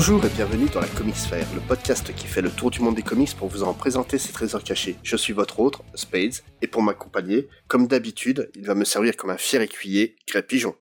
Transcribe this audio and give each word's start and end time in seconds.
Bonjour 0.00 0.24
et 0.24 0.30
bienvenue 0.30 0.66
dans 0.70 0.80
la 0.80 0.86
Comics 0.86 1.14
Fair, 1.14 1.46
le 1.54 1.60
podcast 1.60 2.14
qui 2.14 2.26
fait 2.26 2.40
le 2.40 2.50
tour 2.50 2.70
du 2.70 2.80
monde 2.80 2.94
des 2.94 3.02
comics 3.02 3.36
pour 3.36 3.48
vous 3.48 3.64
en 3.64 3.74
présenter 3.74 4.16
ses 4.16 4.32
trésors 4.32 4.64
cachés. 4.64 4.96
Je 5.02 5.14
suis 5.14 5.34
votre 5.34 5.60
autre, 5.60 5.82
Spades, 5.94 6.40
et 6.62 6.68
pour 6.68 6.80
m'accompagner, 6.80 7.50
comme 7.68 7.86
d'habitude, 7.86 8.50
il 8.54 8.64
va 8.64 8.74
me 8.74 8.86
servir 8.86 9.14
comme 9.14 9.28
un 9.28 9.36
fier 9.36 9.60
écuyer, 9.60 10.16
Greg 10.26 10.46
Pigeon. 10.46 10.74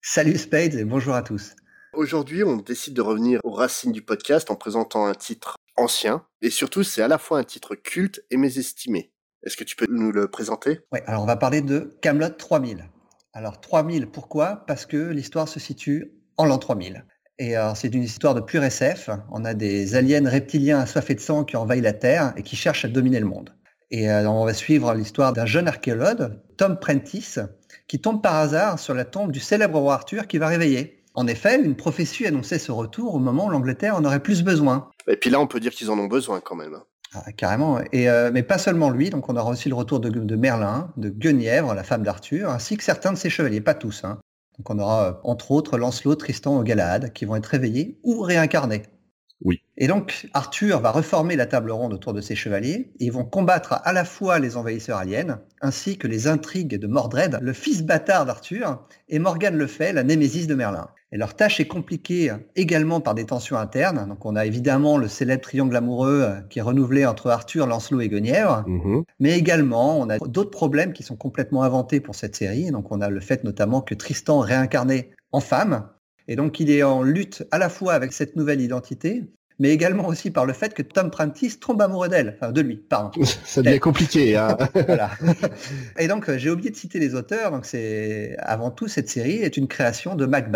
Salut 0.00 0.38
Spades 0.38 0.76
et 0.76 0.84
bonjour 0.84 1.12
à 1.12 1.20
tous. 1.20 1.54
Aujourd'hui, 1.92 2.42
on 2.42 2.56
décide 2.56 2.94
de 2.94 3.02
revenir 3.02 3.38
aux 3.44 3.52
racines 3.52 3.92
du 3.92 4.00
podcast 4.00 4.50
en 4.50 4.56
présentant 4.56 5.04
un 5.04 5.14
titre 5.14 5.56
ancien, 5.76 6.24
et 6.40 6.48
surtout 6.48 6.84
c'est 6.84 7.02
à 7.02 7.08
la 7.08 7.18
fois 7.18 7.40
un 7.40 7.44
titre 7.44 7.74
culte 7.74 8.24
et 8.30 8.38
mésestimé. 8.38 9.12
Est-ce 9.42 9.58
que 9.58 9.64
tu 9.64 9.76
peux 9.76 9.88
nous 9.90 10.10
le 10.10 10.30
présenter? 10.30 10.80
Oui, 10.90 11.00
alors 11.06 11.22
on 11.22 11.26
va 11.26 11.36
parler 11.36 11.60
de 11.60 11.98
Camelot 12.00 12.30
3000. 12.30 12.88
Alors 13.34 13.60
3000, 13.60 14.06
pourquoi? 14.06 14.64
Parce 14.66 14.86
que 14.86 14.96
l'histoire 14.96 15.48
se 15.48 15.60
situe 15.60 16.14
en 16.38 16.46
l'an 16.46 16.56
3000. 16.56 17.04
Et 17.38 17.54
c'est 17.74 17.92
une 17.92 18.04
histoire 18.04 18.34
de 18.34 18.40
pure 18.40 18.62
SF. 18.62 19.10
On 19.32 19.44
a 19.44 19.54
des 19.54 19.96
aliens 19.96 20.28
reptiliens 20.28 20.78
assoiffés 20.78 21.16
de 21.16 21.20
sang 21.20 21.42
qui 21.42 21.56
envahissent 21.56 21.82
la 21.82 21.92
Terre 21.92 22.32
et 22.36 22.42
qui 22.42 22.54
cherchent 22.54 22.84
à 22.84 22.88
dominer 22.88 23.18
le 23.18 23.26
monde. 23.26 23.50
Et 23.90 24.10
euh, 24.10 24.28
on 24.28 24.44
va 24.44 24.54
suivre 24.54 24.92
l'histoire 24.94 25.32
d'un 25.32 25.46
jeune 25.46 25.68
archéologue, 25.68 26.32
Tom 26.56 26.78
Prentice, 26.78 27.38
qui 27.86 28.00
tombe 28.00 28.22
par 28.22 28.34
hasard 28.34 28.78
sur 28.78 28.92
la 28.92 29.04
tombe 29.04 29.30
du 29.30 29.40
célèbre 29.40 29.78
roi 29.78 29.94
Arthur 29.94 30.26
qui 30.26 30.38
va 30.38 30.48
réveiller. 30.48 31.04
En 31.14 31.28
effet, 31.28 31.62
une 31.62 31.76
prophétie 31.76 32.26
annonçait 32.26 32.58
ce 32.58 32.72
retour 32.72 33.14
au 33.14 33.20
moment 33.20 33.46
où 33.46 33.50
l'Angleterre 33.50 33.94
en 33.94 34.04
aurait 34.04 34.18
plus 34.18 34.42
besoin. 34.42 34.90
Et 35.06 35.16
puis 35.16 35.30
là, 35.30 35.38
on 35.38 35.46
peut 35.46 35.60
dire 35.60 35.70
qu'ils 35.70 35.90
en 35.90 35.98
ont 36.00 36.08
besoin 36.08 36.40
quand 36.40 36.56
même. 36.56 36.76
Ah, 37.14 37.30
carrément. 37.30 37.78
Et, 37.92 38.10
euh, 38.10 38.30
mais 38.32 38.42
pas 38.42 38.58
seulement 38.58 38.90
lui. 38.90 39.10
Donc, 39.10 39.28
on 39.28 39.36
aura 39.36 39.50
aussi 39.50 39.68
le 39.68 39.76
retour 39.76 40.00
de, 40.00 40.34
Merlin, 40.34 40.92
de 40.96 41.08
Guenièvre, 41.08 41.72
la 41.72 41.84
femme 41.84 42.02
d'Arthur, 42.02 42.50
ainsi 42.50 42.76
que 42.76 42.82
certains 42.82 43.12
de 43.12 43.16
ses 43.16 43.30
chevaliers, 43.30 43.60
pas 43.60 43.74
tous. 43.74 44.02
Hein. 44.02 44.18
Donc, 44.58 44.70
on 44.70 44.78
aura 44.78 45.08
euh, 45.08 45.12
entre 45.24 45.50
autres 45.50 45.78
Lancelot, 45.78 46.16
Tristan 46.16 46.58
ou 46.58 46.62
Galahad 46.62 47.12
qui 47.12 47.24
vont 47.24 47.36
être 47.36 47.46
réveillés 47.46 47.98
ou 48.02 48.20
réincarnés. 48.20 48.82
Oui. 49.42 49.60
Et 49.76 49.88
donc, 49.88 50.28
Arthur 50.32 50.80
va 50.80 50.90
reformer 50.90 51.36
la 51.36 51.46
table 51.46 51.70
ronde 51.70 51.92
autour 51.92 52.12
de 52.12 52.20
ses 52.20 52.34
chevaliers 52.34 52.92
et 53.00 53.06
ils 53.06 53.12
vont 53.12 53.24
combattre 53.24 53.80
à 53.84 53.92
la 53.92 54.04
fois 54.04 54.38
les 54.38 54.56
envahisseurs 54.56 54.98
aliens 54.98 55.40
ainsi 55.60 55.98
que 55.98 56.06
les 56.06 56.28
intrigues 56.28 56.78
de 56.78 56.86
Mordred, 56.86 57.38
le 57.40 57.52
fils 57.52 57.82
bâtard 57.82 58.26
d'Arthur, 58.26 58.86
et 59.08 59.18
Morgane 59.18 59.56
le 59.56 59.66
fait, 59.66 59.92
la 59.92 60.02
némésis 60.02 60.46
de 60.46 60.54
Merlin. 60.54 60.88
Et 61.10 61.16
leur 61.16 61.34
tâche 61.34 61.60
est 61.60 61.66
compliquée 61.66 62.32
également 62.56 63.00
par 63.00 63.14
des 63.14 63.24
tensions 63.24 63.56
internes. 63.56 64.06
Donc, 64.08 64.26
on 64.26 64.34
a 64.34 64.46
évidemment 64.46 64.98
le 64.98 65.08
célèbre 65.08 65.42
triangle 65.42 65.76
amoureux 65.76 66.22
euh, 66.22 66.40
qui 66.50 66.58
est 66.58 66.62
renouvelé 66.62 67.06
entre 67.06 67.30
Arthur, 67.30 67.68
Lancelot 67.68 68.00
et 68.00 68.08
Guenièvre. 68.08 68.64
Mm-hmm. 68.66 69.04
Mais 69.20 69.38
également, 69.38 70.00
on 70.00 70.08
a 70.10 70.18
d'autres 70.18 70.50
problèmes 70.50 70.92
qui 70.92 71.04
sont 71.04 71.14
complètement 71.16 71.62
inventés 71.62 72.00
pour 72.00 72.16
cette 72.16 72.34
série. 72.34 72.70
Donc, 72.72 72.90
on 72.90 73.00
a 73.00 73.10
le 73.10 73.20
fait 73.20 73.44
notamment 73.44 73.80
que 73.80 73.94
Tristan 73.94 74.40
réincarné 74.40 75.10
en 75.30 75.40
femme 75.40 75.88
et 76.28 76.36
donc, 76.36 76.60
il 76.60 76.70
est 76.70 76.82
en 76.82 77.02
lutte 77.02 77.44
à 77.50 77.58
la 77.58 77.68
fois 77.68 77.92
avec 77.94 78.12
cette 78.12 78.36
nouvelle 78.36 78.60
identité, 78.60 79.24
mais 79.58 79.70
également 79.70 80.08
aussi 80.08 80.30
par 80.30 80.46
le 80.46 80.52
fait 80.52 80.74
que 80.74 80.82
Tom 80.82 81.10
Prentice 81.10 81.60
tombe 81.60 81.80
amoureux 81.80 82.08
d'elle, 82.08 82.36
enfin 82.36 82.50
de 82.50 82.60
lui, 82.60 82.76
pardon. 82.76 83.22
Ça 83.44 83.62
devient 83.62 83.78
compliqué. 83.78 84.36
Hein 84.36 84.56
voilà. 84.74 85.10
Et 85.98 86.08
donc, 86.08 86.28
euh, 86.28 86.38
j'ai 86.38 86.50
oublié 86.50 86.70
de 86.70 86.76
citer 86.76 86.98
les 86.98 87.14
auteurs. 87.14 87.50
Donc, 87.50 87.66
c'est 87.66 88.36
avant 88.38 88.70
tout 88.70 88.88
cette 88.88 89.08
série 89.08 89.36
est 89.36 89.56
une 89.56 89.68
création 89.68 90.14
de 90.14 90.26
Mac 90.26 90.46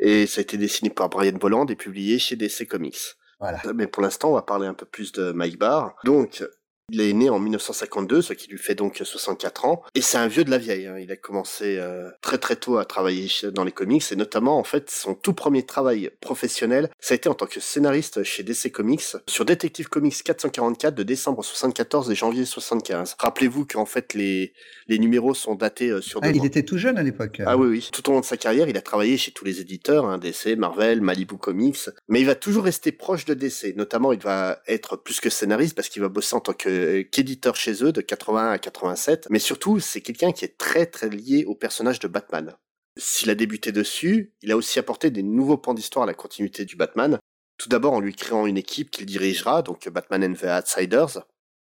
Et 0.00 0.26
ça 0.26 0.40
a 0.40 0.42
été 0.42 0.56
dessiné 0.56 0.90
par 0.90 1.08
Brian 1.08 1.38
Bolland 1.38 1.66
et 1.66 1.76
publié 1.76 2.18
chez 2.18 2.36
DC 2.36 2.66
Comics. 2.68 3.16
Voilà. 3.40 3.60
Mais 3.74 3.86
pour 3.86 4.02
l'instant, 4.02 4.30
on 4.30 4.34
va 4.34 4.42
parler 4.42 4.66
un 4.66 4.74
peu 4.74 4.86
plus 4.86 5.12
de 5.12 5.32
Mike 5.32 5.58
Barr. 5.58 5.96
Donc, 6.04 6.44
il 6.92 7.00
est 7.00 7.12
né 7.14 7.30
en 7.30 7.38
1952, 7.38 8.20
ce 8.20 8.34
qui 8.34 8.50
lui 8.50 8.58
fait 8.58 8.74
donc 8.74 9.00
64 9.02 9.64
ans, 9.64 9.82
et 9.94 10.02
c'est 10.02 10.18
un 10.18 10.28
vieux 10.28 10.44
de 10.44 10.50
la 10.50 10.58
vieille. 10.58 10.86
Hein. 10.86 10.98
Il 10.98 11.10
a 11.10 11.16
commencé 11.16 11.78
euh, 11.78 12.10
très 12.20 12.36
très 12.36 12.56
tôt 12.56 12.76
à 12.76 12.84
travailler 12.84 13.28
dans 13.52 13.64
les 13.64 13.72
comics, 13.72 14.04
et 14.12 14.16
notamment 14.16 14.58
en 14.58 14.64
fait 14.64 14.90
son 14.90 15.14
tout 15.14 15.32
premier 15.32 15.64
travail 15.64 16.10
professionnel, 16.20 16.90
ça 17.00 17.14
a 17.14 17.16
été 17.16 17.28
en 17.30 17.34
tant 17.34 17.46
que 17.46 17.60
scénariste 17.60 18.22
chez 18.24 18.42
DC 18.42 18.70
Comics 18.70 19.16
sur 19.26 19.44
Detective 19.46 19.88
Comics 19.88 20.22
444 20.22 20.94
de 20.94 21.02
décembre 21.02 21.42
74 21.42 22.10
et 22.10 22.14
janvier 22.14 22.44
75. 22.44 23.16
Rappelez-vous 23.18 23.64
qu'en 23.64 23.86
fait 23.86 24.12
les 24.12 24.52
les 24.88 24.98
numéros 24.98 25.34
sont 25.34 25.54
datés 25.54 25.90
euh, 25.90 26.00
sur. 26.02 26.20
Ah, 26.22 26.30
il 26.30 26.44
était 26.44 26.62
tout 26.62 26.76
jeune 26.76 26.98
à 26.98 27.02
l'époque. 27.02 27.40
Ah 27.46 27.56
oui 27.56 27.68
oui. 27.68 27.88
Tout 27.92 28.08
au 28.10 28.12
long 28.12 28.20
de 28.20 28.24
sa 28.24 28.36
carrière, 28.36 28.68
il 28.68 28.76
a 28.76 28.82
travaillé 28.82 29.16
chez 29.16 29.32
tous 29.32 29.44
les 29.44 29.60
éditeurs, 29.60 30.04
hein, 30.04 30.18
DC, 30.18 30.58
Marvel, 30.58 31.00
Malibu 31.00 31.36
Comics, 31.38 31.88
mais 32.08 32.20
il 32.20 32.26
va 32.26 32.34
toujours 32.34 32.64
rester 32.64 32.92
proche 32.92 33.24
de 33.24 33.34
DC. 33.34 33.74
Notamment, 33.76 34.12
il 34.12 34.20
va 34.20 34.60
être 34.66 34.96
plus 34.96 35.20
que 35.20 35.30
scénariste 35.30 35.74
parce 35.74 35.88
qu'il 35.88 36.02
va 36.02 36.08
bosser 36.08 36.36
en 36.36 36.40
tant 36.40 36.52
que 36.52 36.81
euh, 36.82 37.02
qu'éditeur 37.02 37.56
chez 37.56 37.84
eux 37.84 37.92
de 37.92 38.00
81 38.00 38.50
à 38.50 38.58
87, 38.58 39.28
mais 39.30 39.38
surtout 39.38 39.80
c'est 39.80 40.00
quelqu'un 40.00 40.32
qui 40.32 40.44
est 40.44 40.58
très 40.58 40.86
très 40.86 41.08
lié 41.08 41.44
au 41.46 41.54
personnage 41.54 41.98
de 41.98 42.08
Batman. 42.08 42.54
S'il 42.98 43.30
a 43.30 43.34
débuté 43.34 43.72
dessus, 43.72 44.34
il 44.42 44.52
a 44.52 44.56
aussi 44.56 44.78
apporté 44.78 45.10
des 45.10 45.22
nouveaux 45.22 45.56
pans 45.56 45.74
d'histoire 45.74 46.02
à 46.02 46.06
la 46.06 46.14
continuité 46.14 46.64
du 46.64 46.76
Batman. 46.76 47.18
Tout 47.56 47.68
d'abord 47.68 47.94
en 47.94 48.00
lui 48.00 48.14
créant 48.14 48.46
une 48.46 48.58
équipe 48.58 48.90
qu'il 48.90 49.06
dirigera, 49.06 49.62
donc 49.62 49.88
Batman 49.88 50.24
and 50.24 50.34
the 50.34 50.44
Outsiders. 50.44 51.24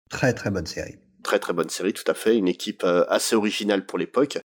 Très 0.09 0.33
très 0.33 0.51
bonne 0.51 0.67
série. 0.67 0.97
Très 1.23 1.39
très 1.39 1.53
bonne 1.53 1.69
série, 1.69 1.93
tout 1.93 2.09
à 2.09 2.13
fait, 2.13 2.37
une 2.37 2.47
équipe 2.47 2.83
euh, 2.83 3.05
assez 3.09 3.35
originale 3.35 3.85
pour 3.85 3.97
l'époque. 3.97 4.37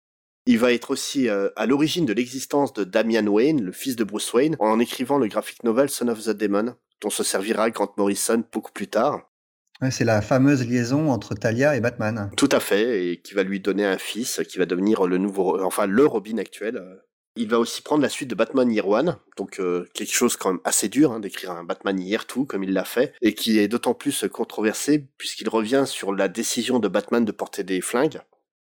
Il 0.47 0.59
va 0.59 0.73
être 0.73 0.91
aussi 0.91 1.29
euh, 1.29 1.51
à 1.57 1.67
l'origine 1.67 2.07
de 2.07 2.15
l'existence 2.15 2.73
de 2.73 2.85
Damian 2.85 3.27
Wayne, 3.27 3.63
le 3.63 3.73
fils 3.73 3.97
de 3.97 4.05
Bruce 4.05 4.33
Wayne, 4.33 4.57
en 4.59 4.81
écrivant 4.81 5.19
le 5.19 5.29
graphic 5.29 5.63
novel 5.65 5.91
Son 5.91 6.09
of 6.09 6.25
the 6.25 6.31
Demon, 6.31 6.75
dont 7.03 7.11
se 7.11 7.23
servira 7.23 7.71
Grant 7.71 7.93
Morrison 7.99 8.43
beaucoup 8.51 8.73
plus 8.73 8.89
tard 8.89 9.30
c'est 9.91 10.05
la 10.05 10.21
fameuse 10.21 10.67
liaison 10.67 11.11
entre 11.11 11.35
Talia 11.35 11.77
et 11.77 11.81
Batman. 11.81 12.31
Tout 12.37 12.49
à 12.53 12.61
fait, 12.61 13.07
et 13.07 13.21
qui 13.21 13.35
va 13.35 13.43
lui 13.43 13.61
donner 13.61 13.87
un 13.87 13.97
fils 13.99 14.43
qui 14.49 14.59
va 14.59 14.67
devenir 14.67 15.07
le 15.07 15.17
nouveau, 15.17 15.63
enfin 15.63 15.87
le 15.87 16.05
Robin 16.05 16.39
actuel. 16.39 16.83
Il 17.37 17.49
va 17.49 17.59
aussi 17.59 17.81
prendre 17.81 18.03
la 18.03 18.09
suite 18.09 18.29
de 18.29 18.35
Batman 18.35 18.71
Year 18.71 18.87
One, 18.87 19.17
donc 19.37 19.61
euh, 19.61 19.89
quelque 19.95 20.13
chose 20.13 20.37
quand 20.37 20.53
même 20.53 20.61
assez 20.65 20.89
dur 20.89 21.13
hein, 21.13 21.21
d'écrire 21.21 21.53
un 21.53 21.65
Batman 21.65 21.99
Year 21.99 22.27
Two 22.27 22.45
comme 22.45 22.65
il 22.65 22.73
l'a 22.73 22.85
fait, 22.85 23.15
et 23.23 23.35
qui 23.35 23.59
est 23.59 23.69
d'autant 23.69 23.95
plus 23.95 24.27
controversé 24.31 25.09
puisqu'il 25.17 25.49
revient 25.49 25.85
sur 25.87 26.13
la 26.13 26.29
décision 26.29 26.81
de 26.81 26.89
Batman 26.89 27.25
de 27.25 27.33
porter 27.33 27.63
des 27.63 27.81
flingues. 27.81 28.21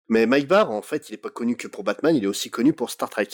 Mais 0.09 0.27
Mike 0.27 0.49
Barr, 0.49 0.71
en 0.71 0.83
fait, 0.83 1.09
il 1.09 1.13
n'est 1.13 1.19
pas 1.19 1.31
connu 1.31 1.57
que 1.57 1.67
pour 1.67 1.83
Batman, 1.83 2.15
il 2.15 2.25
est 2.25 2.29
aussi 2.29 2.51
connu 2.51 2.73
pour 2.73 2.91
Star 2.91 3.11
Trek. 3.11 3.29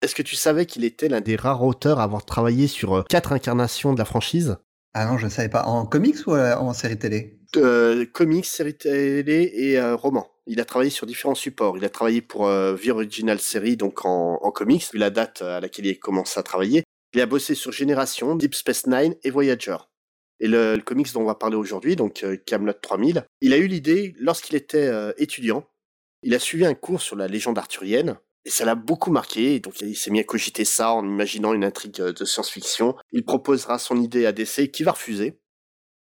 Est-ce 0.00 0.14
que 0.14 0.22
tu 0.22 0.36
savais 0.36 0.64
qu'il 0.64 0.84
était 0.84 1.08
l'un 1.08 1.20
des 1.20 1.36
rares 1.36 1.64
auteurs 1.64 1.98
à 1.98 2.04
avoir 2.04 2.24
travaillé 2.24 2.68
sur 2.68 2.94
euh, 2.94 3.02
quatre 3.08 3.32
incarnations 3.32 3.92
de 3.92 3.98
la 3.98 4.04
franchise? 4.04 4.58
Ah 4.94 5.06
non, 5.06 5.18
je 5.18 5.26
ne 5.26 5.30
savais 5.30 5.48
pas. 5.48 5.64
En 5.64 5.86
comics 5.86 6.26
ou 6.26 6.34
euh, 6.34 6.56
en 6.56 6.72
série 6.72 6.98
télé? 6.98 7.38
Euh, 7.56 8.04
Comics, 8.06 8.44
série 8.44 8.76
télé 8.76 9.50
et 9.54 9.78
euh, 9.78 9.96
roman. 9.96 10.30
Il 10.46 10.60
a 10.60 10.64
travaillé 10.64 10.90
sur 10.90 11.06
différents 11.06 11.34
supports. 11.34 11.76
Il 11.78 11.84
a 11.84 11.88
travaillé 11.88 12.20
pour 12.20 12.46
euh, 12.46 12.76
The 12.76 12.88
Original 12.88 13.38
Series, 13.38 13.76
donc 13.76 14.04
en, 14.04 14.36
comics, 14.50 14.84
vu 14.92 14.98
la 14.98 15.10
date 15.10 15.42
à 15.42 15.60
laquelle 15.60 15.86
il 15.86 15.92
a 15.92 15.94
commencé 15.94 16.38
à 16.38 16.42
travailler. 16.42 16.84
Il 17.14 17.20
a 17.20 17.26
bossé 17.26 17.54
sur 17.54 17.72
Génération, 17.72 18.34
Deep 18.34 18.54
Space 18.54 18.86
Nine 18.86 19.14
et 19.22 19.30
Voyager. 19.30 19.76
Et 20.40 20.46
le, 20.46 20.76
le 20.76 20.82
comics 20.82 21.12
dont 21.12 21.22
on 21.22 21.26
va 21.26 21.34
parler 21.34 21.56
aujourd'hui, 21.56 21.96
donc 21.96 22.24
Camelot 22.46 22.74
3000, 22.74 23.24
il 23.40 23.52
a 23.52 23.56
eu 23.56 23.66
l'idée 23.66 24.14
lorsqu'il 24.18 24.56
était 24.56 24.90
étudiant. 25.16 25.64
Il 26.22 26.34
a 26.34 26.38
suivi 26.38 26.64
un 26.64 26.74
cours 26.74 27.00
sur 27.00 27.16
la 27.16 27.26
légende 27.26 27.58
arthurienne 27.58 28.18
et 28.48 28.50
ça 28.50 28.64
l'a 28.64 28.74
beaucoup 28.74 29.10
marqué, 29.10 29.60
donc 29.60 29.78
il 29.82 29.94
s'est 29.94 30.10
mis 30.10 30.20
à 30.20 30.24
cogiter 30.24 30.64
ça 30.64 30.92
en 30.92 31.04
imaginant 31.04 31.52
une 31.52 31.64
intrigue 31.64 32.00
euh, 32.00 32.14
de 32.14 32.24
science-fiction. 32.24 32.96
Il 33.12 33.22
proposera 33.22 33.78
son 33.78 34.00
idée 34.00 34.24
à 34.24 34.32
DC 34.32 34.70
qui 34.72 34.84
va 34.84 34.92
refuser. 34.92 35.38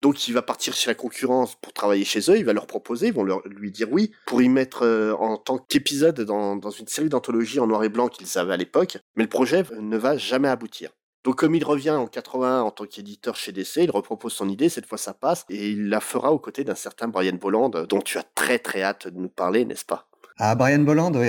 Donc 0.03 0.29
il 0.29 0.35
va 0.35 0.43
partir 0.43 0.75
chez 0.75 0.91
la 0.91 0.95
concurrence 0.95 1.57
pour 1.57 1.73
travailler 1.73 2.05
chez 2.05 2.31
eux, 2.31 2.37
il 2.37 2.45
va 2.45 2.53
leur 2.53 2.67
proposer, 2.67 3.07
ils 3.07 3.15
vont 3.15 3.25
leur, 3.25 3.41
lui 3.49 3.73
dire 3.73 3.89
oui, 3.91 4.13
pour 4.27 4.43
y 4.43 4.51
mettre 4.51 4.83
euh, 4.83 5.15
en 5.15 5.39
tant 5.39 5.57
qu'épisode 5.57 6.21
dans, 6.21 6.57
dans 6.57 6.69
une 6.69 6.87
série 6.87 7.09
d'anthologies 7.09 7.61
en 7.61 7.67
noir 7.67 7.83
et 7.83 7.89
blanc 7.89 8.09
qu'ils 8.09 8.37
avaient 8.37 8.53
à 8.53 8.59
l'époque, 8.59 8.99
mais 9.17 9.23
le 9.23 9.31
projet 9.31 9.63
ne 9.81 9.97
va 9.97 10.19
jamais 10.19 10.49
aboutir. 10.49 10.91
Donc 11.25 11.37
comme 11.37 11.55
il 11.55 11.65
revient 11.65 11.93
en 11.93 12.07
80 12.07 12.61
en 12.61 12.71
tant 12.71 12.85
qu'éditeur 12.85 13.37
chez 13.37 13.53
DC, 13.53 13.77
il 13.77 13.91
repropose 13.91 14.35
son 14.35 14.51
idée, 14.51 14.69
cette 14.69 14.85
fois 14.85 14.99
ça 14.99 15.15
passe, 15.15 15.47
et 15.49 15.71
il 15.71 15.89
la 15.89 16.01
fera 16.01 16.31
aux 16.31 16.39
côtés 16.39 16.65
d'un 16.65 16.75
certain 16.75 17.09
Brian 17.09 17.39
Bolland, 17.41 17.71
dont 17.71 18.03
tu 18.03 18.19
as 18.19 18.25
très 18.35 18.59
très 18.59 18.83
hâte 18.83 19.09
de 19.09 19.19
nous 19.19 19.31
parler, 19.31 19.65
n'est-ce 19.65 19.87
pas? 19.87 20.11
Ah, 20.39 20.57
Brian 20.57 20.81
Bolland, 20.81 21.15
oui. 21.15 21.29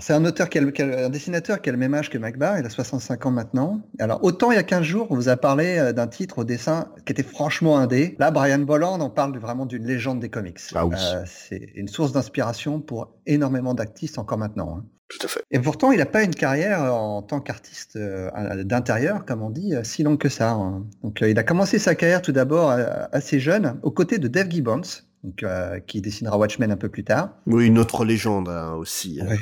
c'est 0.00 0.12
un 0.12 0.24
auteur, 0.24 0.48
qui 0.48 0.58
a, 0.58 0.62
un 0.62 1.08
dessinateur 1.08 1.62
qui 1.62 1.68
a 1.68 1.72
le 1.72 1.78
même 1.78 1.94
âge 1.94 2.10
que 2.10 2.18
MacBar, 2.18 2.58
il 2.58 2.66
a 2.66 2.68
65 2.68 3.26
ans 3.26 3.30
maintenant. 3.30 3.80
Alors, 4.00 4.24
autant 4.24 4.50
il 4.50 4.56
y 4.56 4.58
a 4.58 4.64
15 4.64 4.82
jours, 4.82 5.06
on 5.10 5.14
vous 5.14 5.28
a 5.28 5.36
parlé 5.36 5.78
euh, 5.78 5.92
d'un 5.92 6.08
titre 6.08 6.38
au 6.38 6.44
dessin 6.44 6.88
qui 7.06 7.12
était 7.12 7.22
franchement 7.22 7.78
indé. 7.78 8.16
Là, 8.18 8.32
Brian 8.32 8.58
Bolland, 8.58 9.00
on 9.00 9.08
parle 9.08 9.38
vraiment 9.38 9.66
d'une 9.66 9.86
légende 9.86 10.18
des 10.18 10.30
comics. 10.30 10.58
Ah 10.74 10.84
oui. 10.84 10.96
Euh, 10.98 11.22
c'est 11.26 11.70
une 11.76 11.86
source 11.86 12.10
d'inspiration 12.10 12.80
pour 12.80 13.14
énormément 13.24 13.72
d'actistes 13.72 14.18
encore 14.18 14.38
maintenant. 14.38 14.78
Hein. 14.78 14.84
Tout 15.08 15.26
à 15.26 15.28
fait. 15.28 15.42
Et 15.52 15.60
pourtant, 15.60 15.92
il 15.92 15.98
n'a 15.98 16.06
pas 16.06 16.24
une 16.24 16.34
carrière 16.34 16.92
en 16.92 17.22
tant 17.22 17.40
qu'artiste 17.40 17.94
euh, 17.94 18.64
d'intérieur, 18.64 19.26
comme 19.26 19.42
on 19.42 19.50
dit, 19.50 19.74
si 19.84 20.02
longue 20.02 20.18
que 20.18 20.28
ça. 20.28 20.52
Hein. 20.52 20.86
Donc, 21.04 21.20
il 21.20 21.38
a 21.38 21.44
commencé 21.44 21.78
sa 21.78 21.94
carrière 21.94 22.20
tout 22.20 22.32
d'abord 22.32 22.76
assez 23.12 23.38
jeune, 23.38 23.78
aux 23.84 23.92
côtés 23.92 24.18
de 24.18 24.26
Dave 24.26 24.50
Gibbons, 24.50 24.82
donc, 25.22 25.42
euh, 25.42 25.80
qui 25.80 26.00
dessinera 26.00 26.38
Watchmen 26.38 26.70
un 26.70 26.76
peu 26.76 26.88
plus 26.88 27.04
tard. 27.04 27.34
Oui, 27.46 27.66
une 27.66 27.78
autre 27.78 28.04
légende 28.04 28.48
hein, 28.48 28.74
aussi. 28.74 29.20
Hein. 29.20 29.36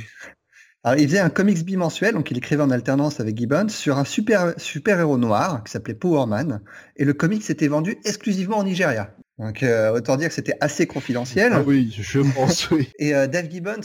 Alors, 0.84 0.98
il 1.00 1.08
faisait 1.08 1.19
un 1.19 1.28
comics 1.28 1.64
bimensuel, 1.64 2.14
donc 2.14 2.30
il 2.30 2.38
écrivait 2.38 2.62
en 2.62 2.70
alternance 2.70 3.20
avec 3.20 3.36
Gibbons 3.36 3.69
sur 3.69 3.98
un 3.98 4.04
super, 4.04 4.54
super 4.56 4.98
héros 5.00 5.19
noir 5.19 5.62
qui 5.64 5.72
s'appelait 5.72 5.94
Power 5.94 6.26
Man, 6.26 6.60
et 6.96 7.04
le 7.04 7.12
comics 7.12 7.42
s'était 7.42 7.69
vendu 7.69 7.98
exclusivement 8.04 8.58
en 8.58 8.64
Nigeria. 8.64 9.14
Donc 9.38 9.62
euh, 9.62 9.92
autant 9.92 10.16
dire 10.16 10.28
que 10.28 10.34
c'était 10.34 10.56
assez 10.60 10.86
confidentiel. 10.86 11.52
Ah 11.52 11.62
oui, 11.64 11.94
je 11.96 12.20
pense, 12.20 12.70
oui. 12.70 12.90
Et 12.98 13.14
euh, 13.14 13.26
Dave 13.26 13.50
Gibbons, 13.50 13.80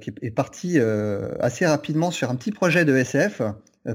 qui 0.00 0.12
est 0.22 0.30
parti 0.30 0.78
assez 1.40 1.66
rapidement 1.66 2.10
sur 2.10 2.30
un 2.30 2.36
petit 2.36 2.52
projet 2.52 2.84
de 2.84 2.96
SF, 2.96 3.42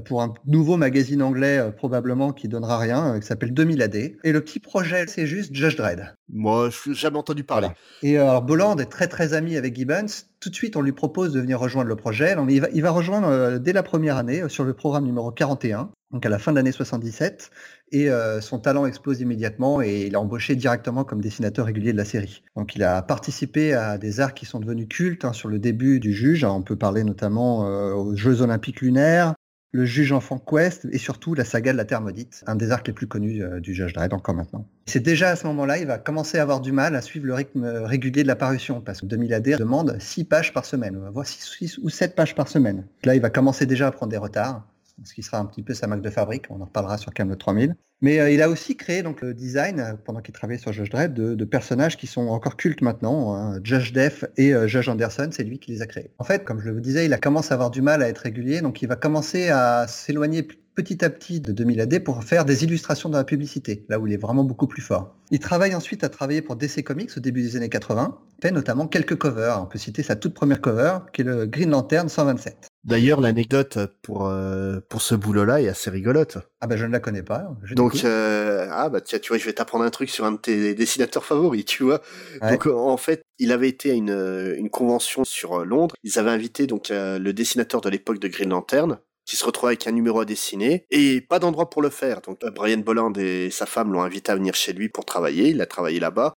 pour 0.04 0.22
un 0.22 0.34
nouveau 0.46 0.76
magazine 0.76 1.22
anglais 1.22 1.72
probablement 1.76 2.32
qui 2.32 2.48
donnera 2.48 2.78
rien, 2.78 3.18
qui 3.18 3.26
s'appelle 3.26 3.52
2000 3.52 3.82
AD. 3.82 3.94
Et 3.96 4.32
le 4.32 4.40
petit 4.40 4.60
projet, 4.60 5.06
c'est 5.08 5.26
juste 5.26 5.54
Judge 5.54 5.76
Dredd. 5.76 6.14
Moi, 6.28 6.70
je 6.70 6.90
n'ai 6.90 6.94
jamais 6.94 7.18
entendu 7.18 7.44
parler. 7.44 7.68
Et 8.02 8.16
alors, 8.18 8.42
Bolland 8.42 8.76
est 8.78 8.90
très 8.90 9.08
très 9.08 9.34
ami 9.34 9.56
avec 9.56 9.74
Gibbons. 9.74 10.06
Tout 10.38 10.50
de 10.50 10.54
suite, 10.54 10.76
on 10.76 10.82
lui 10.82 10.92
propose 10.92 11.32
de 11.32 11.40
venir 11.40 11.58
rejoindre 11.58 11.88
le 11.88 11.96
projet. 11.96 12.36
il, 12.48 12.60
va, 12.60 12.68
il 12.72 12.82
va 12.82 12.90
rejoindre 12.90 13.58
dès 13.58 13.72
la 13.72 13.82
première 13.82 14.16
année 14.16 14.48
sur 14.48 14.64
le 14.64 14.74
programme 14.74 15.04
numéro 15.04 15.32
41 15.32 15.90
donc 16.10 16.26
à 16.26 16.28
la 16.28 16.38
fin 16.38 16.50
de 16.50 16.56
l'année 16.56 16.72
77, 16.72 17.50
et 17.92 18.10
euh, 18.10 18.40
son 18.40 18.58
talent 18.58 18.86
explose 18.86 19.20
immédiatement 19.20 19.80
et 19.80 20.06
il 20.06 20.14
est 20.14 20.16
embauché 20.16 20.56
directement 20.56 21.04
comme 21.04 21.20
dessinateur 21.20 21.66
régulier 21.66 21.92
de 21.92 21.96
la 21.96 22.04
série. 22.04 22.42
Donc 22.56 22.74
il 22.74 22.82
a 22.82 23.00
participé 23.02 23.74
à 23.74 23.96
des 23.96 24.20
arcs 24.20 24.36
qui 24.36 24.46
sont 24.46 24.58
devenus 24.58 24.88
cultes 24.88 25.24
hein, 25.24 25.32
sur 25.32 25.48
le 25.48 25.58
début 25.58 26.00
du 26.00 26.12
juge. 26.12 26.44
on 26.44 26.62
peut 26.62 26.76
parler 26.76 27.04
notamment 27.04 27.66
euh, 27.66 27.92
aux 27.92 28.16
Jeux 28.16 28.42
Olympiques 28.42 28.80
lunaires, 28.80 29.34
le 29.72 29.84
juge 29.84 30.12
enfant 30.12 30.38
Quest 30.38 30.86
et 30.90 30.98
surtout 30.98 31.34
la 31.34 31.44
saga 31.44 31.72
de 31.72 31.76
la 31.76 31.84
Terre 31.84 32.00
maudite, 32.00 32.42
un 32.46 32.56
des 32.56 32.70
arcs 32.70 32.86
les 32.86 32.92
plus 32.92 33.06
connus 33.06 33.42
euh, 33.42 33.60
du 33.60 33.74
Judge 33.74 33.92
Dredd 33.92 34.12
encore 34.12 34.34
maintenant. 34.34 34.66
C'est 34.86 35.00
déjà 35.00 35.30
à 35.30 35.36
ce 35.36 35.46
moment-là, 35.46 35.78
il 35.78 35.86
va 35.86 35.98
commencer 35.98 36.38
à 36.38 36.42
avoir 36.42 36.60
du 36.60 36.72
mal 36.72 36.96
à 36.96 37.02
suivre 37.02 37.26
le 37.26 37.34
rythme 37.34 37.64
régulier 37.64 38.22
de 38.22 38.28
la 38.28 38.36
parution 38.36 38.80
parce 38.80 39.00
que 39.00 39.06
2000 39.06 39.34
AD 39.34 39.58
demande 39.58 39.96
6 40.00 40.24
pages 40.24 40.52
par 40.52 40.64
semaine, 40.64 40.96
on 40.96 41.02
va 41.02 41.10
voir 41.10 41.26
6 41.26 41.78
ou 41.78 41.88
7 41.88 42.14
pages 42.16 42.34
par 42.34 42.48
semaine. 42.48 42.84
Là, 43.04 43.14
il 43.14 43.20
va 43.20 43.30
commencer 43.30 43.66
déjà 43.66 43.86
à 43.86 43.92
prendre 43.92 44.10
des 44.10 44.18
retards 44.18 44.66
ce 45.04 45.14
qui 45.14 45.22
sera 45.22 45.38
un 45.38 45.46
petit 45.46 45.62
peu 45.62 45.74
sa 45.74 45.86
marque 45.86 46.02
de 46.02 46.10
fabrique. 46.10 46.46
On 46.50 46.60
en 46.60 46.64
reparlera 46.64 46.98
sur 46.98 47.12
Camelot 47.12 47.36
3000. 47.36 47.74
Mais 48.02 48.18
euh, 48.18 48.30
il 48.30 48.40
a 48.40 48.48
aussi 48.48 48.76
créé 48.76 49.02
donc 49.02 49.20
le 49.20 49.34
design 49.34 49.78
euh, 49.80 49.92
pendant 50.04 50.20
qu'il 50.20 50.32
travaillait 50.32 50.60
sur 50.60 50.72
Judge 50.72 50.90
Dredd 50.90 51.12
de, 51.12 51.44
personnages 51.44 51.96
qui 51.96 52.06
sont 52.06 52.28
encore 52.28 52.56
cultes 52.56 52.80
maintenant. 52.80 53.34
Hein. 53.34 53.60
Judge 53.62 53.92
Def 53.92 54.24
et 54.36 54.54
euh, 54.54 54.66
Judge 54.66 54.88
Anderson, 54.88 55.28
c'est 55.32 55.44
lui 55.44 55.58
qui 55.58 55.72
les 55.72 55.82
a 55.82 55.86
créés. 55.86 56.10
En 56.18 56.24
fait, 56.24 56.44
comme 56.44 56.60
je 56.60 56.70
vous 56.70 56.80
disais, 56.80 57.04
il 57.04 57.12
a 57.12 57.18
commencé 57.18 57.52
à 57.52 57.54
avoir 57.54 57.70
du 57.70 57.82
mal 57.82 58.02
à 58.02 58.08
être 58.08 58.18
régulier, 58.18 58.62
donc 58.62 58.80
il 58.80 58.88
va 58.88 58.96
commencer 58.96 59.48
à 59.48 59.86
s'éloigner 59.86 60.46
petit 60.74 61.04
à 61.04 61.10
petit 61.10 61.40
de 61.40 61.52
2000 61.52 61.80
AD 61.82 62.04
pour 62.04 62.24
faire 62.24 62.46
des 62.46 62.64
illustrations 62.64 63.10
dans 63.10 63.18
la 63.18 63.24
publicité, 63.24 63.84
là 63.90 63.98
où 63.98 64.06
il 64.06 64.14
est 64.14 64.20
vraiment 64.20 64.44
beaucoup 64.44 64.66
plus 64.66 64.80
fort. 64.80 65.14
Il 65.30 65.38
travaille 65.38 65.74
ensuite 65.74 66.04
à 66.04 66.08
travailler 66.08 66.40
pour 66.40 66.56
DC 66.56 66.82
Comics 66.82 67.10
au 67.16 67.20
début 67.20 67.42
des 67.42 67.56
années 67.56 67.68
80, 67.68 68.16
fait 68.40 68.50
notamment 68.50 68.86
quelques 68.86 69.16
covers. 69.16 69.60
On 69.60 69.66
peut 69.66 69.78
citer 69.78 70.02
sa 70.02 70.16
toute 70.16 70.32
première 70.32 70.62
cover, 70.62 71.00
qui 71.12 71.20
est 71.20 71.24
le 71.24 71.44
Green 71.44 71.70
Lantern 71.70 72.08
127. 72.08 72.69
D'ailleurs, 72.84 73.20
l'anecdote 73.20 73.78
pour 74.02 74.26
euh, 74.26 74.80
pour 74.88 75.02
ce 75.02 75.14
boulot-là 75.14 75.60
est 75.60 75.68
assez 75.68 75.90
rigolote. 75.90 76.38
Ah 76.60 76.66
bah 76.66 76.76
je 76.76 76.86
ne 76.86 76.92
la 76.92 77.00
connais 77.00 77.22
pas. 77.22 77.44
Donc 77.72 78.04
euh, 78.04 78.68
ah 78.70 78.88
bah 78.88 79.00
tiens, 79.02 79.18
tu 79.18 79.28
vois, 79.28 79.38
je 79.38 79.44
vais 79.44 79.52
t'apprendre 79.52 79.84
un 79.84 79.90
truc 79.90 80.08
sur 80.08 80.24
un 80.24 80.32
de 80.32 80.38
tes 80.38 80.74
dessinateurs 80.74 81.24
favoris, 81.24 81.64
tu 81.66 81.82
vois. 81.82 82.00
Donc 82.40 82.66
en 82.66 82.96
fait, 82.96 83.22
il 83.38 83.52
avait 83.52 83.68
été 83.68 83.90
à 83.90 83.94
une 83.94 84.54
une 84.56 84.70
convention 84.70 85.24
sur 85.24 85.64
Londres. 85.64 85.94
Ils 86.02 86.18
avaient 86.18 86.30
invité 86.30 86.66
donc 86.66 86.88
le 86.90 87.32
dessinateur 87.32 87.82
de 87.82 87.90
l'époque 87.90 88.18
de 88.18 88.28
Green 88.28 88.48
Lantern, 88.48 88.98
qui 89.26 89.36
se 89.36 89.44
retrouve 89.44 89.68
avec 89.68 89.86
un 89.86 89.92
numéro 89.92 90.20
à 90.20 90.24
dessiner 90.24 90.86
et 90.90 91.20
pas 91.20 91.38
d'endroit 91.38 91.68
pour 91.68 91.82
le 91.82 91.90
faire. 91.90 92.22
Donc 92.22 92.40
Brian 92.54 92.78
Bolland 92.78 93.12
et 93.18 93.50
sa 93.50 93.66
femme 93.66 93.92
l'ont 93.92 94.02
invité 94.02 94.32
à 94.32 94.36
venir 94.36 94.54
chez 94.54 94.72
lui 94.72 94.88
pour 94.88 95.04
travailler. 95.04 95.50
Il 95.50 95.60
a 95.60 95.66
travaillé 95.66 96.00
là-bas 96.00 96.32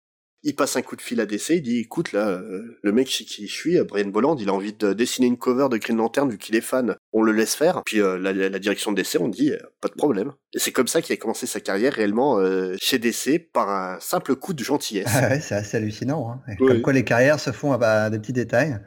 il 0.44 0.56
passe 0.56 0.76
un 0.76 0.82
coup 0.82 0.96
de 0.96 1.02
fil 1.02 1.20
à 1.20 1.26
DC, 1.26 1.50
il 1.50 1.62
dit 1.62 1.78
écoute 1.78 2.12
là, 2.12 2.28
euh, 2.28 2.78
le 2.82 2.92
mec 2.92 3.08
chez 3.08 3.24
qui 3.24 3.46
je 3.46 3.52
suis, 3.52 3.78
euh, 3.78 3.84
Brian 3.84 4.08
Bolland, 4.08 4.36
il 4.36 4.48
a 4.48 4.52
envie 4.52 4.72
de 4.72 4.92
dessiner 4.92 5.28
une 5.28 5.38
cover 5.38 5.68
de 5.70 5.76
Green 5.76 5.96
Lantern 5.96 6.28
vu 6.28 6.38
qu'il 6.38 6.56
est 6.56 6.60
fan, 6.60 6.96
on 7.12 7.22
le 7.22 7.32
laisse 7.32 7.54
faire. 7.54 7.82
Puis 7.84 8.00
euh, 8.00 8.18
la, 8.18 8.58
direction 8.58 8.92
de 8.92 9.00
DC, 9.00 9.18
on 9.20 9.28
dit 9.28 9.52
pas 9.80 9.88
de 9.88 9.94
problème. 9.94 10.32
Et 10.54 10.58
c'est 10.58 10.72
comme 10.72 10.88
ça 10.88 11.00
qu'il 11.00 11.12
a 11.12 11.16
commencé 11.16 11.46
sa 11.46 11.60
carrière 11.60 11.92
réellement 11.92 12.38
chez 12.78 12.98
DC 12.98 13.50
par 13.52 13.70
un 13.70 14.00
simple 14.00 14.34
coup 14.36 14.52
de 14.52 14.62
gentillesse. 14.62 15.08
Ah 15.14 15.28
ouais, 15.30 15.40
c'est 15.40 15.54
assez 15.54 15.76
hallucinant. 15.76 16.30
Hein. 16.30 16.54
Comme 16.58 16.82
quoi 16.82 16.92
les 16.92 17.04
carrières 17.04 17.40
se 17.40 17.50
font 17.50 17.72
à 17.72 18.10
des 18.10 18.18
petits 18.18 18.32
détails. 18.32 18.78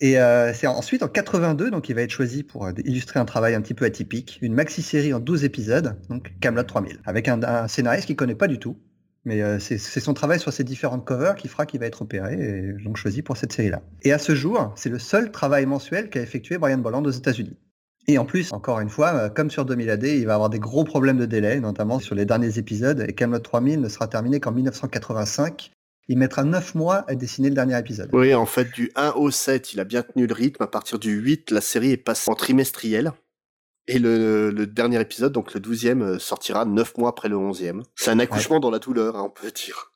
Et 0.00 0.16
c'est 0.54 0.66
ensuite 0.66 1.02
en 1.02 1.08
82, 1.08 1.70
donc 1.70 1.88
il 1.88 1.94
va 1.94 2.02
être 2.02 2.10
choisi 2.10 2.42
pour 2.42 2.68
illustrer 2.84 3.20
un 3.20 3.24
travail 3.24 3.54
un 3.54 3.60
petit 3.60 3.74
peu 3.74 3.84
atypique, 3.84 4.38
une 4.42 4.54
maxi-série 4.54 5.12
en 5.12 5.20
12 5.20 5.44
épisodes, 5.44 5.98
donc 6.08 6.32
Camelot 6.40 6.62
3000, 6.62 7.00
avec 7.04 7.28
un, 7.28 7.42
un 7.42 7.68
scénariste 7.68 8.06
qu'il 8.06 8.16
connaît 8.16 8.34
pas 8.34 8.48
du 8.48 8.58
tout, 8.58 8.78
mais 9.26 9.42
euh, 9.42 9.58
c'est 9.58 9.78
son 9.78 10.14
travail 10.14 10.38
sur 10.38 10.52
ces 10.52 10.62
différentes 10.62 11.04
covers 11.04 11.34
qui 11.34 11.48
fera 11.48 11.66
qu'il 11.66 11.80
va 11.80 11.86
être 11.86 12.02
opéré 12.02 12.34
et 12.34 12.72
donc 12.84 12.96
choisi 12.96 13.22
pour 13.22 13.36
cette 13.36 13.52
série-là. 13.52 13.82
Et 14.02 14.12
à 14.12 14.18
ce 14.18 14.36
jour, 14.36 14.72
c'est 14.76 14.88
le 14.88 15.00
seul 15.00 15.32
travail 15.32 15.66
mensuel 15.66 16.08
qu'a 16.08 16.22
effectué 16.22 16.58
Brian 16.58 16.78
Bolland 16.78 17.04
aux 17.04 17.10
États-Unis. 17.10 17.58
Et 18.06 18.18
en 18.18 18.24
plus, 18.24 18.52
encore 18.52 18.78
une 18.78 18.88
fois, 18.88 19.14
euh, 19.14 19.28
comme 19.28 19.50
sur 19.50 19.64
2000 19.64 19.90
AD, 19.90 20.04
il 20.04 20.26
va 20.26 20.34
avoir 20.34 20.48
des 20.48 20.60
gros 20.60 20.84
problèmes 20.84 21.18
de 21.18 21.26
délai, 21.26 21.58
notamment 21.58 21.98
sur 21.98 22.14
les 22.14 22.24
derniers 22.24 22.56
épisodes. 22.56 23.04
Et 23.08 23.14
Camelot 23.14 23.40
3000 23.40 23.80
ne 23.80 23.88
sera 23.88 24.06
terminé 24.06 24.38
qu'en 24.38 24.52
1985. 24.52 25.72
Il 26.08 26.18
mettra 26.18 26.44
9 26.44 26.76
mois 26.76 27.04
à 27.08 27.16
dessiner 27.16 27.48
le 27.48 27.56
dernier 27.56 27.76
épisode. 27.76 28.10
Oui, 28.12 28.32
en 28.32 28.46
fait, 28.46 28.70
du 28.72 28.92
1 28.94 29.14
au 29.16 29.32
7, 29.32 29.72
il 29.72 29.80
a 29.80 29.84
bien 29.84 30.02
tenu 30.02 30.28
le 30.28 30.34
rythme. 30.34 30.62
À 30.62 30.68
partir 30.68 31.00
du 31.00 31.10
8, 31.10 31.50
la 31.50 31.60
série 31.60 31.90
est 31.90 31.96
passée 31.96 32.30
en 32.30 32.36
trimestriel. 32.36 33.10
Et 33.88 33.98
le, 33.98 34.50
dernier 34.66 35.00
épisode, 35.00 35.32
donc 35.32 35.54
le 35.54 35.60
douzième, 35.60 36.02
euh, 36.02 36.18
sortira 36.18 36.64
neuf 36.64 36.96
mois 36.96 37.10
après 37.10 37.28
le 37.28 37.36
onzième. 37.36 37.82
C'est 37.94 38.10
un 38.10 38.18
accouchement 38.18 38.58
dans 38.58 38.70
la 38.70 38.78
douleur, 38.78 39.16
hein, 39.16 39.22
on 39.26 39.30
peut 39.30 39.50
dire. 39.50 39.92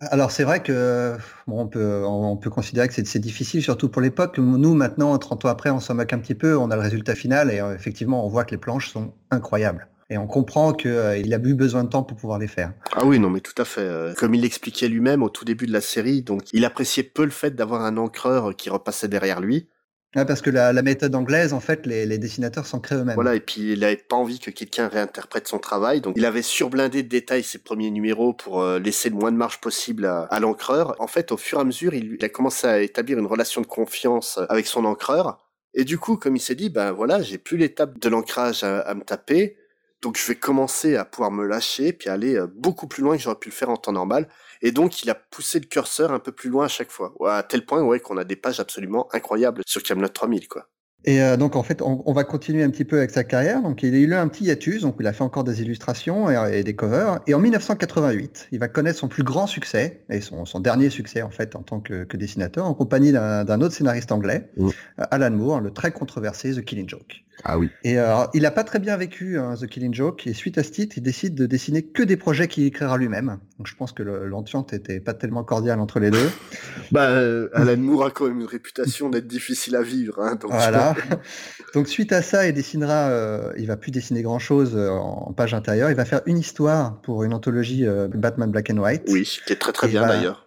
Alors 0.00 0.30
c'est 0.30 0.44
vrai 0.44 0.62
que 0.62 1.16
bon, 1.46 1.60
on 1.60 1.66
peut 1.66 2.02
on 2.04 2.36
peut 2.36 2.50
considérer 2.50 2.88
que 2.88 2.94
c'est 2.94 3.18
difficile, 3.18 3.62
surtout 3.62 3.88
pour 3.88 4.02
l'époque. 4.02 4.38
Nous 4.38 4.74
maintenant, 4.74 5.16
30 5.16 5.44
ans 5.44 5.48
après, 5.48 5.70
on 5.70 5.80
s'en 5.80 5.94
moque 5.94 6.12
un 6.12 6.18
petit 6.18 6.34
peu, 6.34 6.56
on 6.56 6.70
a 6.70 6.76
le 6.76 6.82
résultat 6.82 7.14
final 7.14 7.50
et 7.50 7.60
euh, 7.60 7.74
effectivement, 7.74 8.26
on 8.26 8.28
voit 8.28 8.44
que 8.44 8.50
les 8.50 8.58
planches 8.58 8.90
sont 8.90 9.12
incroyables. 9.30 9.88
Et 10.10 10.18
on 10.18 10.26
comprend 10.26 10.72
qu'il 10.72 10.90
euh, 10.90 11.12
a 11.12 11.38
eu 11.38 11.54
besoin 11.54 11.84
de 11.84 11.88
temps 11.88 12.02
pour 12.02 12.16
pouvoir 12.16 12.38
les 12.38 12.48
faire. 12.48 12.72
Ah 12.94 13.04
oui, 13.06 13.18
non, 13.18 13.30
mais 13.30 13.40
tout 13.40 13.54
à 13.56 13.64
fait. 13.64 14.14
Comme 14.18 14.34
il 14.34 14.42
l'expliquait 14.42 14.88
lui-même 14.88 15.22
au 15.22 15.30
tout 15.30 15.44
début 15.44 15.66
de 15.66 15.72
la 15.72 15.80
série, 15.80 16.22
donc 16.22 16.42
il 16.52 16.64
appréciait 16.64 17.04
peu 17.04 17.24
le 17.24 17.30
fait 17.30 17.54
d'avoir 17.54 17.82
un 17.82 17.96
encreur 17.96 18.54
qui 18.56 18.68
repassait 18.70 19.08
derrière 19.08 19.40
lui. 19.40 19.68
Ah, 20.16 20.24
parce 20.24 20.42
que 20.42 20.50
la, 20.50 20.72
méthode 20.82 21.14
anglaise, 21.14 21.52
en 21.52 21.60
fait, 21.60 21.86
les, 21.86 22.18
dessinateurs 22.18 22.66
s'en 22.66 22.78
créent 22.78 22.96
eux-mêmes. 22.96 23.14
Voilà, 23.14 23.34
et 23.34 23.40
puis 23.40 23.72
il 23.72 23.80
n'avait 23.80 23.96
pas 23.96 24.16
envie 24.16 24.38
que 24.38 24.50
quelqu'un 24.50 24.88
réinterprète 24.88 25.48
son 25.48 25.58
travail, 25.58 26.00
donc 26.00 26.14
il 26.16 26.24
avait 26.24 26.42
surblindé 26.42 27.02
de 27.02 27.08
détails 27.08 27.42
ses 27.42 27.58
premiers 27.58 27.90
numéros 27.90 28.32
pour 28.32 28.62
euh, 28.62 28.78
laisser 28.78 29.10
le 29.10 29.16
moins 29.16 29.32
de 29.32 29.36
marge 29.36 29.60
possible 29.60 30.06
à, 30.06 30.40
l'encreur. 30.40 30.94
En 31.00 31.08
fait, 31.08 31.32
au 31.32 31.36
fur 31.36 31.58
et 31.58 31.62
à 31.62 31.64
mesure, 31.64 31.94
il, 31.94 32.22
a 32.24 32.28
commencé 32.28 32.66
à 32.66 32.80
établir 32.80 33.18
une 33.18 33.26
relation 33.26 33.60
de 33.60 33.66
confiance 33.66 34.38
avec 34.48 34.66
son 34.66 34.84
encreur. 34.84 35.38
Et 35.74 35.84
du 35.84 35.98
coup, 35.98 36.16
comme 36.16 36.36
il 36.36 36.40
s'est 36.40 36.54
dit, 36.54 36.70
ben 36.70 36.92
voilà, 36.92 37.20
j'ai 37.20 37.38
plus 37.38 37.56
l'étape 37.56 37.98
de 37.98 38.08
l'ancrage 38.08 38.62
à, 38.62 38.94
me 38.94 39.02
taper, 39.02 39.56
donc 40.04 40.18
je 40.18 40.26
vais 40.26 40.34
commencer 40.34 40.96
à 40.96 41.04
pouvoir 41.06 41.30
me 41.30 41.46
lâcher, 41.46 41.94
puis 41.94 42.10
aller 42.10 42.36
euh, 42.36 42.46
beaucoup 42.46 42.86
plus 42.86 43.02
loin 43.02 43.16
que 43.16 43.22
j'aurais 43.22 43.38
pu 43.38 43.48
le 43.48 43.54
faire 43.54 43.70
en 43.70 43.76
temps 43.76 43.92
normal. 43.92 44.28
Et 44.60 44.70
donc, 44.70 45.02
il 45.02 45.08
a 45.10 45.14
poussé 45.14 45.58
le 45.58 45.66
curseur 45.66 46.12
un 46.12 46.18
peu 46.18 46.30
plus 46.30 46.50
loin 46.50 46.66
à 46.66 46.68
chaque 46.68 46.90
fois. 46.90 47.14
à 47.26 47.42
tel 47.42 47.64
point, 47.64 47.82
ouais, 47.82 48.00
qu'on 48.00 48.18
a 48.18 48.24
des 48.24 48.36
pages 48.36 48.60
absolument 48.60 49.08
incroyables 49.12 49.62
sur 49.66 49.82
Camelot 49.82 50.08
3000, 50.08 50.46
quoi. 50.46 50.68
Et 51.06 51.22
euh, 51.22 51.36
donc 51.36 51.54
en 51.54 51.62
fait, 51.62 51.82
on, 51.82 52.12
va 52.14 52.24
continuer 52.24 52.62
un 52.62 52.70
petit 52.70 52.86
peu 52.86 52.96
avec 52.96 53.10
sa 53.10 53.24
carrière. 53.24 53.60
Donc 53.60 53.82
il 53.82 53.94
a 53.94 53.98
eu 53.98 54.14
un 54.14 54.26
petit 54.26 54.44
hiatus, 54.44 54.82
donc 54.82 54.96
il 54.98 55.06
a 55.06 55.12
fait 55.12 55.22
encore 55.22 55.44
des 55.44 55.60
illustrations 55.60 56.30
et, 56.30 56.64
des 56.64 56.74
covers. 56.74 57.20
Et 57.26 57.34
en 57.34 57.40
1988, 57.40 58.48
il 58.52 58.58
va 58.58 58.68
connaître 58.68 58.98
son 58.98 59.08
plus 59.08 59.22
grand 59.22 59.46
succès 59.46 60.02
et 60.08 60.22
son, 60.22 60.44
dernier 60.60 60.88
succès 60.88 61.20
en 61.20 61.28
fait 61.28 61.56
en 61.56 61.62
tant 61.62 61.80
que, 61.80 62.06
dessinateur, 62.16 62.64
en 62.64 62.72
compagnie 62.72 63.12
d'un 63.12 63.60
autre 63.60 63.74
scénariste 63.74 64.12
anglais, 64.12 64.48
mmh. 64.56 64.70
Alan 64.96 65.30
Moore, 65.30 65.60
le 65.60 65.72
très 65.72 65.92
controversé 65.92 66.54
The 66.54 66.64
Killing 66.64 66.88
Joke. 66.88 67.22
Ah 67.42 67.58
oui. 67.58 67.70
Et 67.82 67.98
euh, 67.98 68.24
il 68.32 68.42
n'a 68.42 68.50
pas 68.50 68.64
très 68.64 68.78
bien 68.78 68.96
vécu 68.96 69.38
hein, 69.38 69.54
The 69.60 69.66
Killing 69.66 69.92
Joke. 69.92 70.26
Et 70.26 70.34
suite 70.34 70.58
à 70.58 70.62
ce 70.62 70.70
titre, 70.70 70.96
il 70.96 71.02
décide 71.02 71.34
de 71.34 71.46
dessiner 71.46 71.82
que 71.82 72.02
des 72.02 72.16
projets 72.16 72.48
qu'il 72.48 72.64
écrira 72.64 72.96
lui-même. 72.96 73.38
Donc 73.58 73.66
je 73.66 73.74
pense 73.74 73.92
que 73.92 74.02
l'entente 74.02 74.72
était 74.72 75.00
pas 75.00 75.14
tellement 75.14 75.44
cordiale 75.44 75.80
entre 75.80 76.00
les 76.00 76.10
deux. 76.10 76.30
bah, 76.92 77.08
euh, 77.08 77.48
Alan 77.52 77.76
Moore 77.76 78.06
a 78.06 78.10
quand 78.10 78.26
même 78.26 78.40
une 78.40 78.46
réputation 78.46 79.10
d'être 79.10 79.26
difficile 79.26 79.76
à 79.76 79.82
vivre. 79.82 80.20
Hein, 80.20 80.36
donc 80.36 80.52
voilà. 80.52 80.94
donc 81.74 81.88
suite 81.88 82.12
à 82.12 82.22
ça, 82.22 82.46
il 82.46 82.54
dessinera. 82.54 83.08
Euh, 83.08 83.52
il 83.56 83.66
va 83.66 83.76
plus 83.76 83.90
dessiner 83.90 84.22
grand 84.22 84.38
chose 84.38 84.76
en 84.76 85.32
page 85.32 85.54
intérieure. 85.54 85.90
Il 85.90 85.96
va 85.96 86.04
faire 86.04 86.22
une 86.26 86.38
histoire 86.38 87.00
pour 87.02 87.24
une 87.24 87.34
anthologie 87.34 87.84
Batman 88.14 88.50
Black 88.50 88.70
and 88.70 88.78
White. 88.78 89.02
Oui, 89.08 89.28
qui 89.46 89.52
est 89.52 89.56
très 89.56 89.72
très 89.72 89.88
bien 89.88 90.06
d'ailleurs. 90.06 90.43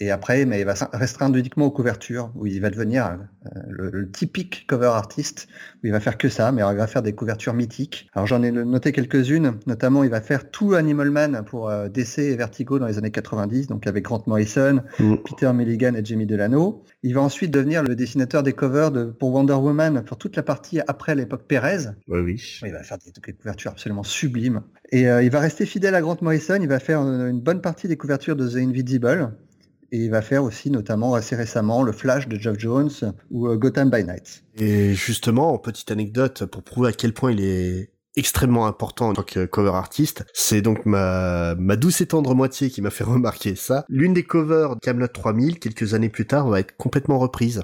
Et 0.00 0.10
après, 0.10 0.44
mais 0.44 0.60
il 0.60 0.66
va 0.66 0.74
restreindre 0.92 1.36
uniquement 1.36 1.66
aux 1.66 1.70
couvertures, 1.70 2.30
où 2.34 2.46
il 2.46 2.60
va 2.60 2.70
devenir 2.70 3.18
euh, 3.56 3.60
le, 3.68 4.10
typique 4.10 4.66
cover 4.66 4.86
artiste, 4.86 5.48
où 5.82 5.86
il 5.86 5.92
va 5.92 6.00
faire 6.00 6.18
que 6.18 6.28
ça, 6.28 6.52
mais 6.52 6.62
il 6.62 6.76
va 6.76 6.86
faire 6.86 7.02
des 7.02 7.14
couvertures 7.14 7.54
mythiques. 7.54 8.08
Alors 8.14 8.26
j'en 8.26 8.42
ai 8.42 8.50
noté 8.50 8.92
quelques-unes, 8.92 9.58
notamment 9.66 10.04
il 10.04 10.10
va 10.10 10.20
faire 10.20 10.50
tout 10.50 10.74
Animal 10.74 11.10
Man 11.10 11.44
pour 11.46 11.68
euh, 11.68 11.88
DC 11.88 12.18
et 12.18 12.36
Vertigo 12.36 12.78
dans 12.78 12.86
les 12.86 12.98
années 12.98 13.10
90, 13.10 13.66
donc 13.66 13.86
avec 13.86 14.04
Grant 14.04 14.22
Morrison, 14.26 14.82
mm. 14.98 15.16
Peter 15.24 15.52
Milligan 15.52 15.94
et 15.94 16.04
Jamie 16.04 16.26
Delano. 16.26 16.82
Il 17.02 17.14
va 17.14 17.20
ensuite 17.20 17.50
devenir 17.50 17.82
le 17.82 17.94
dessinateur 17.94 18.42
des 18.42 18.52
covers 18.52 18.90
de, 18.90 19.04
pour 19.04 19.32
Wonder 19.32 19.54
Woman 19.54 20.02
pour 20.04 20.18
toute 20.18 20.36
la 20.36 20.42
partie 20.42 20.80
après 20.86 21.14
l'époque 21.14 21.44
Perez. 21.46 21.90
Oui, 22.08 22.20
oui. 22.20 22.58
Il 22.64 22.72
va 22.72 22.82
faire 22.82 22.98
des, 22.98 23.32
couvertures 23.32 23.72
absolument 23.72 24.02
sublimes. 24.02 24.62
Et 24.92 25.08
euh, 25.08 25.22
il 25.22 25.30
va 25.30 25.40
rester 25.40 25.66
fidèle 25.66 25.94
à 25.94 26.00
Grant 26.00 26.16
Morrison, 26.20 26.58
il 26.60 26.68
va 26.68 26.78
faire 26.78 27.00
une 27.00 27.40
bonne 27.40 27.60
partie 27.60 27.88
des 27.88 27.96
couvertures 27.96 28.36
de 28.36 28.48
The 28.48 28.56
Invisible. 28.56 29.34
Et 29.92 29.98
il 29.98 30.10
va 30.10 30.20
faire 30.20 30.42
aussi, 30.42 30.70
notamment 30.70 31.14
assez 31.14 31.36
récemment, 31.36 31.82
le 31.82 31.92
Flash 31.92 32.28
de 32.28 32.36
Geoff 32.36 32.58
Jones 32.58 32.90
ou 33.30 33.46
euh, 33.46 33.56
Gotham 33.56 33.88
by 33.88 34.04
Night. 34.04 34.42
Et 34.56 34.94
justement, 34.94 35.56
petite 35.58 35.90
anecdote 35.90 36.44
pour 36.46 36.62
prouver 36.62 36.88
à 36.88 36.92
quel 36.92 37.12
point 37.12 37.30
il 37.30 37.40
est 37.40 37.90
extrêmement 38.16 38.66
important 38.66 39.10
en 39.10 39.12
tant 39.12 39.22
que 39.22 39.44
cover 39.44 39.70
artiste. 39.74 40.24
C'est 40.32 40.62
donc 40.62 40.86
ma, 40.86 41.54
ma 41.56 41.76
douce 41.76 42.00
et 42.00 42.06
tendre 42.06 42.34
moitié 42.34 42.70
qui 42.70 42.82
m'a 42.82 42.90
fait 42.90 43.04
remarquer 43.04 43.54
ça. 43.54 43.84
L'une 43.88 44.14
des 44.14 44.24
covers 44.24 44.74
de 44.74 44.80
Camelot 44.80 45.08
3000, 45.08 45.60
quelques 45.60 45.94
années 45.94 46.08
plus 46.08 46.26
tard, 46.26 46.48
va 46.48 46.60
être 46.60 46.76
complètement 46.76 47.18
reprise. 47.18 47.62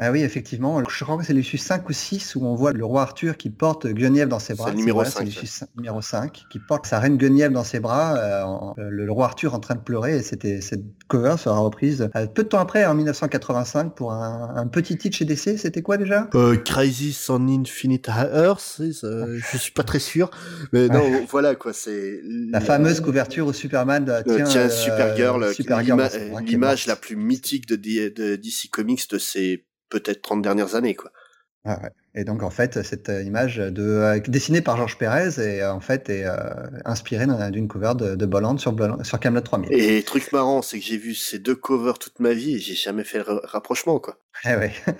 Ah 0.00 0.12
oui, 0.12 0.22
effectivement. 0.22 0.80
Je 0.88 1.04
crois 1.04 1.16
que 1.18 1.24
c'est 1.24 1.32
l'issue 1.32 1.58
5 1.58 1.88
ou 1.88 1.92
6 1.92 2.36
où 2.36 2.44
on 2.46 2.54
voit 2.54 2.72
le 2.72 2.84
roi 2.84 3.02
Arthur 3.02 3.36
qui 3.36 3.50
porte 3.50 3.88
Guenièvre 3.88 4.30
dans 4.30 4.38
ses 4.38 4.54
bras. 4.54 4.66
C'est 4.66 4.72
le 4.74 4.78
numéro 4.78 5.00
vrai, 5.00 5.10
5, 5.10 5.24
l'issue 5.24 5.64
numéro 5.76 6.00
5, 6.00 6.44
qui 6.48 6.60
porte 6.60 6.86
sa 6.86 7.00
reine 7.00 7.16
Guenièvre 7.16 7.52
dans 7.52 7.64
ses 7.64 7.80
bras, 7.80 8.16
euh, 8.16 8.42
en- 8.44 8.74
le, 8.76 9.10
roi 9.10 9.24
Arthur 9.26 9.54
en 9.54 9.58
train 9.58 9.74
de 9.74 9.80
pleurer. 9.80 10.18
Et 10.18 10.22
c'était 10.22 10.60
cette 10.60 10.84
cover 11.08 11.34
sera 11.36 11.58
reprise 11.58 12.08
euh, 12.14 12.26
peu 12.28 12.44
de 12.44 12.48
temps 12.48 12.60
après, 12.60 12.86
en 12.86 12.94
1985, 12.94 13.94
pour 13.96 14.12
un, 14.12 14.52
un 14.54 14.66
petit 14.68 14.96
titre 14.96 15.16
chez 15.16 15.24
DC. 15.24 15.58
C'était 15.58 15.82
quoi 15.82 15.96
déjà? 15.96 16.28
Euh, 16.36 16.56
Crisis 16.56 17.28
on 17.28 17.48
Infinite 17.48 18.08
Earth, 18.08 18.80
euh, 19.02 19.38
je 19.50 19.56
suis 19.58 19.72
pas 19.72 19.82
très 19.82 19.98
sûr, 19.98 20.30
mais 20.72 20.86
non, 20.88 21.02
voilà 21.28 21.56
quoi, 21.56 21.72
c'est 21.72 22.20
La 22.52 22.60
fameuse 22.60 23.00
couverture 23.00 23.48
où 23.48 23.52
Superman 23.52 24.08
euh, 24.08 24.22
Euh, 24.28 24.36
tient, 24.36 24.44
tiens, 24.44 24.60
euh, 24.62 24.68
Supergirl, 24.70 25.52
Supergirl 25.54 26.00
l'image 26.44 26.86
la 26.86 26.94
plus 26.96 27.16
mythique 27.16 27.66
de, 27.66 27.74
de 27.76 28.36
DC 28.36 28.68
Comics 28.70 29.08
de 29.10 29.18
ces 29.18 29.64
peut-être 29.88 30.22
30 30.22 30.42
dernières 30.42 30.74
années, 30.74 30.94
quoi. 30.94 31.10
Ah 31.64 31.80
ouais. 31.82 31.90
Et 32.14 32.24
donc 32.24 32.42
en 32.42 32.50
fait, 32.50 32.82
cette 32.82 33.08
euh, 33.10 33.22
image 33.22 33.56
de, 33.56 33.82
euh, 33.82 34.20
dessinée 34.26 34.60
par 34.62 34.76
Georges 34.76 34.96
Pérez 34.96 35.38
et 35.38 35.62
euh, 35.62 35.72
en 35.72 35.80
fait 35.80 36.08
est 36.08 36.24
euh, 36.24 36.34
inspirée 36.84 37.26
d'un- 37.26 37.50
d'une 37.50 37.68
cover 37.68 37.92
de, 37.96 38.14
de 38.14 38.26
Bolland 38.26 38.56
sur, 38.58 38.72
Bolland- 38.72 39.02
sur 39.04 39.20
Camelot 39.20 39.42
3000. 39.42 39.72
Et 39.72 40.02
truc 40.02 40.32
marrant, 40.32 40.62
c'est 40.62 40.78
que 40.78 40.84
j'ai 40.84 40.96
vu 40.96 41.14
ces 41.14 41.38
deux 41.38 41.56
covers 41.56 41.98
toute 41.98 42.20
ma 42.20 42.32
vie 42.32 42.54
et 42.54 42.58
j'ai 42.58 42.74
jamais 42.74 43.04
fait 43.04 43.18
le 43.18 43.24
ra- 43.24 43.40
rapprochement, 43.44 43.98
quoi. 44.00 44.18
Eh 44.44 44.54
ouais. 44.54 44.72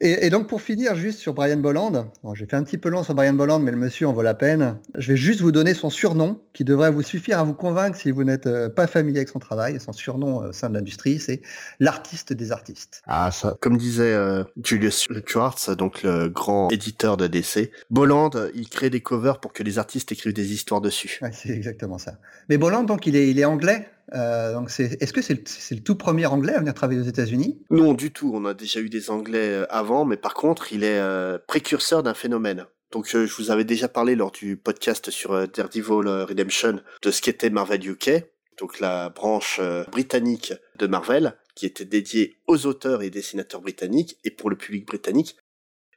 Et, 0.00 0.26
et 0.26 0.30
donc 0.30 0.48
pour 0.48 0.62
finir 0.62 0.94
juste 0.94 1.18
sur 1.18 1.34
Brian 1.34 1.56
Bolland, 1.56 2.10
bon, 2.22 2.34
j'ai 2.34 2.46
fait 2.46 2.56
un 2.56 2.62
petit 2.62 2.78
peu 2.78 2.88
long 2.88 3.02
sur 3.02 3.14
Brian 3.14 3.32
Bolland, 3.32 3.60
mais 3.60 3.70
le 3.70 3.76
monsieur 3.76 4.06
en 4.06 4.12
vaut 4.12 4.22
la 4.22 4.34
peine. 4.34 4.78
Je 4.94 5.12
vais 5.12 5.16
juste 5.16 5.40
vous 5.40 5.52
donner 5.52 5.74
son 5.74 5.90
surnom, 5.90 6.40
qui 6.52 6.64
devrait 6.64 6.90
vous 6.90 7.02
suffire 7.02 7.38
à 7.38 7.44
vous 7.44 7.54
convaincre 7.54 7.96
si 7.98 8.10
vous 8.10 8.24
n'êtes 8.24 8.46
euh, 8.46 8.68
pas 8.68 8.86
familier 8.86 9.18
avec 9.18 9.28
son 9.28 9.38
travail. 9.38 9.80
Son 9.80 9.92
surnom 9.92 10.42
euh, 10.42 10.48
au 10.48 10.52
sein 10.52 10.68
de 10.68 10.74
l'industrie, 10.74 11.18
c'est 11.18 11.42
l'artiste 11.80 12.32
des 12.32 12.52
artistes. 12.52 13.02
Ah, 13.06 13.30
ça. 13.30 13.56
Comme 13.60 13.76
disait 13.76 14.12
euh, 14.12 14.44
Julius 14.62 15.08
Schwartz, 15.26 15.70
donc 15.70 16.02
le 16.02 16.28
grand 16.28 16.70
éditeur 16.70 17.16
de 17.16 17.26
DC, 17.26 17.70
Bolland, 17.90 18.30
il 18.54 18.68
crée 18.68 18.90
des 18.90 19.00
covers 19.00 19.40
pour 19.40 19.52
que 19.52 19.62
les 19.62 19.78
artistes 19.78 20.12
écrivent 20.12 20.32
des 20.32 20.52
histoires 20.52 20.80
dessus. 20.80 21.18
Ouais, 21.22 21.32
c'est 21.32 21.50
exactement 21.50 21.98
ça. 21.98 22.18
Mais 22.48 22.58
Bolland, 22.58 22.84
donc 22.84 23.06
il 23.06 23.16
est, 23.16 23.30
il 23.30 23.38
est 23.38 23.44
anglais? 23.44 23.88
Euh, 24.14 24.52
donc 24.54 24.68
est-ce 24.78 25.12
que 25.12 25.22
c'est 25.22 25.34
le, 25.74 25.80
tout 25.80 25.96
premier 25.96 26.26
anglais 26.26 26.54
à 26.54 26.58
venir 26.58 26.74
travailler 26.74 27.00
aux 27.00 27.04
États-Unis? 27.04 27.60
Non, 27.70 27.94
du 27.94 28.12
tout. 28.12 28.30
On 28.34 28.44
a 28.44 28.54
déjà 28.54 28.80
eu 28.80 28.88
des 28.88 29.10
Anglais 29.10 29.50
euh, 29.50 29.66
avant, 29.70 30.04
mais 30.04 30.16
par 30.16 30.34
contre, 30.34 30.72
il 30.72 30.84
est 30.84 30.98
euh, 30.98 31.38
précurseur 31.46 32.02
d'un 32.02 32.14
phénomène. 32.14 32.66
Donc, 32.92 33.08
je 33.08 33.34
vous 33.36 33.50
avais 33.50 33.64
déjà 33.64 33.88
parlé 33.88 34.14
lors 34.14 34.30
du 34.30 34.56
podcast 34.56 35.10
sur 35.10 35.48
Daredevil 35.48 36.24
Redemption 36.28 36.80
de 37.02 37.10
ce 37.10 37.20
qu'était 37.20 37.50
Marvel 37.50 37.84
UK, 37.84 38.24
donc 38.58 38.78
la 38.78 39.08
branche 39.08 39.60
britannique 39.90 40.54
de 40.78 40.86
Marvel, 40.86 41.34
qui 41.56 41.66
était 41.66 41.84
dédiée 41.84 42.38
aux 42.46 42.64
auteurs 42.64 43.02
et 43.02 43.10
dessinateurs 43.10 43.60
britanniques 43.60 44.18
et 44.22 44.30
pour 44.30 44.50
le 44.50 44.56
public 44.56 44.86
britannique. 44.86 45.36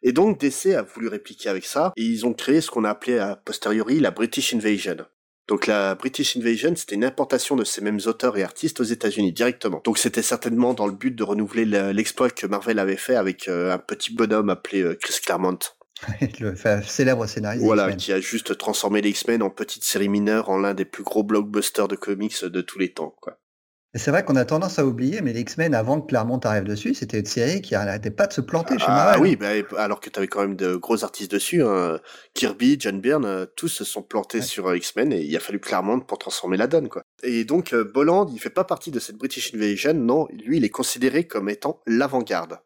Et 0.02 0.14
donc, 0.14 0.40
DC 0.40 0.74
a 0.76 0.82
voulu 0.82 1.10
répliquer 1.10 1.50
avec 1.50 1.64
ça, 1.64 1.94
et 1.96 2.04
ils 2.04 2.26
ont 2.26 2.34
créé 2.34 2.60
ce 2.60 2.72
qu'on 2.72 2.86
a 2.86 2.90
appelé 2.90 3.20
a 3.20 3.36
posteriori 3.36 4.00
la 4.00 4.10
British 4.10 4.54
Invasion. 4.56 4.98
Donc 5.50 5.68
la 5.68 5.96
British 5.96 6.38
Invasion, 6.38 6.74
c'était 6.76 6.96
une 6.96 7.04
importation 7.04 7.58
de 7.58 7.64
ces 7.66 7.82
mêmes 7.82 8.00
auteurs 8.06 8.38
et 8.38 8.44
artistes 8.44 8.80
aux 8.80 8.84
États-Unis 8.86 9.34
directement. 9.34 9.82
Donc 9.84 9.98
c'était 9.98 10.22
certainement 10.22 10.74
dans 10.74 10.86
le 10.88 10.94
but 10.94 11.14
de 11.14 11.24
renouveler 11.24 11.66
le- 11.66 11.92
l'exploit 11.92 12.30
que 12.30 12.48
Marvel 12.48 12.80
avait 12.80 12.96
fait 12.96 13.16
avec 13.16 13.48
euh, 13.50 13.74
un 13.74 13.80
petit 13.80 14.14
bonhomme 14.14 14.50
appelé 14.50 14.82
euh, 14.84 14.96
Chris 14.96 15.16
Claremont. 15.26 15.60
Le 16.40 16.56
célèbre 16.84 17.26
scénariste. 17.26 17.66
Voilà, 17.66 17.92
qui 17.94 18.14
a 18.14 18.22
juste 18.22 18.58
transformé 18.58 19.02
les 19.02 19.10
X-Men 19.10 19.42
en 19.44 19.50
petite 19.50 19.84
série 19.84 20.08
mineure 20.08 20.50
en 20.50 20.58
l'un 20.58 20.74
des 20.74 20.86
plus 20.86 21.04
gros 21.04 21.24
blockbusters 21.24 21.90
de 21.90 21.98
comics 21.98 22.46
de 22.46 22.62
tous 22.62 22.80
les 22.80 22.94
temps. 22.94 23.14
Quoi. 23.20 23.38
C'est 23.96 24.12
vrai 24.12 24.24
qu'on 24.24 24.36
a 24.36 24.46
tendance 24.46 24.78
à 24.78 24.86
oublier, 24.86 25.22
mais 25.22 25.34
les 25.34 25.40
X-Men, 25.40 25.74
avant 25.74 26.00
que 26.00 26.06
Claremont 26.08 26.38
arrive 26.44 26.64
dessus, 26.66 26.94
c'était 26.94 27.20
une 27.20 27.26
série 27.26 27.60
qui 27.64 27.74
n'arrêtait 27.74 28.12
pas 28.12 28.28
de 28.28 28.34
se 28.34 28.42
planter 28.42 28.78
chez 28.78 28.86
Ah 28.88 28.94
Marvel. 29.16 29.22
oui, 29.22 29.36
bah, 29.36 29.48
alors 29.80 30.00
que 30.00 30.12
tu 30.12 30.20
avais 30.20 30.28
quand 30.28 30.42
même 30.42 30.56
de 30.56 30.76
gros 30.76 31.04
artistes 31.04 31.32
dessus, 31.32 31.64
hein. 31.64 32.00
Kirby, 32.36 32.78
John 32.80 33.02
Byrne, 33.02 33.26
euh, 33.26 33.46
tous 33.56 33.68
se 33.68 33.84
sont 33.84 34.04
plantés 34.04 34.38
Ouais. 34.40 34.44
sur 34.44 34.68
euh, 34.68 34.78
X-Men 34.78 35.12
et 35.12 35.22
il 35.22 35.36
a 35.36 35.40
fallu 35.40 35.60
Claremont 35.60 36.02
pour 36.02 36.20
transformer 36.20 36.56
la 36.58 36.68
donne. 36.68 36.88
quoi. 36.88 37.02
Et 37.24 37.46
donc 37.46 37.74
euh, 37.74 37.84
Bolland, 37.84 38.30
il 38.32 38.40
fait 38.40 38.52
pas 38.52 38.64
partie 38.64 38.92
de 38.92 39.00
cette 39.00 39.16
British 39.18 39.56
Invasion, 39.56 39.96
non, 39.96 40.28
lui 40.32 40.58
il 40.58 40.66
est 40.66 40.70
considéré 40.70 41.26
comme 41.26 41.50
étant 41.50 41.82
l'avant-garde. 41.88 42.60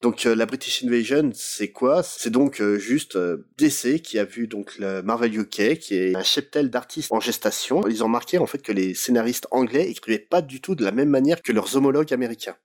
Donc 0.00 0.26
euh, 0.26 0.36
la 0.36 0.46
British 0.46 0.84
Invasion, 0.84 1.30
c'est 1.34 1.72
quoi? 1.72 2.04
C'est 2.04 2.30
donc 2.30 2.60
euh, 2.60 2.78
juste 2.78 3.16
euh, 3.16 3.48
DC 3.58 4.00
qui 4.00 4.18
a 4.20 4.24
vu 4.24 4.46
donc 4.46 4.78
le 4.78 5.02
Marvel 5.02 5.36
UK, 5.36 5.78
qui 5.78 5.94
est 5.94 6.14
un 6.14 6.22
cheptel 6.22 6.70
d'artistes 6.70 7.10
en 7.10 7.18
gestation. 7.18 7.86
Ils 7.88 8.04
ont 8.04 8.06
remarqué 8.06 8.38
en 8.38 8.46
fait 8.46 8.62
que 8.62 8.70
les 8.70 8.94
scénaristes 8.94 9.48
anglais 9.50 9.90
écrivaient 9.90 10.20
pas 10.20 10.40
du 10.40 10.60
tout 10.60 10.76
de 10.76 10.84
la 10.84 10.92
même 10.92 11.08
manière 11.08 11.42
que 11.42 11.50
leurs 11.50 11.74
homologues 11.74 12.12
américains. 12.12 12.56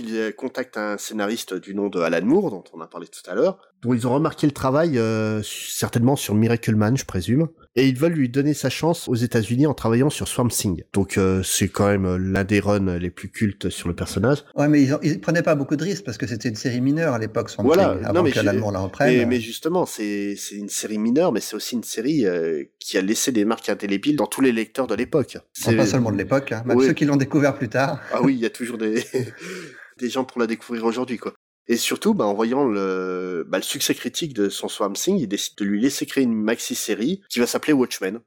Ils 0.00 0.16
euh, 0.16 0.30
contactent 0.30 0.76
un 0.76 0.96
scénariste 0.96 1.54
du 1.54 1.74
nom 1.74 1.88
de 1.88 1.98
Alan 1.98 2.24
Moore, 2.24 2.50
dont 2.50 2.62
on 2.72 2.80
a 2.80 2.86
parlé 2.86 3.08
tout 3.08 3.28
à 3.28 3.34
l'heure, 3.34 3.58
dont 3.82 3.94
ils 3.94 4.06
ont 4.06 4.12
remarqué 4.14 4.46
le 4.46 4.52
travail 4.52 4.98
euh, 4.98 5.40
certainement 5.44 6.16
sur 6.16 6.34
Miracle 6.34 6.74
Man, 6.74 6.96
je 6.96 7.04
présume, 7.04 7.48
et 7.76 7.86
ils 7.86 7.96
veulent 7.96 8.12
lui 8.14 8.28
donner 8.28 8.54
sa 8.54 8.70
chance 8.70 9.08
aux 9.08 9.14
États-Unis 9.14 9.66
en 9.68 9.74
travaillant 9.74 10.10
sur 10.10 10.26
Swamp 10.26 10.48
Thing. 10.48 10.82
Donc 10.92 11.16
euh, 11.16 11.42
c'est 11.44 11.68
quand 11.68 11.86
même 11.86 12.04
euh, 12.04 12.18
l'un 12.18 12.42
des 12.42 12.58
runs 12.58 12.98
les 12.98 13.10
plus 13.10 13.28
cultes 13.30 13.70
sur 13.70 13.86
le 13.88 13.94
personnage. 13.94 14.38
Ouais, 14.56 14.66
mais 14.68 14.82
ils, 14.82 14.94
ont- 14.94 14.98
ils 15.02 15.20
prenaient 15.20 15.42
pas 15.44 15.54
beaucoup 15.54 15.76
de 15.76 15.84
risques 15.84 16.04
parce 16.04 16.18
que 16.18 16.26
c'était 16.26 16.48
une 16.48 16.56
série 16.56 16.80
mineure 16.80 17.14
à 17.14 17.18
l'époque, 17.20 17.50
Swamp 17.50 17.64
Voilà, 17.64 17.90
Thing, 17.94 18.02
non, 18.02 18.08
avant 18.08 18.22
mais 18.24 18.32
que 18.32 18.56
Moore 18.58 18.72
la 18.72 18.80
reprenne. 18.80 19.16
Mais, 19.16 19.26
mais 19.26 19.40
justement, 19.40 19.86
c'est 19.86 20.34
une 20.52 20.68
série 20.68 20.98
mineure, 20.98 21.30
mais 21.32 21.40
c'est 21.40 21.54
aussi 21.54 21.76
une 21.76 21.84
série 21.84 22.26
euh, 22.26 22.64
qui 22.80 22.98
a 22.98 23.00
laissé 23.00 23.30
des 23.30 23.44
marques 23.44 23.68
indélébiles 23.68 24.16
dans 24.16 24.26
tous 24.26 24.40
les 24.40 24.50
lecteurs 24.50 24.88
de 24.88 24.96
l'époque. 24.96 25.38
C'est 25.52 25.76
pas 25.76 25.86
seulement 25.86 26.10
de 26.10 26.16
l'époque, 26.18 26.50
hein, 26.50 26.62
même 26.66 26.78
Oui. 26.78 26.86
ceux 26.86 26.94
qui 26.94 27.04
l'ont 27.04 27.16
découvert 27.16 27.54
plus 27.56 27.68
tard. 27.68 28.00
Ah 28.12 28.22
oui, 28.22 28.34
il 28.34 28.40
y 28.40 28.46
a 28.46 28.50
toujours 28.50 28.78
des, 28.78 29.04
des 29.98 30.10
gens 30.10 30.24
pour 30.24 30.40
la 30.40 30.46
découvrir 30.48 30.84
aujourd'hui, 30.84 31.18
quoi. 31.18 31.32
Et 31.68 31.76
surtout, 31.76 32.14
bah, 32.14 32.24
en 32.24 32.34
voyant 32.34 32.64
le, 32.64 33.44
bah, 33.46 33.58
le 33.58 33.62
succès 33.62 33.94
critique 33.94 34.32
de 34.32 34.48
son 34.48 34.68
Swamp 34.68 34.94
Thing, 34.94 35.18
il 35.18 35.28
décide 35.28 35.56
de 35.58 35.64
lui 35.64 35.80
laisser 35.80 36.06
créer 36.06 36.24
une 36.24 36.34
maxi-série 36.34 37.22
qui 37.28 37.38
va 37.38 37.46
s'appeler 37.46 37.74
Watchmen, 37.74 38.20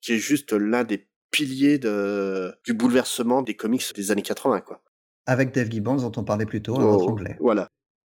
qui 0.00 0.14
est 0.14 0.18
juste 0.18 0.52
l'un 0.52 0.82
des 0.82 1.08
piliers 1.30 1.78
de, 1.78 2.52
du 2.64 2.74
bouleversement 2.74 3.42
des 3.42 3.54
comics 3.54 3.84
des 3.94 4.10
années 4.10 4.22
80, 4.22 4.60
quoi. 4.62 4.82
Avec 5.26 5.54
Dave 5.54 5.70
Gibbons, 5.70 5.96
dont 5.96 6.12
on 6.16 6.24
parlait 6.24 6.46
plus 6.46 6.62
tôt, 6.62 6.76
un 6.76 6.84
autre 6.84 7.04
Oh, 7.06 7.10
anglais. 7.10 7.36
Voilà. 7.38 7.68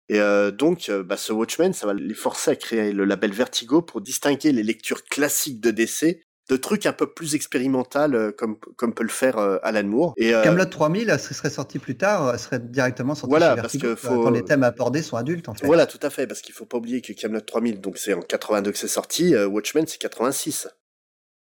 Et 0.09 0.21
euh, 0.21 0.51
donc, 0.51 0.87
euh, 0.87 1.03
bah, 1.03 1.17
ce 1.17 1.33
Watchmen, 1.33 1.73
ça 1.73 1.85
va 1.85 1.93
les 1.93 2.13
forcer 2.13 2.51
à 2.51 2.55
créer 2.55 2.93
le 2.93 3.03
label 3.03 3.33
Vertigo 3.33 3.81
pour 3.81 3.99
distinguer 3.99 4.53
les 4.53 4.63
lectures 4.63 5.03
classiques 5.03 5.59
de 5.59 5.71
DC 5.71 6.21
de 6.49 6.55
trucs 6.57 6.85
un 6.85 6.93
peu 6.93 7.07
plus 7.07 7.35
expérimental 7.35 8.15
euh, 8.15 8.31
comme 8.31 8.57
comme 8.77 8.93
peut 8.93 9.03
le 9.03 9.09
faire 9.09 9.37
euh, 9.37 9.57
Alan 9.63 9.83
Moore. 9.83 10.13
Et 10.17 10.33
euh, 10.33 10.43
Camelot 10.43 10.65
3000, 10.65 11.17
ce 11.19 11.33
serait 11.33 11.49
sorti 11.49 11.77
plus 11.79 11.97
tard, 11.97 12.27
euh, 12.27 12.37
serait 12.37 12.59
directement 12.59 13.15
sorti 13.15 13.31
Voilà, 13.31 13.55
chez 13.55 13.61
parce 13.61 13.73
Vertigo, 13.73 13.87
que 13.87 13.95
faut- 13.95 14.23
quand 14.23 14.29
les 14.31 14.43
thèmes 14.45 14.63
abordés 14.63 15.01
sont 15.01 15.17
adultes, 15.17 15.49
en 15.49 15.53
fait. 15.53 15.65
Voilà, 15.65 15.85
tout 15.85 15.99
à 16.01 16.09
fait, 16.09 16.25
parce 16.27 16.41
qu'il 16.41 16.53
faut 16.55 16.65
pas 16.65 16.77
oublier 16.77 17.01
que 17.01 17.11
Camelot 17.13 17.41
3000, 17.41 17.81
donc 17.81 17.97
c'est 17.97 18.13
en 18.13 18.21
82 18.21 18.71
que 18.71 18.77
c'est 18.77 18.87
sorti, 18.87 19.35
euh, 19.35 19.47
Watchmen 19.47 19.85
c'est 19.87 19.97
86. 19.99 20.67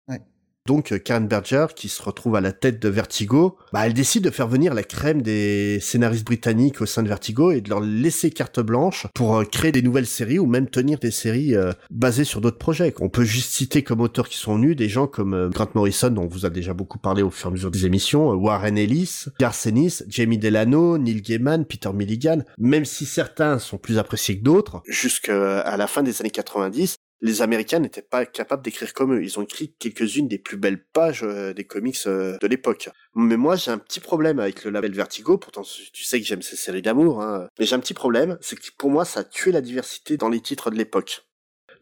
Ouais. 0.07 0.19
Donc 0.67 0.91
euh, 0.91 0.99
Karen 0.99 1.27
Berger, 1.27 1.67
qui 1.75 1.89
se 1.89 2.01
retrouve 2.03 2.35
à 2.35 2.41
la 2.41 2.51
tête 2.51 2.79
de 2.79 2.87
Vertigo, 2.87 3.57
bah, 3.73 3.85
elle 3.85 3.93
décide 3.93 4.23
de 4.23 4.29
faire 4.29 4.47
venir 4.47 4.73
la 4.73 4.83
crème 4.83 5.21
des 5.23 5.79
scénaristes 5.79 6.25
britanniques 6.25 6.81
au 6.81 6.85
sein 6.85 7.01
de 7.01 7.07
Vertigo 7.07 7.51
et 7.51 7.61
de 7.61 7.69
leur 7.69 7.79
laisser 7.79 8.29
carte 8.29 8.59
blanche 8.59 9.07
pour 9.15 9.37
euh, 9.37 9.43
créer 9.43 9.71
des 9.71 9.81
nouvelles 9.81 10.05
séries 10.05 10.37
ou 10.37 10.45
même 10.45 10.69
tenir 10.69 10.99
des 10.99 11.09
séries 11.09 11.55
euh, 11.55 11.71
basées 11.89 12.25
sur 12.25 12.41
d'autres 12.41 12.59
projets. 12.59 12.93
On 13.01 13.09
peut 13.09 13.23
juste 13.23 13.51
citer 13.51 13.83
comme 13.83 14.01
auteurs 14.01 14.29
qui 14.29 14.37
sont 14.37 14.55
venus 14.55 14.75
des 14.75 14.87
gens 14.87 15.07
comme 15.07 15.49
Grant 15.49 15.69
Morrison, 15.73 16.11
dont 16.11 16.23
on 16.23 16.27
vous 16.27 16.45
a 16.45 16.51
déjà 16.51 16.73
beaucoup 16.73 16.99
parlé 16.99 17.23
au 17.23 17.31
fur 17.31 17.47
et 17.47 17.49
à 17.49 17.51
mesure 17.53 17.71
des 17.71 17.87
émissions, 17.87 18.29
Warren 18.29 18.77
Ellis, 18.77 19.25
Garth 19.39 19.65
Ennis, 19.65 20.03
Jamie 20.07 20.37
Delano, 20.37 20.97
Neil 20.99 21.21
Gaiman, 21.21 21.65
Peter 21.65 21.91
Milligan, 21.91 22.43
même 22.59 22.85
si 22.85 23.05
certains 23.05 23.57
sont 23.57 23.77
plus 23.77 23.97
appréciés 23.97 24.37
que 24.37 24.43
d'autres, 24.43 24.81
jusqu'à 24.87 25.75
la 25.75 25.87
fin 25.87 26.03
des 26.03 26.21
années 26.21 26.29
90, 26.29 26.97
les 27.21 27.41
Américains 27.41 27.79
n'étaient 27.79 28.01
pas 28.01 28.25
capables 28.25 28.63
d'écrire 28.63 28.93
comme 28.93 29.13
eux. 29.13 29.23
Ils 29.23 29.39
ont 29.39 29.43
écrit 29.43 29.73
quelques-unes 29.77 30.27
des 30.27 30.39
plus 30.39 30.57
belles 30.57 30.83
pages 30.83 31.23
euh, 31.23 31.53
des 31.53 31.65
comics 31.65 31.97
euh, 32.07 32.37
de 32.39 32.47
l'époque. 32.47 32.89
Mais 33.15 33.37
moi, 33.37 33.55
j'ai 33.55 33.71
un 33.71 33.77
petit 33.77 33.99
problème 33.99 34.39
avec 34.39 34.63
le 34.63 34.71
label 34.71 34.93
Vertigo. 34.93 35.37
Pourtant, 35.37 35.61
tu 35.61 36.03
sais 36.03 36.19
que 36.19 36.25
j'aime 36.25 36.41
ces 36.41 36.55
séries 36.55 36.81
d'amour. 36.81 37.21
Hein. 37.21 37.47
Mais 37.59 37.65
j'ai 37.65 37.75
un 37.75 37.79
petit 37.79 37.93
problème, 37.93 38.37
c'est 38.41 38.59
que 38.59 38.65
pour 38.77 38.89
moi, 38.89 39.05
ça 39.05 39.21
a 39.21 39.23
tué 39.23 39.51
la 39.51 39.61
diversité 39.61 40.17
dans 40.17 40.29
les 40.29 40.41
titres 40.41 40.71
de 40.71 40.75
l'époque. 40.75 41.23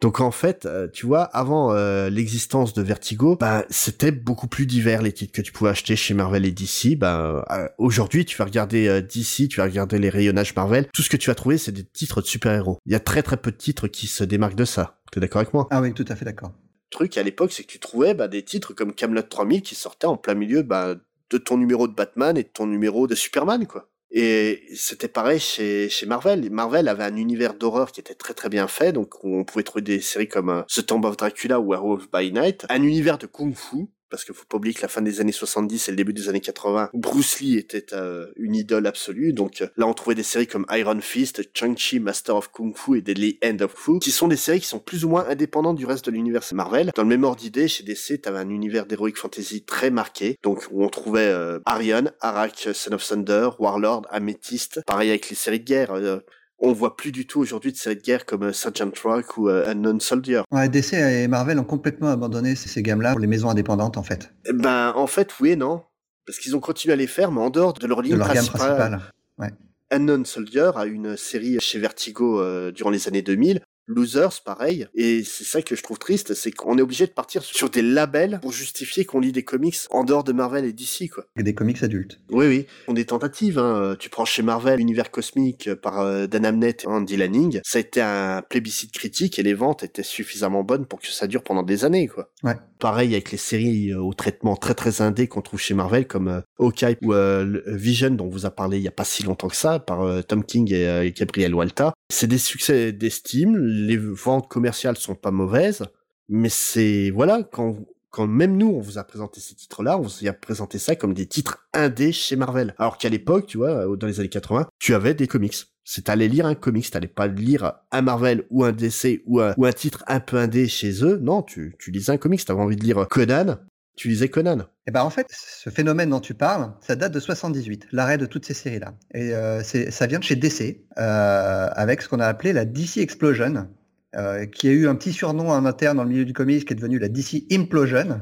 Donc 0.02 0.22
en 0.22 0.32
fait, 0.32 0.66
euh, 0.66 0.88
tu 0.88 1.06
vois, 1.06 1.24
avant 1.24 1.74
l'existence 2.10 2.74
de 2.74 2.82
Vertigo, 2.82 3.36
ben 3.36 3.64
c'était 3.70 4.12
beaucoup 4.12 4.48
plus 4.48 4.66
divers 4.66 5.02
les 5.02 5.12
titres 5.12 5.34
que 5.34 5.42
tu 5.42 5.52
pouvais 5.52 5.72
acheter 5.72 5.98
chez 5.98 6.14
Marvel 6.14 6.46
et 6.46 6.52
DC. 6.52 6.98
Ben 6.98 7.44
aujourd'hui, 7.78 8.24
tu 8.24 8.38
vas 8.38 8.46
regarder 8.46 9.02
DC, 9.02 9.50
tu 9.50 9.58
vas 9.58 9.66
regarder 9.66 10.00
les 10.00 10.10
rayonnages 10.10 10.56
Marvel, 10.56 10.88
tout 10.94 11.02
ce 11.02 11.10
que 11.10 11.18
tu 11.18 11.30
vas 11.30 11.36
trouver, 11.36 11.58
c'est 11.58 11.74
des 11.74 11.84
titres 11.84 12.22
de 12.22 12.28
super-héros. 12.28 12.80
Il 12.86 12.94
y 12.94 12.96
a 12.96 13.02
très 13.02 13.24
très 13.24 13.36
peu 13.36 13.52
de 13.52 13.58
titres 13.58 13.90
qui 13.90 14.08
se 14.08 14.24
démarquent 14.24 14.56
de 14.56 14.66
ça. 14.66 14.99
T'es 15.12 15.20
d'accord 15.20 15.42
avec 15.42 15.54
moi? 15.54 15.68
Ah 15.72 15.82
oui, 15.82 15.94
tout 15.94 16.06
à 16.08 16.16
fait 16.16 16.26
d'accord. 16.26 16.52
Le 16.92 16.96
truc 16.96 17.18
à 17.18 17.24
l'époque, 17.24 17.52
c'est 17.52 17.64
que 17.64 17.72
tu 17.72 17.80
trouvais 17.80 18.14
bah, 18.14 18.28
des 18.28 18.44
titres 18.44 18.74
comme 18.74 18.94
Camelot 18.94 19.22
3000 19.22 19.62
qui 19.62 19.76
sortaient 19.76 20.08
en 20.08 20.18
plein 20.18 20.34
milieu 20.34 20.64
bah, 20.64 20.96
de 21.30 21.38
ton 21.38 21.58
numéro 21.58 21.88
de 21.88 21.94
Batman 21.94 22.38
et 22.38 22.44
de 22.44 22.50
ton 22.50 22.66
numéro 22.68 23.08
de 23.08 23.16
Superman, 23.16 23.68
quoi. 23.68 23.90
Et 24.12 24.64
c'était 24.76 25.08
pareil 25.08 25.40
chez, 25.40 25.88
chez 25.88 26.08
Marvel. 26.08 26.50
Marvel 26.50 26.88
avait 26.88 27.04
un 27.04 27.16
univers 27.16 27.54
d'horreur 27.54 27.92
qui 27.92 28.00
était 28.00 28.16
très 28.16 28.34
très 28.34 28.50
bien 28.50 28.68
fait, 28.68 28.92
donc 28.92 29.24
on 29.24 29.44
pouvait 29.44 29.64
trouver 29.64 29.84
des 29.84 30.02
séries 30.02 30.28
comme 30.28 30.50
euh, 30.50 30.64
The 30.64 30.84
Tomb 30.84 31.06
of 31.06 31.16
Dracula 31.16 31.60
ou 31.60 31.70
Werewolf 31.70 32.10
by 32.12 32.32
Night, 32.32 32.66
un 32.70 32.82
univers 32.82 33.20
de 33.20 33.28
kung-fu 33.28 33.88
parce 34.10 34.26
qu'il 34.26 34.36
faut 34.36 34.46
pas 34.46 34.58
oublier 34.58 34.74
que 34.74 34.82
la 34.82 34.88
fin 34.88 35.02
des 35.02 35.22
années 35.22 35.32
70 35.32 35.88
et 35.88 35.92
le 35.92 35.98
début 35.98 36.14
des 36.14 36.30
années 36.30 36.42
80, 36.42 36.90
Bruce 36.94 37.40
Lee 37.40 37.58
était 37.58 37.94
euh, 37.94 38.28
une 38.36 38.56
idole 38.56 38.88
absolue. 38.88 39.34
Donc 39.34 39.62
euh, 39.62 39.68
là, 39.78 39.88
on 39.88 39.94
trouvait 39.94 40.16
des 40.16 40.24
séries 40.24 40.48
comme 40.48 40.66
Iron 40.72 41.00
Fist, 41.02 41.42
Chang-Chi, 41.54 42.00
Master 42.00 42.36
of 42.36 42.52
Kung 42.52 42.76
Fu 42.76 42.98
et 42.98 43.02
Deadly 43.02 43.40
End 43.44 43.58
of 43.62 43.74
Fu, 43.76 44.00
qui 44.00 44.12
sont 44.12 44.28
des 44.28 44.38
séries 44.38 44.60
qui 44.60 44.68
sont 44.68 44.80
plus 44.80 45.06
ou 45.06 45.10
moins 45.10 45.26
indépendantes 45.28 45.78
du 45.78 45.86
reste 45.86 46.06
de 46.06 46.12
l'univers 46.12 46.44
Marvel. 46.54 46.92
Dans 46.96 47.04
le 47.04 47.10
même 47.10 47.24
ordre 47.24 47.40
d'idée, 47.40 47.68
chez 47.68 47.84
DC, 47.84 48.22
t'avais 48.22 48.40
un 48.40 48.50
univers 48.50 48.86
d'heroic 48.86 49.16
fantasy 49.16 49.64
très 49.64 49.90
marqué, 49.90 50.38
donc 50.44 50.66
où 50.72 50.84
on 50.84 50.90
trouvait 50.90 51.28
euh, 51.28 51.60
Arion, 51.66 52.12
Arak, 52.22 52.70
Son 52.74 52.94
of 52.94 53.08
Thunder, 53.08 53.50
Warlord, 53.60 54.04
Amethyst, 54.10 54.82
pareil 54.86 55.10
avec 55.10 55.30
les 55.30 55.36
séries 55.36 55.60
de 55.60 55.66
guerre. 55.66 55.92
Euh, 55.92 56.20
on 56.62 56.74
voit 56.74 56.96
plus 56.96 57.12
du 57.12 57.26
tout 57.26 57.40
aujourd'hui 57.40 57.72
de 57.72 57.78
séries 57.78 57.96
de 57.96 58.02
guerre 58.02 58.26
comme 58.26 58.52
Sergeant 58.54 58.92
Rock 59.04 59.38
ou 59.38 59.50
Unknown 59.50 60.00
Soldier. 60.00 60.42
Ouais, 60.52 60.70
DC 60.70 60.94
et 60.94 61.28
Marvel 61.28 61.60
ont 61.60 61.64
complètement 61.64 62.10
abandonné 62.10 62.56
ces, 62.56 62.82
gammes-là 62.82 63.12
pour 63.12 63.20
les 63.20 63.28
maisons 63.28 63.50
indépendantes 63.50 63.98
en 63.98 64.04
fait. 64.04 64.34
Eh 64.46 64.54
ben 64.54 64.94
en 64.96 65.08
fait 65.08 65.40
oui 65.40 65.52
et 65.52 65.56
non 65.56 65.84
parce 66.30 66.38
qu'ils 66.38 66.56
ont 66.56 66.60
continué 66.60 66.94
à 66.94 66.96
les 66.96 67.08
faire, 67.08 67.32
mais 67.32 67.42
en 67.42 67.50
dehors 67.50 67.74
de 67.74 67.88
leur 67.88 68.04
ligne 68.04 68.14
de 68.14 68.18
leur 68.20 68.28
gamme 68.28 68.46
principale. 68.46 68.78
principale. 68.78 69.02
Ouais. 69.40 69.50
Unknown 69.90 70.26
Soldier 70.26 70.70
a 70.76 70.86
une 70.86 71.18
série 71.18 71.58
chez 71.60 71.80
Vertigo 71.80 72.40
euh, 72.40 72.72
durant 72.72 72.92
les 72.92 73.08
années 73.08 73.24
2000. 73.24 73.62
Losers, 73.90 74.42
pareil. 74.46 74.88
Et 74.94 75.24
c'est 75.24 75.44
ça 75.44 75.62
que 75.62 75.76
je 75.76 75.84
trouve 75.84 75.98
triste, 75.98 76.34
c'est 76.36 76.52
qu'on 76.52 76.78
est 76.78 76.82
obligé 76.82 77.08
de 77.08 77.12
partir 77.12 77.44
sur 77.44 77.70
des 77.70 77.82
labels 77.82 78.40
pour 78.42 78.54
justifier 78.54 79.04
qu'on 79.04 79.20
lit 79.20 79.32
des 79.32 79.44
comics 79.44 79.76
en 79.90 80.04
dehors 80.04 80.24
de 80.24 80.32
Marvel 80.32 80.64
et 80.66 80.74
DC, 80.74 81.10
quoi. 81.12 81.26
Et 81.38 81.44
des 81.44 81.56
comics 81.56 81.82
adultes. 81.82 82.20
Oui, 82.30 82.46
oui. 82.48 82.66
On 82.88 82.94
des 82.94 83.06
tentatives, 83.06 83.58
hein. 83.58 83.96
Tu 84.00 84.10
prends 84.10 84.26
chez 84.26 84.44
Marvel 84.44 84.78
l'univers 84.78 85.12
cosmique 85.12 85.74
par 85.74 86.02
euh, 86.02 86.28
Dan 86.28 86.46
Abnett 86.46 86.84
et 86.84 86.88
Andy 86.88 87.18
Lanning. 87.18 87.60
Ça 87.66 87.80
a 87.80 87.82
été 87.82 88.02
un 88.02 88.42
plébiscite 88.48 88.92
critique 88.92 89.40
et 89.40 89.44
les 89.44 89.54
ventes 89.54 89.84
étaient 89.84 90.04
suffisamment 90.04 90.64
bonnes 90.64 90.86
pour 90.86 91.00
que 91.00 91.08
ça 91.08 91.28
dure 91.28 91.44
pendant 91.44 91.64
des 91.64 91.86
années, 91.86 92.08
quoi. 92.08 92.30
Ouais. 92.44 92.56
Pareil 92.80 93.14
avec 93.14 93.32
les 93.32 93.38
séries 93.38 93.92
euh, 93.92 94.02
au 94.02 94.14
traitement 94.14 94.56
très 94.56 94.74
très 94.74 95.02
indé 95.02 95.28
qu'on 95.28 95.42
trouve 95.42 95.60
chez 95.60 95.74
Marvel 95.74 96.08
comme 96.08 96.28
euh, 96.30 96.42
Hawkeye 96.60 96.98
ou 97.02 97.14
euh, 97.14 97.62
Vision 97.68 98.12
dont 98.12 98.26
on 98.26 98.30
vous 98.30 98.46
a 98.46 98.52
parlé 98.52 98.78
il 98.78 98.84
y 98.84 98.88
a 98.88 98.92
pas 98.92 99.04
si 99.04 99.24
longtemps 99.24 99.48
que 99.48 99.56
ça 99.56 99.80
par 99.80 100.02
euh, 100.02 100.22
Tom 100.22 100.44
King 100.44 100.72
et 100.74 100.88
euh, 100.88 101.12
Gabriel 101.16 101.54
Walta. 101.56 101.94
C'est 102.12 102.28
des 102.28 102.38
succès 102.38 102.92
d'estime, 102.92 103.56
les 103.88 103.98
ventes 103.98 104.48
commerciales 104.50 104.98
sont 104.98 105.16
pas 105.16 105.32
mauvaises, 105.32 105.86
mais 106.28 106.50
c'est 106.50 107.12
voilà 107.12 107.44
quand 107.44 107.78
quand 108.12 108.28
même 108.28 108.58
nous 108.58 108.70
on 108.70 108.80
vous 108.80 108.98
a 108.98 109.04
présenté 109.04 109.40
ces 109.40 109.56
titres-là, 109.56 109.98
on 109.98 110.02
vous 110.02 110.28
a 110.28 110.34
présenté 110.34 110.80
ça 110.80 110.96
comme 110.96 111.14
des 111.14 111.28
titres 111.28 111.68
indés 111.74 112.12
chez 112.12 112.36
Marvel. 112.36 112.74
Alors 112.78 112.98
qu'à 112.98 113.10
l'époque, 113.10 113.46
tu 113.46 113.58
vois, 113.58 113.86
dans 113.98 114.08
les 114.08 114.20
années 114.20 114.30
80, 114.30 114.68
tu 114.80 114.94
avais 114.94 115.14
des 115.14 115.28
comics. 115.28 115.56
C'est 115.84 116.04
t'allais 116.04 116.28
lire 116.28 116.46
un 116.46 116.54
comics, 116.56 116.90
t'allais 116.92 117.08
pas 117.08 117.28
lire 117.28 117.74
un 117.92 118.02
Marvel 118.02 118.46
ou 118.52 118.64
un 118.64 118.72
DC 118.72 119.24
ou 119.26 119.40
un, 119.40 119.56
ou 119.58 119.66
un 119.66 119.72
titre 119.72 120.04
un 120.08 120.20
peu 120.20 120.38
indé 120.38 120.68
chez 120.68 121.04
eux. 121.04 121.18
Non, 121.18 121.42
tu, 121.42 121.76
tu 121.80 121.90
lisais 121.90 122.12
un 122.12 122.18
comics, 122.18 122.46
t'avais 122.46 122.62
envie 122.62 122.76
de 122.76 122.84
lire 122.84 123.08
Conan, 123.08 123.58
tu 124.00 124.08
lisais 124.08 124.30
Conan. 124.30 124.60
Et 124.88 124.92
ben 124.92 125.04
en 125.04 125.10
fait, 125.10 125.28
ce 125.30 125.70
phénomène 125.70 126.12
dont 126.12 126.22
tu 126.22 126.34
parles, 126.34 126.72
ça 126.80 126.96
date 126.96 127.12
de 127.12 127.20
78, 127.20 127.88
l'arrêt 127.92 128.18
de 128.18 128.26
toutes 128.26 128.46
ces 128.46 128.54
séries-là. 128.54 128.94
Et 129.14 129.34
euh, 129.34 129.62
ça 129.62 130.08
vient 130.08 130.20
de 130.20 130.24
chez 130.24 130.38
DC, 130.38 130.86
euh, 130.98 131.68
avec 131.74 132.02
ce 132.02 132.08
qu'on 132.08 132.22
a 132.22 132.26
appelé 132.26 132.54
la 132.54 132.64
DC 132.64 133.00
Explosion, 133.00 133.68
euh, 134.16 134.46
qui 134.46 134.70
a 134.70 134.72
eu 134.72 134.88
un 134.88 134.96
petit 134.96 135.12
surnom 135.12 135.50
en 135.50 135.66
interne 135.66 135.98
dans 135.98 136.06
le 136.06 136.12
milieu 136.12 136.24
du 136.24 136.32
comics, 136.32 136.64
qui 136.64 136.72
est 136.72 136.78
devenu 136.78 136.98
la 136.98 137.10
DC 137.10 137.44
Implosion. 137.52 138.22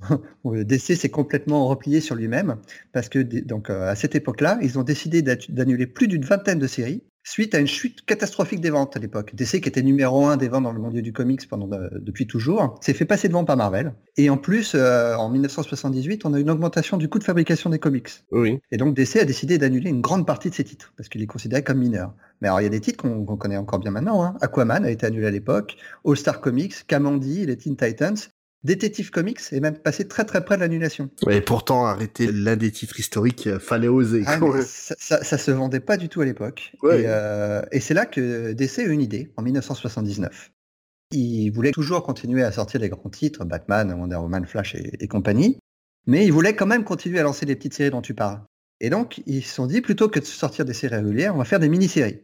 DC 0.44 0.96
s'est 0.96 1.10
complètement 1.10 1.68
replié 1.68 2.00
sur 2.00 2.16
lui-même, 2.16 2.56
parce 2.92 3.08
que 3.08 3.20
donc 3.20 3.70
à 3.70 3.94
cette 3.94 4.16
époque-là, 4.16 4.58
ils 4.62 4.80
ont 4.80 4.84
décidé 4.84 5.22
d'annuler 5.22 5.86
plus 5.86 6.08
d'une 6.08 6.24
vingtaine 6.24 6.58
de 6.58 6.66
séries 6.66 7.04
suite 7.28 7.54
à 7.54 7.58
une 7.58 7.66
chute 7.66 8.04
catastrophique 8.06 8.60
des 8.60 8.70
ventes 8.70 8.96
à 8.96 9.00
l'époque. 9.00 9.34
DC, 9.34 9.60
qui 9.60 9.68
était 9.68 9.82
numéro 9.82 10.26
un 10.26 10.36
des 10.36 10.48
ventes 10.48 10.64
dans 10.64 10.72
le 10.72 10.80
monde 10.80 10.94
du 10.94 11.12
comics 11.12 11.46
pendant 11.48 11.70
euh, 11.76 11.88
depuis 12.00 12.26
toujours, 12.26 12.78
s'est 12.80 12.94
fait 12.94 13.04
passer 13.04 13.28
devant 13.28 13.44
par 13.44 13.56
Marvel. 13.56 13.92
Et 14.16 14.30
en 14.30 14.38
plus, 14.38 14.74
euh, 14.74 15.14
en 15.14 15.28
1978, 15.28 16.24
on 16.24 16.32
a 16.32 16.40
une 16.40 16.50
augmentation 16.50 16.96
du 16.96 17.08
coût 17.08 17.18
de 17.18 17.24
fabrication 17.24 17.68
des 17.68 17.78
comics. 17.78 18.08
Oui. 18.32 18.60
Et 18.72 18.78
donc 18.78 18.94
DC 18.94 19.16
a 19.16 19.24
décidé 19.24 19.58
d'annuler 19.58 19.90
une 19.90 20.00
grande 20.00 20.26
partie 20.26 20.48
de 20.48 20.54
ses 20.54 20.64
titres, 20.64 20.94
parce 20.96 21.08
qu'il 21.10 21.22
est 21.22 21.26
considéré 21.26 21.62
comme 21.62 21.78
mineur. 21.78 22.14
Mais 22.40 22.48
alors 22.48 22.60
il 22.60 22.64
y 22.64 22.66
a 22.66 22.70
des 22.70 22.80
titres 22.80 23.02
qu'on 23.02 23.36
connaît 23.36 23.58
encore 23.58 23.78
bien 23.78 23.90
maintenant. 23.90 24.24
Hein. 24.24 24.36
Aquaman 24.40 24.84
a 24.84 24.90
été 24.90 25.04
annulé 25.04 25.26
à 25.26 25.30
l'époque, 25.30 25.76
All 26.06 26.16
Star 26.16 26.40
Comics, 26.40 26.86
Kamandi, 26.86 27.44
les 27.44 27.56
Teen 27.58 27.76
Titans, 27.76 28.16
Détective 28.64 29.10
Comics 29.10 29.40
est 29.52 29.60
même 29.60 29.78
passé 29.78 30.08
très 30.08 30.24
très 30.24 30.44
près 30.44 30.56
de 30.56 30.62
l'annulation. 30.62 31.10
Et 31.30 31.40
pourtant, 31.40 31.86
arrêter 31.86 32.30
l'un 32.32 32.56
des 32.56 32.72
titres 32.72 32.98
historiques, 32.98 33.46
euh, 33.46 33.58
fallait 33.58 33.88
oser. 33.88 34.24
Ah, 34.26 34.40
ça, 34.64 34.96
ça, 34.98 35.22
ça 35.22 35.38
se 35.38 35.50
vendait 35.50 35.80
pas 35.80 35.96
du 35.96 36.08
tout 36.08 36.20
à 36.20 36.24
l'époque. 36.24 36.72
Ouais. 36.82 37.02
Et, 37.02 37.04
euh, 37.06 37.62
et 37.70 37.80
c'est 37.80 37.94
là 37.94 38.04
que 38.04 38.52
DC 38.52 38.80
a 38.80 38.82
eu 38.82 38.90
une 38.90 39.00
idée, 39.00 39.32
en 39.36 39.42
1979. 39.42 40.50
Il 41.12 41.50
voulait 41.50 41.70
toujours 41.70 42.02
continuer 42.02 42.42
à 42.42 42.50
sortir 42.50 42.80
les 42.80 42.88
grands 42.88 43.08
titres, 43.08 43.44
Batman, 43.44 43.92
Wonder 43.92 44.16
Woman, 44.16 44.44
Flash 44.44 44.74
et, 44.74 44.92
et 44.98 45.08
compagnie, 45.08 45.58
mais 46.06 46.26
il 46.26 46.32
voulait 46.32 46.56
quand 46.56 46.66
même 46.66 46.84
continuer 46.84 47.20
à 47.20 47.22
lancer 47.22 47.46
les 47.46 47.54
petites 47.54 47.74
séries 47.74 47.90
dont 47.90 48.02
tu 48.02 48.14
parles. 48.14 48.40
Et 48.80 48.90
donc, 48.90 49.22
ils 49.26 49.42
se 49.42 49.54
sont 49.54 49.66
dit, 49.66 49.80
plutôt 49.80 50.08
que 50.08 50.20
de 50.20 50.24
sortir 50.24 50.64
des 50.64 50.74
séries 50.74 50.96
régulières, 50.96 51.34
on 51.34 51.38
va 51.38 51.44
faire 51.44 51.60
des 51.60 51.68
mini-séries. 51.68 52.22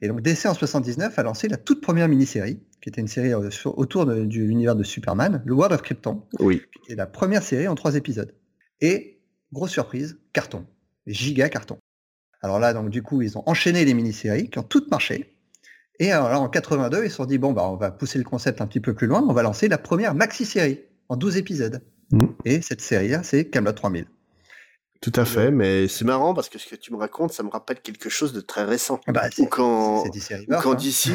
Et 0.00 0.08
donc, 0.08 0.22
DC 0.22 0.46
en 0.46 0.54
79 0.54 1.18
a 1.18 1.22
lancé 1.22 1.48
la 1.48 1.56
toute 1.56 1.80
première 1.80 2.08
mini-série, 2.08 2.60
qui 2.80 2.88
était 2.88 3.00
une 3.00 3.08
série 3.08 3.32
autour 3.34 4.06
de- 4.06 4.24
de 4.24 4.34
l'univers 4.38 4.74
de 4.76 4.82
Superman, 4.82 5.42
le 5.44 5.52
World 5.54 5.72
of 5.74 5.82
Krypton, 5.82 6.22
Oui. 6.38 6.62
qui 6.84 6.92
est 6.92 6.96
la 6.96 7.06
première 7.06 7.42
série 7.42 7.68
en 7.68 7.74
trois 7.74 7.94
épisodes. 7.96 8.32
Et, 8.80 9.20
grosse 9.52 9.70
surprise, 9.72 10.18
carton. 10.32 10.64
Giga 11.06 11.48
carton. 11.48 11.78
Alors 12.42 12.58
là, 12.58 12.72
donc 12.72 12.88
du 12.90 13.02
coup, 13.02 13.20
ils 13.22 13.36
ont 13.36 13.42
enchaîné 13.46 13.84
les 13.84 13.92
mini-séries 13.94 14.48
qui 14.48 14.58
ont 14.58 14.62
toutes 14.62 14.90
marché. 14.90 15.36
Et 15.98 16.10
alors 16.12 16.30
là, 16.30 16.40
en 16.40 16.48
82, 16.48 17.04
ils 17.04 17.10
se 17.10 17.16
sont 17.16 17.26
dit, 17.26 17.36
bon, 17.36 17.52
bah, 17.52 17.68
on 17.68 17.76
va 17.76 17.90
pousser 17.90 18.16
le 18.16 18.24
concept 18.24 18.62
un 18.62 18.66
petit 18.66 18.80
peu 18.80 18.94
plus 18.94 19.06
loin, 19.06 19.22
on 19.28 19.32
va 19.34 19.42
lancer 19.42 19.68
la 19.68 19.76
première 19.76 20.14
maxi-série 20.14 20.80
en 21.10 21.16
12 21.16 21.36
épisodes. 21.36 21.82
Mhm. 22.12 22.34
Et 22.46 22.62
cette 22.62 22.80
série-là, 22.80 23.22
c'est 23.22 23.44
Camelot 23.46 23.72
3000. 23.72 24.06
Tout 25.00 25.12
à 25.16 25.24
fait, 25.24 25.50
mais 25.50 25.88
c'est 25.88 26.04
marrant 26.04 26.34
parce 26.34 26.50
que 26.50 26.58
ce 26.58 26.66
que 26.68 26.76
tu 26.76 26.92
me 26.92 26.98
racontes, 26.98 27.32
ça 27.32 27.42
me 27.42 27.48
rappelle 27.48 27.80
quelque 27.80 28.10
chose 28.10 28.34
de 28.34 28.40
très 28.40 28.64
récent. 28.64 29.00
Ah 29.06 29.12
Bah, 29.12 29.28
Ou 29.38 29.46
quand, 29.46 30.04
DC 30.10 30.30
ou 30.30 30.34
Rebirth, 30.34 30.62
quand 30.62 30.72
hein. 30.72 30.74
d'ici, 30.74 31.12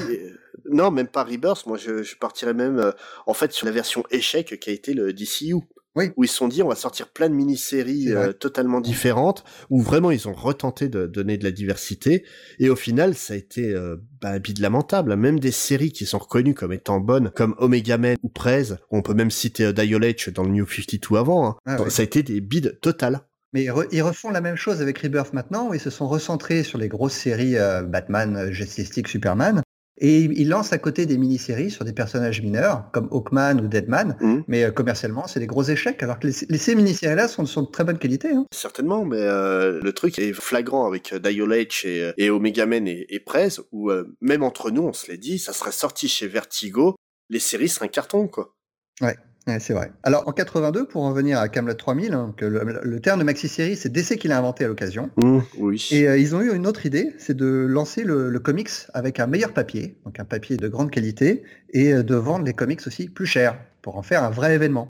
non, 0.71 0.89
même 0.89 1.07
pas 1.07 1.23
Rebirth, 1.23 1.67
moi 1.67 1.77
je, 1.77 2.01
je 2.01 2.15
partirais 2.15 2.55
même, 2.55 2.79
euh, 2.79 2.91
en 3.27 3.35
fait, 3.35 3.51
sur 3.51 3.67
la 3.67 3.71
version 3.71 4.03
échec 4.09 4.59
qui 4.59 4.69
a 4.71 4.73
été 4.73 4.93
le 4.95 5.13
DCU. 5.13 5.55
Oui. 5.95 6.11
Où 6.17 6.25
ils 6.25 6.27
se 6.27 6.35
sont 6.35 6.49
dit, 6.49 6.61
on 6.61 6.67
va 6.67 6.75
sortir 6.75 7.07
plein 7.07 7.29
de 7.29 7.33
mini-séries 7.33 8.11
euh, 8.11 8.33
totalement 8.33 8.81
différentes, 8.81 9.45
où 9.69 9.81
vraiment 9.81 10.11
ils 10.11 10.27
ont 10.27 10.33
retenté 10.33 10.89
de 10.89 11.07
donner 11.07 11.37
de 11.37 11.45
la 11.45 11.51
diversité, 11.51 12.25
et 12.59 12.69
au 12.69 12.75
final, 12.75 13.15
ça 13.15 13.33
a 13.33 13.37
été 13.37 13.71
euh, 13.73 13.95
bah, 14.21 14.31
un 14.31 14.39
bide 14.39 14.59
lamentable. 14.59 15.15
Même 15.15 15.39
des 15.39 15.51
séries 15.51 15.93
qui 15.93 16.05
sont 16.05 16.17
reconnues 16.17 16.53
comme 16.53 16.73
étant 16.73 16.99
bonnes, 16.99 17.31
comme 17.33 17.55
Omega 17.59 17.97
Man 17.97 18.17
ou 18.23 18.29
Prez, 18.29 18.73
on 18.91 19.01
peut 19.01 19.13
même 19.13 19.31
citer 19.31 19.65
euh, 19.65 19.71
Dial 19.71 20.01
H 20.01 20.31
dans 20.31 20.43
le 20.43 20.49
New 20.49 20.67
52 20.67 21.17
avant, 21.17 21.47
hein. 21.47 21.55
Ah 21.65 21.81
ouais. 21.81 21.89
ça 21.89 22.01
a 22.01 22.05
été 22.05 22.23
des 22.23 22.41
bides 22.41 22.77
totales. 22.81 23.21
Mais 23.55 23.63
ils, 23.63 23.69
re- 23.71 23.87
ils 23.93 24.01
refont 24.01 24.31
la 24.31 24.41
même 24.41 24.57
chose 24.57 24.81
avec 24.81 24.99
Rebirth 24.99 25.31
maintenant, 25.31 25.69
où 25.69 25.73
ils 25.73 25.79
se 25.79 25.89
sont 25.89 26.09
recentrés 26.09 26.61
sur 26.63 26.77
les 26.77 26.89
grosses 26.89 27.13
séries 27.13 27.57
euh, 27.57 27.83
Batman, 27.83 28.35
euh, 28.35 28.51
Justice 28.51 28.93
League, 28.97 29.07
Superman. 29.07 29.61
Et 29.97 30.23
ils 30.23 30.49
lancent 30.49 30.73
à 30.73 30.77
côté 30.77 31.05
des 31.05 31.17
mini-séries 31.17 31.71
sur 31.71 31.85
des 31.85 31.93
personnages 31.93 32.41
mineurs, 32.41 32.91
comme 32.91 33.07
Hawkman 33.11 33.61
ou 33.61 33.69
Deadman. 33.69 34.17
Mhm. 34.19 34.43
Mais 34.49 34.65
euh, 34.65 34.71
commercialement, 34.71 35.25
c'est 35.25 35.39
des 35.39 35.47
gros 35.47 35.63
échecs, 35.63 36.03
alors 36.03 36.19
que 36.19 36.27
les, 36.27 36.33
les- 36.49 36.57
ces 36.57 36.75
mini-séries-là 36.75 37.29
sont, 37.29 37.45
sont 37.45 37.61
de 37.61 37.71
très 37.71 37.85
bonne 37.85 37.97
qualité. 37.97 38.31
Hein. 38.31 38.45
Certainement, 38.53 39.05
mais 39.05 39.21
euh, 39.21 39.79
le 39.81 39.93
truc 39.93 40.19
est 40.19 40.33
flagrant 40.33 40.85
avec 40.85 41.13
euh, 41.13 41.19
Dial 41.19 41.47
H 41.47 41.87
et, 41.87 42.11
et 42.17 42.29
Omega 42.29 42.65
Man 42.65 42.89
et, 42.89 43.05
et 43.07 43.21
Prez, 43.21 43.47
où 43.71 43.89
même 44.19 44.43
entre 44.43 44.69
nous, 44.69 44.81
on 44.83 44.91
se 44.91 45.09
l'est 45.09 45.17
dit, 45.17 45.39
ça 45.39 45.53
serait 45.53 45.71
sorti 45.71 46.09
chez 46.09 46.27
Vertigo, 46.27 46.97
les 47.29 47.39
séries 47.39 47.69
seraient 47.69 47.85
un 47.85 47.87
carton, 47.87 48.27
quoi. 48.27 48.53
Ouais, 48.99 49.15
c'est 49.59 49.73
vrai. 49.73 49.91
Alors 50.03 50.27
en 50.27 50.31
82, 50.31 50.87
pour 50.87 51.03
en 51.03 51.09
revenir 51.09 51.39
à 51.39 51.47
Camelot 51.49 51.75
3000, 51.75 52.13
hein, 52.13 52.33
que 52.37 52.45
le, 52.45 52.79
le 52.83 52.99
terme 52.99 53.19
de 53.19 53.23
maxi-série, 53.25 53.75
c'est 53.75 53.89
DC 53.91 54.17
qui 54.17 54.27
l'a 54.27 54.37
inventé 54.39 54.65
à 54.65 54.67
l'occasion. 54.67 55.09
oui. 55.57 55.87
Et 55.91 56.07
euh, 56.07 56.17
ils 56.17 56.35
ont 56.35 56.41
eu 56.41 56.53
une 56.55 56.65
autre 56.65 56.85
idée, 56.85 57.13
c'est 57.19 57.35
de 57.37 57.45
lancer 57.45 58.03
le, 58.03 58.29
le 58.29 58.39
comics 58.39 58.69
avec 58.93 59.19
un 59.19 59.27
meilleur 59.27 59.53
papier, 59.53 59.97
donc 60.05 60.19
un 60.19 60.25
papier 60.25 60.57
de 60.57 60.67
grande 60.67 60.89
qualité, 60.91 61.43
et 61.71 61.93
euh, 61.93 62.03
de 62.03 62.15
vendre 62.15 62.45
les 62.45 62.53
comics 62.53 62.81
aussi 62.87 63.07
plus 63.07 63.27
cher, 63.27 63.59
pour 63.81 63.97
en 63.97 64.01
faire 64.03 64.23
un 64.23 64.31
vrai 64.31 64.55
événement. 64.55 64.87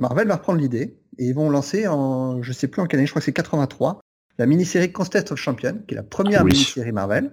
Marvel 0.00 0.28
va 0.28 0.36
reprendre 0.36 0.60
l'idée, 0.60 0.96
et 1.18 1.24
ils 1.26 1.34
vont 1.34 1.50
lancer 1.50 1.86
en, 1.86 2.42
je 2.42 2.52
sais 2.52 2.68
plus 2.68 2.80
en 2.80 2.86
quelle 2.86 3.00
année, 3.00 3.06
je 3.06 3.12
crois 3.12 3.20
que 3.20 3.26
c'est 3.26 3.32
83, 3.32 4.00
la 4.38 4.46
mini-série 4.46 4.92
Contest 4.92 5.32
of 5.32 5.38
Champions, 5.38 5.82
qui 5.86 5.94
est 5.94 5.96
la 5.96 6.02
première 6.02 6.44
Oui. 6.44 6.52
mini-série 6.52 6.92
Marvel. 6.92 7.32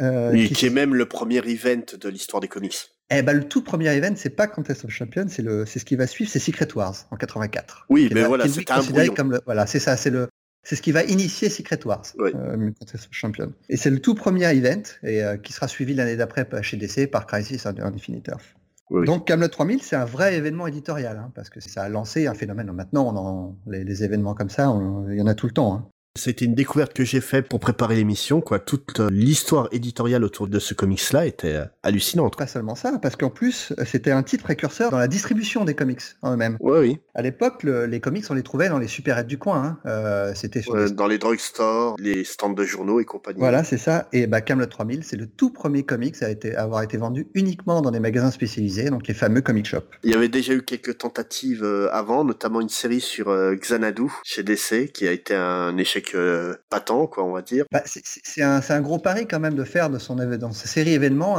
euh, 0.00 0.32
Et 0.32 0.46
qui 0.46 0.54
qui 0.54 0.66
est 0.66 0.70
même 0.70 0.94
le 0.94 1.06
premier 1.06 1.38
event 1.38 1.82
de 1.98 2.08
l'histoire 2.08 2.40
des 2.40 2.48
comics. 2.48 2.76
Eh 3.10 3.22
ben, 3.22 3.32
le 3.34 3.44
tout 3.48 3.62
premier 3.62 3.88
event, 3.96 4.12
c'est 4.16 4.30
pas 4.30 4.46
Contest 4.46 4.84
of 4.84 4.90
Champions, 4.90 5.26
c'est 5.28 5.42
le, 5.42 5.64
c'est 5.64 5.78
ce 5.78 5.84
qui 5.84 5.96
va 5.96 6.06
suivre, 6.06 6.30
c'est 6.30 6.38
Secret 6.38 6.68
Wars 6.74 6.94
en 7.10 7.16
84. 7.16 7.86
Oui, 7.88 8.10
mais 8.12 8.24
voilà, 8.24 8.44
qui 8.44 8.50
est 8.50 8.52
c'était 8.54 8.72
un 8.72 8.82
brouillon. 8.82 9.14
comme 9.14 9.32
le, 9.32 9.40
voilà, 9.46 9.66
c'est 9.66 9.78
ça, 9.80 9.96
c'est 9.96 10.10
le, 10.10 10.28
c'est 10.62 10.76
ce 10.76 10.82
qui 10.82 10.92
va 10.92 11.04
initier 11.04 11.48
Secret 11.48 11.80
Wars, 11.86 12.02
Oui. 12.18 12.30
euh, 12.34 12.70
Contest 12.78 13.06
of 13.06 13.12
Champions. 13.12 13.52
Et 13.70 13.78
c'est 13.78 13.88
le 13.90 14.00
tout 14.00 14.14
premier 14.14 14.44
event 14.54 14.82
et 15.02 15.24
euh, 15.24 15.36
qui 15.38 15.54
sera 15.54 15.68
suivi 15.68 15.94
l'année 15.94 16.16
d'après 16.16 16.46
chez 16.62 16.76
DC 16.76 17.10
par 17.10 17.26
Crisis 17.26 17.64
on 17.66 17.74
Infinite 17.82 18.28
Earth. 18.28 18.54
Oui. 18.90 19.06
Donc 19.06 19.26
Camelot 19.26 19.48
3000, 19.48 19.82
c'est 19.82 19.96
un 19.96 20.04
vrai 20.06 20.34
événement 20.36 20.66
éditorial 20.66 21.16
hein, 21.18 21.30
parce 21.34 21.48
que 21.50 21.60
ça 21.60 21.82
a 21.82 21.88
lancé 21.88 22.26
un 22.26 22.34
phénomène. 22.34 22.70
Maintenant, 22.72 23.06
on 23.14 23.16
en, 23.16 23.56
les, 23.66 23.84
les 23.84 24.04
événements 24.04 24.34
comme 24.34 24.48
ça, 24.50 24.70
on- 24.70 25.08
il 25.10 25.16
y 25.18 25.22
en 25.22 25.26
a 25.26 25.34
tout 25.34 25.46
le 25.46 25.52
temps. 25.52 25.74
hein. 25.74 25.88
C'était 26.18 26.44
une 26.44 26.56
découverte 26.56 26.92
que 26.94 27.04
j'ai 27.04 27.20
faite 27.20 27.48
pour 27.48 27.60
préparer 27.60 27.94
l'émission, 27.94 28.40
quoi. 28.40 28.58
Toute 28.58 28.98
euh, 28.98 29.08
l'histoire 29.08 29.68
éditoriale 29.70 30.24
autour 30.24 30.48
de 30.48 30.58
ce 30.58 30.74
comics-là 30.74 31.26
était 31.26 31.54
euh, 31.54 31.64
hallucinante. 31.84 32.36
Pas 32.36 32.48
seulement 32.48 32.74
ça, 32.74 32.98
parce 33.00 33.14
qu'en 33.14 33.30
plus, 33.30 33.72
euh, 33.78 33.84
c'était 33.86 34.10
un 34.10 34.24
titre 34.24 34.42
précurseur 34.42 34.90
dans 34.90 34.98
la 34.98 35.06
distribution 35.06 35.64
des 35.64 35.74
comics 35.74 36.00
en 36.22 36.32
eux-mêmes. 36.32 36.56
Oui, 36.58 36.78
oui. 36.80 36.98
À 37.14 37.22
l'époque, 37.22 37.62
les 37.62 38.00
comics, 38.00 38.24
on 38.30 38.34
les 38.34 38.42
trouvait 38.42 38.68
dans 38.68 38.80
les 38.80 38.88
supérettes 38.88 39.28
du 39.28 39.38
coin. 39.38 39.78
Hein. 39.84 40.32
c'était 40.34 40.62
dans 40.92 41.06
les 41.06 41.18
drugstores, 41.18 41.96
les 41.98 42.24
stands 42.24 42.50
de 42.50 42.64
journaux 42.64 43.00
et 43.00 43.04
compagnie. 43.04 43.38
Voilà, 43.38 43.62
c'est 43.62 43.78
ça. 43.78 44.08
Et 44.12 44.26
bah, 44.26 44.40
Camelot 44.40 44.66
3000, 44.66 45.04
c'est 45.04 45.16
le 45.16 45.26
tout 45.26 45.50
premier 45.50 45.84
comics 45.84 46.20
à, 46.22 46.30
été, 46.30 46.54
avoir 46.54 46.82
été 46.82 46.96
vendu 46.96 47.28
uniquement 47.34 47.80
dans 47.80 47.90
des 47.90 48.00
magasins 48.00 48.30
spécialisés, 48.30 48.90
donc 48.90 49.06
les 49.06 49.14
fameux 49.14 49.40
comic 49.40 49.66
shops. 49.66 49.88
Il 50.02 50.10
y 50.10 50.14
avait 50.14 50.28
déjà 50.28 50.52
eu 50.54 50.62
quelques 50.62 50.98
tentatives 50.98 51.64
avant, 51.92 52.24
notamment 52.24 52.60
une 52.60 52.68
série 52.68 53.00
sur 53.00 53.34
Xanadu 53.54 54.10
chez 54.24 54.42
DC, 54.42 54.92
qui 54.92 55.06
a 55.06 55.12
été 55.12 55.34
un 55.34 55.76
échec 55.76 56.07
euh, 56.14 56.54
patent, 56.70 57.08
quoi, 57.10 57.24
on 57.24 57.32
va 57.32 57.42
dire. 57.42 57.64
Bah, 57.72 57.82
c'est 57.84 58.42
un, 58.42 58.60
un, 58.66 58.80
gros 58.80 58.98
pari 58.98 59.26
quand 59.26 59.40
même 59.40 59.54
de 59.54 59.64
faire 59.64 59.90
de 59.90 59.98
son 59.98 60.16
dans 60.16 60.52
sa 60.52 60.66
série 60.66 60.94
événement 60.94 61.36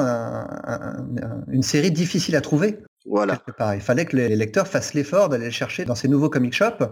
une 1.50 1.64
série 1.64 1.92
difficile 1.92 2.36
à 2.36 2.42
trouver. 2.42 2.80
Voilà. 3.06 3.42
Il 3.74 3.82
fallait 3.82 4.06
que 4.06 4.16
les 4.16 4.36
lecteurs 4.36 4.68
fassent 4.68 4.94
l'effort 4.94 5.30
d'aller 5.30 5.46
le 5.46 5.52
chercher 5.52 5.86
dans 5.86 5.96
ces 5.96 6.08
nouveaux 6.08 6.30
comic 6.30 6.54
shops, 6.54 6.84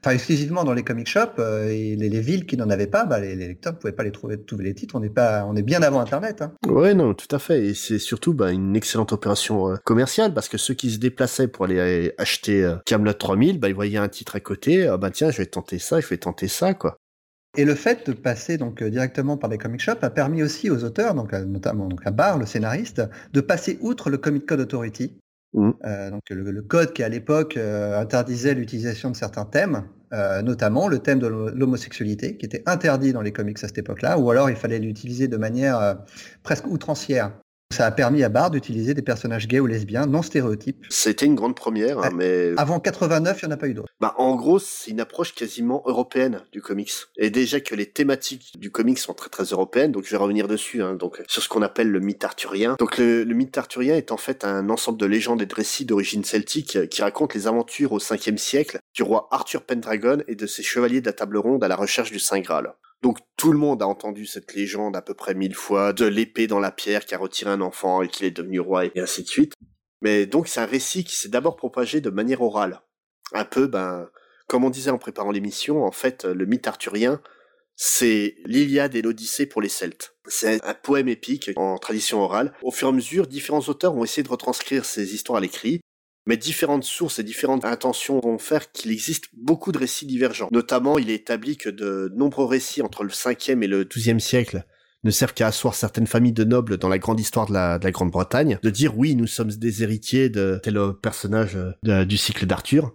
enfin 0.00 0.10
exclusivement 0.12 0.64
dans 0.64 0.74
les 0.74 0.84
comic 0.84 1.08
shops, 1.08 1.38
euh, 1.38 1.68
et 1.68 1.96
les, 1.96 2.20
villes 2.20 2.46
qui 2.46 2.56
n'en 2.56 2.70
avaient 2.70 2.86
pas, 2.86 3.04
bah, 3.04 3.18
les, 3.18 3.34
lecteurs 3.34 3.72
ne 3.72 3.78
pouvaient 3.78 3.92
pas 3.92 4.04
les 4.04 4.12
trouver 4.12 4.40
tous 4.40 4.58
les 4.58 4.74
titres. 4.74 4.94
On 4.96 5.02
est 5.02 5.10
pas, 5.10 5.44
on 5.46 5.56
est 5.56 5.62
bien 5.62 5.82
avant 5.82 6.00
Internet. 6.00 6.42
Hein. 6.42 6.52
Ouais, 6.68 6.94
non, 6.94 7.14
tout 7.14 7.34
à 7.34 7.38
fait. 7.38 7.66
Et 7.66 7.74
c'est 7.74 7.98
surtout 7.98 8.34
bah, 8.34 8.52
une 8.52 8.76
excellente 8.76 9.12
opération 9.12 9.70
euh, 9.70 9.76
commerciale 9.84 10.34
parce 10.34 10.48
que 10.48 10.58
ceux 10.58 10.74
qui 10.74 10.90
se 10.90 10.98
déplaçaient 10.98 11.48
pour 11.48 11.64
aller 11.64 12.12
acheter 12.18 12.76
Camelot 12.84 13.14
3000, 13.14 13.58
bah, 13.58 13.68
ils 13.68 13.74
voyaient 13.74 13.98
un 13.98 14.08
titre 14.08 14.36
à 14.36 14.40
côté. 14.40 14.86
Ah, 14.86 14.98
bah 14.98 15.10
tiens, 15.10 15.30
je 15.30 15.38
vais 15.38 15.46
tenter 15.46 15.78
ça, 15.78 16.00
je 16.00 16.06
vais 16.06 16.18
tenter 16.18 16.48
ça, 16.48 16.74
quoi. 16.74 16.98
Et 17.58 17.64
le 17.64 17.74
fait 17.74 18.06
de 18.06 18.12
passer 18.12 18.58
donc 18.58 18.82
euh, 18.82 18.90
directement 18.90 19.36
par 19.36 19.48
les 19.48 19.56
comic 19.56 19.80
shops 19.80 20.02
a 20.02 20.10
permis 20.10 20.42
aussi 20.42 20.70
aux 20.70 20.84
auteurs, 20.84 21.14
donc 21.14 21.32
notamment 21.32 21.88
donc 21.88 22.06
à 22.06 22.10
Barr, 22.10 22.38
le 22.38 22.44
scénariste, 22.44 23.02
de 23.32 23.40
passer 23.40 23.78
outre 23.80 24.10
le 24.10 24.18
Comic 24.18 24.44
Code 24.44 24.60
Authority, 24.60 25.16
mmh. 25.54 25.70
euh, 25.84 26.10
donc 26.10 26.22
le, 26.28 26.62
code 26.62 26.92
qui 26.92 27.02
à 27.02 27.08
l'époque 27.08 27.56
euh, 27.56 27.98
interdisait 27.98 28.54
l'utilisation 28.54 29.10
de 29.10 29.16
certains 29.16 29.44
thèmes, 29.44 29.84
notamment 30.42 30.88
le 30.88 31.00
thème 31.00 31.18
de 31.18 31.26
l'homosexualité, 31.26 32.38
qui 32.38 32.46
était 32.46 32.62
interdit 32.64 33.12
dans 33.12 33.20
les 33.20 33.32
comics 33.32 33.62
à 33.62 33.66
cette 33.66 33.76
époque-là, 33.76 34.18
ou 34.18 34.30
alors 34.30 34.48
il 34.48 34.56
fallait 34.56 34.78
l'utiliser 34.78 35.28
de 35.28 35.36
manière 35.36 35.98
presque 36.42 36.66
outrancière. 36.68 37.32
Ça 37.76 37.84
a 37.84 37.90
permis 37.90 38.22
à 38.22 38.28
Bard 38.28 38.50
d'utiliser 38.50 38.94
des 38.94 39.02
personnages 39.02 39.48
gays 39.48 39.60
ou 39.60 39.66
lesbiens 39.66 40.06
non 40.06 40.22
stéréotypes. 40.22 40.86
C'était 40.88 41.26
une 41.26 41.34
grande 41.34 41.56
première, 41.56 41.98
hein, 41.98 42.10
mais... 42.14 42.52
Avant 42.56 42.80
89, 42.80 43.42
il 43.42 43.46
n'y 43.46 43.52
en 43.52 43.54
a 43.54 43.58
pas 43.58 43.66
eu 43.66 43.74
d'autres. 43.74 43.92
Bah, 44.00 44.14
en 44.16 44.34
gros, 44.36 44.58
c'est 44.58 44.92
une 44.92 45.00
approche 45.00 45.34
quasiment 45.34 45.82
européenne 45.84 46.42
du 46.52 46.62
comics. 46.62 46.92
Et 47.18 47.28
déjà 47.28 47.60
que 47.60 47.74
les 47.74 47.84
thématiques 47.84 48.52
du 48.58 48.70
comics 48.70 48.98
sont 48.98 49.12
très 49.12 49.28
très 49.28 49.44
européennes, 49.44 49.92
donc 49.92 50.04
je 50.04 50.10
vais 50.10 50.16
revenir 50.16 50.48
dessus, 50.48 50.82
hein, 50.82 50.94
donc 50.94 51.22
sur 51.28 51.42
ce 51.42 51.48
qu'on 51.48 51.60
appelle 51.60 51.90
le 51.90 52.00
mythe 52.00 52.24
arthurien. 52.24 52.76
Donc 52.78 52.98
le, 52.98 53.24
mythe 53.24 53.58
arthurien 53.58 53.96
est 53.96 54.10
en 54.10 54.16
fait 54.16 54.44
un 54.44 54.70
ensemble 54.70 54.98
de 54.98 55.06
légendes 55.06 55.42
et 55.42 55.46
de 55.46 55.54
récits 55.54 55.84
d'origine 55.84 56.24
celtique 56.24 56.88
qui 56.88 57.02
racontent 57.02 57.34
les 57.34 57.46
aventures 57.46 57.92
au 57.92 57.98
5e 57.98 58.38
siècle 58.38 58.78
du 58.94 59.02
roi 59.02 59.28
Arthur 59.32 59.62
Pendragon 59.62 60.22
et 60.28 60.34
de 60.34 60.46
ses 60.46 60.62
chevaliers 60.62 61.02
de 61.02 61.06
la 61.06 61.12
table 61.12 61.36
ronde 61.36 61.62
à 61.62 61.68
la 61.68 61.76
recherche 61.76 62.10
du 62.10 62.20
Saint 62.20 62.40
Graal. 62.40 62.72
Donc 63.06 63.20
tout 63.36 63.52
le 63.52 63.58
monde 63.58 63.84
a 63.84 63.86
entendu 63.86 64.26
cette 64.26 64.52
légende 64.54 64.96
à 64.96 65.00
peu 65.00 65.14
près 65.14 65.32
mille 65.32 65.54
fois, 65.54 65.92
de 65.92 66.06
l'épée 66.06 66.48
dans 66.48 66.58
la 66.58 66.72
pierre 66.72 67.06
qui 67.06 67.14
a 67.14 67.18
retiré 67.18 67.48
un 67.52 67.60
enfant 67.60 68.02
et 68.02 68.08
qu'il 68.08 68.26
est 68.26 68.32
devenu 68.32 68.58
roi 68.58 68.86
et 68.86 68.92
ainsi 68.96 69.22
de 69.22 69.28
suite. 69.28 69.52
Mais 70.02 70.26
donc 70.26 70.48
c'est 70.48 70.58
un 70.58 70.66
récit 70.66 71.04
qui 71.04 71.14
s'est 71.14 71.28
d'abord 71.28 71.54
propagé 71.54 72.00
de 72.00 72.10
manière 72.10 72.42
orale. 72.42 72.80
Un 73.32 73.44
peu, 73.44 73.68
ben, 73.68 74.10
comme 74.48 74.64
on 74.64 74.70
disait 74.70 74.90
en 74.90 74.98
préparant 74.98 75.30
l'émission, 75.30 75.84
en 75.84 75.92
fait, 75.92 76.24
le 76.24 76.46
mythe 76.46 76.66
arthurien, 76.66 77.22
c'est 77.76 78.38
l'Iliade 78.44 78.96
et 78.96 79.02
l'Odyssée 79.02 79.46
pour 79.46 79.62
les 79.62 79.68
Celtes. 79.68 80.16
C'est 80.26 80.60
un 80.64 80.74
poème 80.74 81.06
épique 81.06 81.52
en 81.54 81.78
tradition 81.78 82.18
orale. 82.20 82.54
Au 82.64 82.72
fur 82.72 82.88
et 82.88 82.90
à 82.90 82.92
mesure, 82.92 83.28
différents 83.28 83.68
auteurs 83.68 83.94
ont 83.94 84.02
essayé 84.02 84.24
de 84.24 84.28
retranscrire 84.28 84.84
ces 84.84 85.14
histoires 85.14 85.38
à 85.38 85.40
l'écrit, 85.40 85.80
mais 86.26 86.36
différentes 86.36 86.84
sources 86.84 87.18
et 87.18 87.22
différentes 87.22 87.64
intentions 87.64 88.20
vont 88.20 88.38
faire 88.38 88.70
qu'il 88.72 88.90
existe 88.90 89.26
beaucoup 89.36 89.72
de 89.72 89.78
récits 89.78 90.06
divergents. 90.06 90.48
Notamment, 90.52 90.98
il 90.98 91.10
est 91.10 91.14
établi 91.14 91.56
que 91.56 91.70
de 91.70 92.12
nombreux 92.16 92.46
récits 92.46 92.82
entre 92.82 93.04
le 93.04 93.10
5e 93.10 93.62
et 93.62 93.66
le 93.66 93.84
12e 93.84 94.18
siècle 94.18 94.64
ne 95.04 95.10
servent 95.10 95.34
qu'à 95.34 95.46
asseoir 95.46 95.74
certaines 95.74 96.06
familles 96.06 96.32
de 96.32 96.44
nobles 96.44 96.78
dans 96.78 96.88
la 96.88 96.98
grande 96.98 97.20
histoire 97.20 97.46
de 97.46 97.52
la, 97.52 97.78
Grande-Bretagne, 97.78 98.58
de 98.62 98.70
dire 98.70 98.98
oui, 98.98 99.14
nous 99.14 99.28
sommes 99.28 99.52
des 99.52 99.82
héritiers 99.84 100.28
de 100.28 100.58
tel 100.62 100.78
personnage 101.00 101.56
du 101.84 102.16
cycle 102.16 102.46
d'Arthur. 102.46 102.92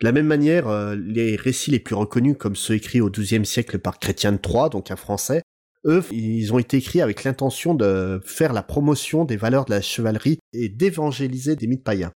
De 0.00 0.06
la 0.06 0.12
même 0.12 0.26
manière, 0.26 0.68
euh, 0.68 0.94
les 0.94 1.34
récits 1.34 1.72
les 1.72 1.80
plus 1.80 1.96
reconnus, 1.96 2.36
comme 2.38 2.54
ceux 2.54 2.74
écrits 2.74 3.00
au 3.00 3.10
XIIe 3.10 3.44
siècle 3.44 3.80
par 3.80 3.98
Chrétien 3.98 4.32
III, 4.32 4.70
donc 4.70 4.92
un 4.92 4.96
Français, 4.96 5.42
eux, 5.86 6.04
ils 6.12 6.52
ont 6.52 6.58
été 6.58 6.76
écrits 6.76 7.00
avec 7.00 7.24
l'intention 7.24 7.74
de 7.74 8.20
faire 8.24 8.52
la 8.52 8.62
promotion 8.62 9.24
des 9.24 9.36
valeurs 9.36 9.64
de 9.64 9.72
la 9.72 9.80
chevalerie 9.80 10.38
et 10.52 10.68
d'évangéliser 10.68 11.56
des 11.56 11.66
mythes 11.66 11.82
païens. 11.82 12.12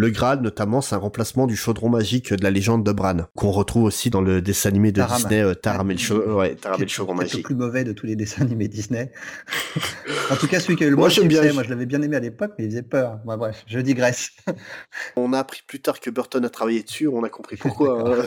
Le 0.00 0.10
Graal, 0.10 0.42
notamment, 0.42 0.80
c'est 0.80 0.94
un 0.94 0.98
remplacement 0.98 1.48
du 1.48 1.56
chaudron 1.56 1.88
magique 1.88 2.32
de 2.32 2.44
la 2.44 2.52
légende 2.52 2.86
de 2.86 2.92
Bran, 2.92 3.16
qu'on 3.34 3.50
retrouve 3.50 3.82
aussi 3.82 4.10
dans 4.10 4.20
le 4.20 4.40
dessin 4.40 4.68
animé 4.68 4.92
de 4.92 5.02
Disney, 5.02 5.42
euh, 5.42 5.54
Taram 5.54 5.90
et 5.90 5.94
le, 5.94 6.34
ouais, 6.36 6.56
chaudron 6.86 7.16
magique. 7.16 7.32
C'est 7.32 7.36
le 7.38 7.42
plus 7.42 7.56
mauvais 7.56 7.82
de 7.82 7.90
tous 7.90 8.06
les 8.06 8.14
dessins 8.14 8.42
animés 8.42 8.68
Disney. 8.68 9.10
en 10.30 10.36
tout 10.36 10.46
cas, 10.46 10.60
celui 10.60 10.76
qui 10.76 10.84
a 10.84 10.86
eu 10.86 10.90
le 10.90 10.96
moins 10.96 11.08
de 11.08 11.22
bien. 11.24 11.52
moi 11.52 11.64
je 11.64 11.70
l'avais 11.70 11.84
bien 11.84 12.00
aimé 12.00 12.14
à 12.14 12.20
l'époque, 12.20 12.52
mais 12.56 12.66
il 12.66 12.70
faisait 12.70 12.84
peur. 12.84 13.18
Moi, 13.24 13.36
bref, 13.36 13.64
je 13.66 13.80
digresse. 13.80 14.30
on 15.16 15.32
a 15.32 15.40
appris 15.40 15.62
plus 15.66 15.80
tard 15.80 15.98
que 15.98 16.10
Burton 16.10 16.44
a 16.44 16.48
travaillé 16.48 16.84
dessus, 16.84 17.08
on 17.08 17.24
a 17.24 17.28
compris 17.28 17.56
pourquoi. 17.56 17.88
Hein. 18.08 18.24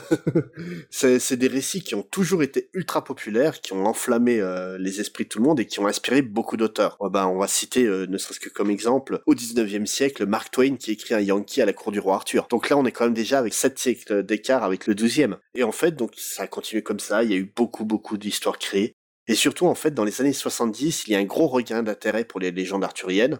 c'est 0.89 1.37
des 1.37 1.47
récits 1.47 1.81
qui 1.81 1.95
ont 1.95 2.03
toujours 2.03 2.43
été 2.43 2.69
ultra 2.73 3.03
populaires, 3.03 3.61
qui 3.61 3.71
ont 3.71 3.85
enflammé 3.85 4.41
euh, 4.41 4.77
les 4.77 4.99
esprits 4.99 5.23
de 5.23 5.29
tout 5.29 5.39
le 5.39 5.45
monde 5.45 5.59
et 5.61 5.65
qui 5.65 5.79
ont 5.79 5.87
inspiré 5.87 6.21
beaucoup 6.21 6.57
d'auteurs. 6.57 6.97
ben, 7.11 7.27
on 7.27 7.37
va 7.37 7.47
citer, 7.47 7.85
euh, 7.85 8.05
ne 8.07 8.17
serait-ce 8.17 8.41
que 8.41 8.49
comme 8.49 8.69
exemple, 8.69 9.21
au 9.25 9.35
19e 9.35 9.85
siècle, 9.85 10.25
Mark 10.25 10.51
Twain 10.51 10.75
qui 10.75 10.91
écrit 10.91 11.13
un 11.13 11.21
Yankee 11.21 11.60
à 11.61 11.65
la 11.65 11.73
cour 11.73 11.91
du 11.91 11.99
roi 11.99 12.15
Arthur. 12.15 12.47
Donc 12.49 12.69
là, 12.69 12.77
on 12.77 12.85
est 12.85 12.91
quand 12.91 13.05
même 13.05 13.13
déjà 13.13 13.39
avec 13.39 13.53
sept 13.53 13.77
siècles 13.79 14.23
d'écart 14.23 14.63
avec 14.63 14.87
le 14.87 14.95
douzième. 14.95 15.37
Et 15.55 15.63
en 15.63 15.71
fait, 15.71 15.91
donc 15.91 16.13
ça 16.17 16.43
a 16.43 16.47
continué 16.47 16.83
comme 16.83 16.99
ça. 16.99 17.23
Il 17.23 17.31
y 17.31 17.33
a 17.33 17.37
eu 17.37 17.51
beaucoup, 17.55 17.85
beaucoup 17.85 18.17
d'histoires 18.17 18.57
créées. 18.57 18.95
Et 19.27 19.35
surtout, 19.35 19.67
en 19.67 19.75
fait, 19.75 19.91
dans 19.91 20.03
les 20.03 20.19
années 20.21 20.33
70, 20.33 21.07
il 21.07 21.13
y 21.13 21.15
a 21.15 21.19
un 21.19 21.23
gros 21.23 21.47
regain 21.47 21.83
d'intérêt 21.83 22.25
pour 22.25 22.39
les 22.39 22.51
légendes 22.51 22.83
arthuriennes. 22.83 23.39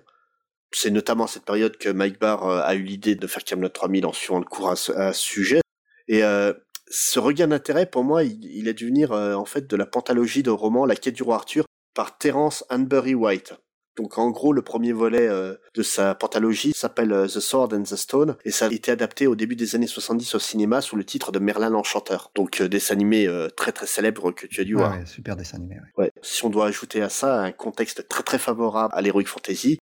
C'est 0.71 0.91
notamment 0.91 1.25
à 1.25 1.27
cette 1.27 1.43
période 1.43 1.77
que 1.77 1.89
Mike 1.89 2.19
Barr 2.19 2.47
euh, 2.47 2.62
a 2.63 2.75
eu 2.75 2.84
l'idée 2.84 3.15
de 3.15 3.27
faire 3.27 3.43
Camelot 3.43 3.69
3000 3.69 4.05
en 4.05 4.13
suivant 4.13 4.39
le 4.39 4.45
cours 4.45 4.69
à 4.69 4.75
ce, 4.75 4.93
sujet. 5.12 5.60
Et 6.07 6.23
euh, 6.23 6.53
ce 6.89 7.19
regain 7.19 7.47
d'intérêt, 7.47 7.86
pour 7.86 8.03
moi, 8.03 8.23
il, 8.23 8.67
est 8.67 8.73
dû 8.73 8.88
venir 8.88 9.12
euh, 9.12 9.34
en 9.34 9.45
fait 9.45 9.67
de 9.67 9.75
la 9.75 9.86
pentalogie 9.86 10.43
de 10.43 10.49
roman 10.49 10.86
La 10.86 10.95
quête 10.95 11.15
du 11.15 11.23
roi 11.23 11.36
Arthur 11.36 11.65
par 11.93 12.17
Terence 12.17 12.63
Hanbury 12.69 13.15
White. 13.15 13.53
Donc 13.97 14.17
en 14.17 14.30
gros, 14.30 14.54
le 14.54 14.62
premier 14.62 14.93
volet 14.93 15.27
euh, 15.27 15.56
de 15.75 15.84
sa 15.84 16.15
pentalogie 16.15 16.71
s'appelle 16.73 17.12
euh, 17.12 17.27
The 17.27 17.39
Sword 17.39 17.73
and 17.73 17.84
the 17.84 17.95
Stone 17.95 18.38
et 18.45 18.51
ça 18.51 18.67
a 18.67 18.71
été 18.71 18.91
adapté 18.91 19.27
au 19.27 19.36
début 19.36 19.56
des 19.56 19.75
années 19.75 19.88
70 19.88 20.36
au 20.36 20.39
cinéma 20.39 20.82
sous 20.82 20.95
le 20.95 21.04
titre 21.04 21.32
de 21.32 21.39
Merlin 21.39 21.69
l'Enchanteur. 21.69 22.32
Donc 22.36 22.62
euh, 22.62 22.69
dessin 22.69 22.91
animé 22.91 23.27
très 23.56 23.71
très 23.71 23.88
célèbre 23.88 24.32
que 24.32 24.47
tu 24.47 24.62
as 24.62 24.63
dû 24.63 24.75
voir. 24.75 24.97
Ouais, 24.97 25.06
super 25.06 25.36
dessin 25.36 25.58
animé. 25.58 25.77
Ouais. 25.97 26.12
Si 26.21 26.43
on 26.45 26.49
doit 26.49 26.67
ajouter 26.67 27.01
à 27.01 27.10
ça 27.10 27.41
un 27.41 27.51
contexte 27.51 28.08
très 28.08 28.23
très 28.23 28.38
favorable 28.38 28.93
à 28.95 29.01
l'heroic 29.01 29.25
fantasy, 29.25 29.77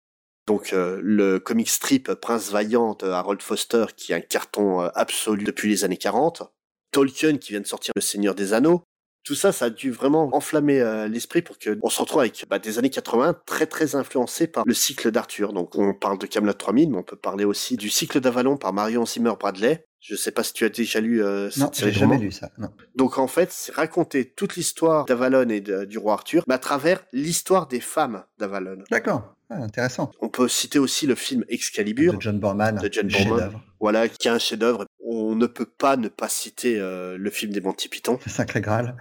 donc 0.49 0.73
le 0.73 1.39
comic 1.39 1.69
strip 1.69 2.13
Prince 2.15 2.51
Vaillant 2.51 2.95
de 2.95 3.07
Harold 3.07 3.43
Foster 3.43 3.87
qui 3.97 4.13
est 4.13 4.17
un 4.17 4.21
carton 4.21 4.81
absolu 4.81 5.45
depuis 5.45 5.69
les 5.69 5.85
années 5.85 5.97
40, 5.97 6.43
Tolkien 6.91 7.39
qui 7.39 7.53
vient 7.53 7.61
de 7.61 7.67
sortir 7.67 7.93
Le 7.95 8.03
Seigneur 8.03 8.35
des 8.35 8.53
Anneaux, 8.53 8.83
tout 9.27 9.35
ça, 9.35 9.51
ça 9.51 9.65
a 9.67 9.71
dû 9.71 9.91
vraiment 9.91 10.31
enflammer 10.37 10.81
euh, 10.81 11.09
l'esprit 11.09 11.43
pour 11.43 11.59
que 11.59 11.77
on 11.83 11.91
se 11.91 12.01
retrouve 12.01 12.21
avec 12.21 12.47
bah, 12.49 12.61
des 12.61 12.79
années 12.79 12.91
80 12.91 13.41
très 13.45 13.67
très 13.67 13.97
influencés 13.97 14.47
par 14.47 14.63
le 14.65 14.73
cycle 14.73 15.11
d'Arthur. 15.11 15.53
Donc 15.53 15.75
on 15.75 15.95
parle 15.95 16.17
de 16.19 16.27
Camelot 16.27 16.53
3000, 16.53 16.91
mais 16.91 16.99
on 16.99 17.03
peut 17.03 17.17
parler 17.17 17.45
aussi 17.45 17.77
du 17.77 17.91
cycle 17.91 18.21
d'Avalon 18.21 18.57
par 18.57 18.73
Marion 18.73 19.05
Zimmer 19.05 19.33
Bradley. 19.39 19.85
Je 19.99 20.15
sais 20.15 20.31
pas 20.31 20.45
si 20.45 20.53
tu 20.53 20.65
as 20.65 20.69
déjà 20.69 21.01
lu 21.01 21.25
euh, 21.25 21.51
cette 21.51 21.61
non, 21.61 21.73
série 21.73 21.93
j'ai 21.93 21.99
jamais 21.99 22.19
lu 22.19 22.31
ça. 22.31 22.51
Non. 22.57 22.69
Donc 22.95 23.19
en 23.19 23.27
fait, 23.27 23.51
c'est 23.51 23.75
raconter 23.75 24.31
toute 24.31 24.55
l'histoire 24.55 25.07
d'Avalon 25.07 25.49
et 25.49 25.61
du 25.61 25.99
roi 25.99 26.13
Arthur, 26.13 26.45
mais 26.47 26.55
à 26.55 26.59
travers 26.59 27.05
l'histoire 27.13 27.67
des 27.67 27.81
femmes 27.81 28.23
d'Avalon. 28.39 28.85
D'accord. 28.93 29.36
Ah, 29.49 29.63
intéressant. 29.63 30.11
On 30.21 30.29
peut 30.29 30.49
citer 30.49 30.79
aussi 30.79 31.07
le 31.07 31.15
film 31.15 31.45
Excalibur 31.49 32.15
de 32.15 32.21
John 32.21 32.41
Borman, 32.41 32.81
de 32.81 32.89
John 32.93 33.09
Borman, 33.09 33.53
voilà, 33.79 34.09
qui 34.09 34.27
est 34.27 34.31
un 34.31 34.39
chef-d'œuvre. 34.39 34.87
On 35.05 35.37
ne 35.37 35.47
peut 35.47 35.67
pas 35.67 35.97
ne 35.97 36.09
pas 36.09 36.29
citer 36.29 36.81
euh, 36.81 37.17
le 37.17 37.31
film 37.31 37.53
des 37.53 37.61
Monty 37.61 37.89
Python. 37.89 38.19
Le 38.25 38.31
Sacré 38.31 38.61
Graal. 38.61 38.97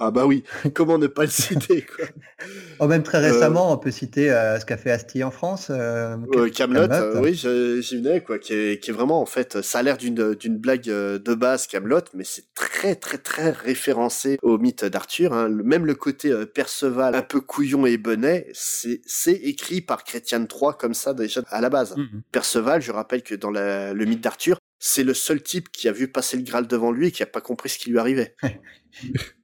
Ah 0.00 0.10
bah 0.10 0.26
oui, 0.26 0.44
comment 0.74 0.98
ne 0.98 1.06
pas 1.06 1.22
le 1.22 1.30
citer 1.30 1.82
quoi? 1.82 2.06
oh, 2.80 2.86
même 2.86 3.02
très 3.02 3.18
récemment, 3.18 3.72
on 3.72 3.78
peut 3.78 3.90
citer 3.90 4.30
euh, 4.30 4.58
ce 4.58 4.66
qu'a 4.66 4.76
fait 4.76 4.90
Asti 4.90 5.22
en 5.22 5.30
France. 5.30 5.68
Euh, 5.70 6.16
euh 6.36 6.50
Camelot, 6.50 6.90
euh, 6.90 7.20
oui, 7.20 7.34
j'y 7.34 7.96
venais 7.96 8.22
quoi, 8.22 8.38
qui 8.38 8.54
est, 8.54 8.82
qui 8.82 8.90
est, 8.90 8.92
vraiment 8.92 9.20
en 9.20 9.26
fait, 9.26 9.62
ça 9.62 9.78
a 9.78 9.82
l'air 9.82 9.96
d'une 9.96 10.34
d'une 10.34 10.58
blague 10.58 10.84
de 10.84 11.34
base 11.34 11.66
Camelot, 11.66 12.00
mais 12.14 12.24
c'est 12.24 12.52
très 12.54 12.94
très 12.94 13.18
très 13.18 13.50
référencé 13.50 14.38
au 14.42 14.58
mythe 14.58 14.84
d'Arthur. 14.84 15.32
Hein. 15.32 15.48
Même 15.48 15.86
le 15.86 15.94
côté 15.94 16.32
Perceval, 16.46 17.14
un 17.14 17.22
peu 17.22 17.40
couillon 17.40 17.86
et 17.86 17.96
bonnet, 17.96 18.48
c'est 18.52 19.00
c'est 19.06 19.32
écrit 19.32 19.80
par 19.80 20.04
Chrétien 20.04 20.40
III 20.40 20.72
comme 20.78 20.94
ça 20.94 21.14
déjà 21.14 21.42
à 21.48 21.60
la 21.60 21.70
base. 21.70 21.96
Mm-hmm. 21.96 22.20
Perceval, 22.32 22.82
je 22.82 22.92
rappelle 22.92 23.22
que 23.22 23.34
dans 23.34 23.50
la, 23.50 23.92
le 23.92 24.04
mythe 24.04 24.20
d'Arthur, 24.20 24.58
c'est 24.78 25.02
le 25.04 25.14
seul 25.14 25.42
type 25.42 25.72
qui 25.72 25.88
a 25.88 25.92
vu 25.92 26.08
passer 26.08 26.36
le 26.36 26.42
Graal 26.42 26.66
devant 26.66 26.92
lui 26.92 27.06
et 27.06 27.10
qui 27.10 27.22
a 27.22 27.26
pas 27.26 27.40
compris 27.40 27.70
ce 27.70 27.78
qui 27.78 27.90
lui 27.90 27.98
arrivait. 27.98 28.36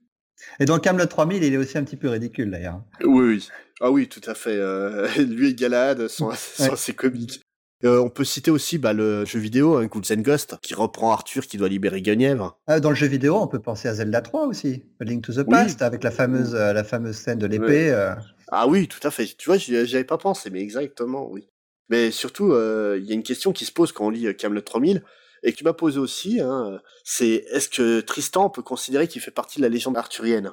Et 0.59 0.65
dans 0.65 0.79
Camelot 0.79 1.05
3000, 1.05 1.43
il 1.43 1.53
est 1.53 1.57
aussi 1.57 1.77
un 1.77 1.83
petit 1.83 1.97
peu 1.97 2.09
ridicule 2.09 2.51
d'ailleurs. 2.51 2.81
Oui, 3.03 3.27
oui. 3.27 3.47
Ah 3.79 3.91
oui, 3.91 4.07
tout 4.07 4.21
à 4.27 4.35
fait. 4.35 4.55
Euh, 4.55 5.07
lui 5.17 5.49
et 5.49 5.53
Galad 5.55 6.07
sont, 6.07 6.31
sont 6.31 6.73
assez 6.73 6.93
comiques. 6.93 7.41
Euh, 7.83 7.99
on 7.99 8.09
peut 8.09 8.23
citer 8.23 8.51
aussi 8.51 8.77
bah, 8.77 8.93
le 8.93 9.25
jeu 9.25 9.39
vidéo, 9.39 9.77
hein, 9.77 9.85
Ghouls 9.85 10.03
and 10.11 10.21
Ghost, 10.21 10.55
qui 10.61 10.75
reprend 10.75 11.11
Arthur 11.11 11.47
qui 11.47 11.57
doit 11.57 11.69
libérer 11.69 12.01
Guenièvre. 12.01 12.59
Ah, 12.67 12.79
dans 12.79 12.89
le 12.89 12.95
jeu 12.95 13.07
vidéo, 13.07 13.37
on 13.37 13.47
peut 13.47 13.59
penser 13.59 13.87
à 13.87 13.95
Zelda 13.95 14.21
3 14.21 14.45
aussi, 14.45 14.83
A 14.99 15.03
Link 15.03 15.23
to 15.23 15.33
the 15.33 15.43
Past, 15.43 15.81
avec 15.81 16.03
la 16.03 16.11
fameuse, 16.11 16.53
euh, 16.53 16.73
la 16.73 16.83
fameuse 16.83 17.15
scène 17.15 17.39
de 17.39 17.47
l'épée. 17.47 17.89
Euh. 17.89 18.13
Ah 18.49 18.67
oui, 18.67 18.87
tout 18.87 19.05
à 19.07 19.11
fait. 19.11 19.25
Tu 19.37 19.49
vois, 19.49 19.57
j'y 19.57 19.75
avais 19.75 20.03
pas 20.03 20.17
pensé, 20.17 20.49
mais 20.51 20.61
exactement, 20.61 21.27
oui. 21.31 21.47
Mais 21.89 22.11
surtout, 22.11 22.53
il 22.53 23.03
y 23.03 23.11
a 23.11 23.15
une 23.15 23.23
question 23.23 23.51
qui 23.51 23.65
se 23.65 23.71
pose 23.71 23.91
quand 23.91 24.05
on 24.05 24.09
lit 24.09 24.33
Camelot 24.35 24.61
3000 24.61 25.03
et 25.43 25.53
qui 25.53 25.63
m'a 25.63 25.73
posé 25.73 25.99
aussi, 25.99 26.39
hein, 26.39 26.79
c'est 27.03 27.45
est-ce 27.51 27.69
que 27.69 28.01
Tristan 28.01 28.49
peut 28.49 28.61
considérer 28.61 29.07
qu'il 29.07 29.21
fait 29.21 29.31
partie 29.31 29.59
de 29.59 29.63
la 29.63 29.69
légende 29.69 29.97
arthurienne 29.97 30.51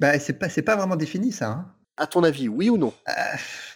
Bah, 0.00 0.18
c'est 0.18 0.38
pas, 0.38 0.48
c'est 0.48 0.62
pas 0.62 0.76
vraiment 0.76 0.96
défini 0.96 1.32
ça. 1.32 1.50
Hein. 1.50 1.74
À 1.98 2.06
ton 2.06 2.22
avis, 2.22 2.48
oui 2.48 2.70
ou 2.70 2.78
non? 2.78 2.92
Euh, 3.08 3.12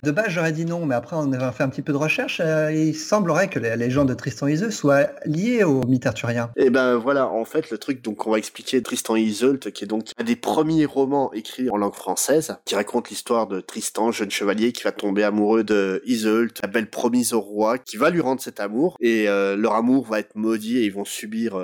De 0.05 0.13
base, 0.13 0.29
j'aurais 0.29 0.53
dit 0.53 0.65
non, 0.65 0.87
mais 0.87 0.95
après, 0.95 1.17
on 1.19 1.33
a 1.33 1.51
fait 1.51 1.65
un 1.65 1.69
petit 1.69 1.83
peu 1.83 1.93
de 1.93 1.99
recherche. 1.99 2.41
Euh, 2.41 2.73
il 2.73 2.95
semblerait 2.95 3.49
que 3.49 3.59
la 3.59 3.75
légende 3.75 4.09
de 4.09 4.15
Tristan 4.15 4.47
Iseult 4.47 4.71
soit 4.71 5.11
liée 5.27 5.65
au 5.65 5.85
mythe 5.89 6.07
arthurien. 6.07 6.51
Et 6.57 6.67
eh 6.67 6.71
ben 6.71 6.95
voilà, 6.95 7.29
en 7.29 7.45
fait, 7.45 7.71
le 7.71 7.79
truc, 7.79 8.01
donc, 8.01 8.25
on 8.29 8.31
va 8.31 8.39
expliquer 8.39 8.81
Tristan 8.81 9.17
et 9.17 9.23
Iseult, 9.23 9.59
qui 9.59 9.83
est 9.83 9.89
donc 9.89 10.11
un 10.19 10.23
des 10.23 10.37
premiers 10.37 10.87
romans 10.87 11.33
écrits 11.33 11.69
en 11.69 11.77
langue 11.77 11.95
française, 11.95 12.57
qui 12.65 12.77
raconte 12.77 13.11
l'histoire 13.11 13.49
de 13.49 13.61
Tristan, 13.61 14.13
jeune 14.13 14.31
chevalier, 14.31 14.71
qui 14.71 14.85
va 14.85 14.93
tomber 14.93 15.25
amoureux 15.25 15.65
de 15.65 16.01
Iseult, 16.07 16.55
la 16.63 16.69
belle 16.69 16.91
promise 16.91 17.33
au 17.33 17.41
roi, 17.41 17.79
qui 17.79 17.97
va 17.97 18.11
lui 18.11 18.21
rendre 18.21 18.41
cet 18.41 18.61
amour, 18.61 18.97
et 19.01 19.29
euh, 19.29 19.57
leur 19.57 19.75
amour 19.75 20.07
va 20.07 20.21
être 20.21 20.37
maudit 20.37 20.79
et 20.79 20.85
ils 20.85 20.93
vont 20.93 21.05
subir 21.05 21.61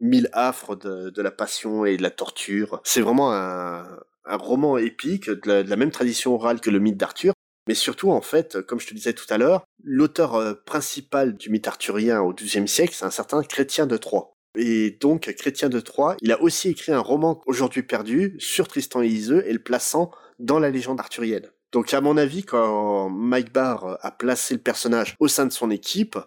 mille 0.00 0.30
affres 0.32 0.74
de, 0.74 1.10
de, 1.10 1.22
la 1.22 1.30
passion 1.30 1.84
et 1.84 1.98
de 1.98 2.02
la 2.02 2.10
torture. 2.10 2.80
C'est 2.82 3.02
vraiment 3.02 3.32
un, 3.32 3.84
un 4.24 4.36
roman 4.36 4.78
épique 4.78 5.30
de 5.30 5.68
la, 5.68 5.76
même 5.76 5.90
tradition 5.90 6.34
orale 6.34 6.60
que 6.60 6.70
le 6.70 6.78
mythe 6.78 6.96
d'Arthur, 6.96 7.32
mais 7.68 7.74
surtout 7.74 8.10
en 8.10 8.20
fait, 8.20 8.60
comme 8.62 8.80
je 8.80 8.86
te 8.86 8.94
disais 8.94 9.12
tout 9.12 9.26
à 9.30 9.38
l'heure, 9.38 9.64
l'auteur 9.82 10.34
euh, 10.34 10.54
principal 10.54 11.36
du 11.36 11.50
mythe 11.50 11.68
arthurien 11.68 12.20
au 12.20 12.32
XIIe 12.32 12.68
siècle, 12.68 12.94
c'est 12.94 13.04
un 13.04 13.10
certain 13.10 13.42
Chrétien 13.42 13.86
de 13.86 13.96
Troyes. 13.96 14.32
Et 14.56 14.98
donc, 15.00 15.32
Chrétien 15.38 15.70
de 15.70 15.80
Troyes, 15.80 16.16
il 16.20 16.30
a 16.30 16.42
aussi 16.42 16.68
écrit 16.68 16.92
un 16.92 17.00
roman 17.00 17.40
aujourd'hui 17.46 17.82
perdu 17.82 18.36
sur 18.38 18.68
Tristan 18.68 19.02
et 19.02 19.06
Iseux 19.06 19.46
et 19.46 19.52
le 19.52 19.62
plaçant 19.62 20.10
dans 20.38 20.58
la 20.58 20.70
légende 20.70 21.00
arthurienne. 21.00 21.50
Donc, 21.72 21.94
à 21.94 22.02
mon 22.02 22.18
avis, 22.18 22.42
quand 22.42 23.08
Mike 23.08 23.52
Barr 23.52 23.98
a 24.02 24.10
placé 24.10 24.54
le 24.54 24.60
personnage 24.60 25.16
au 25.20 25.28
sein 25.28 25.46
de 25.46 25.52
son 25.52 25.70
équipe, 25.70 26.18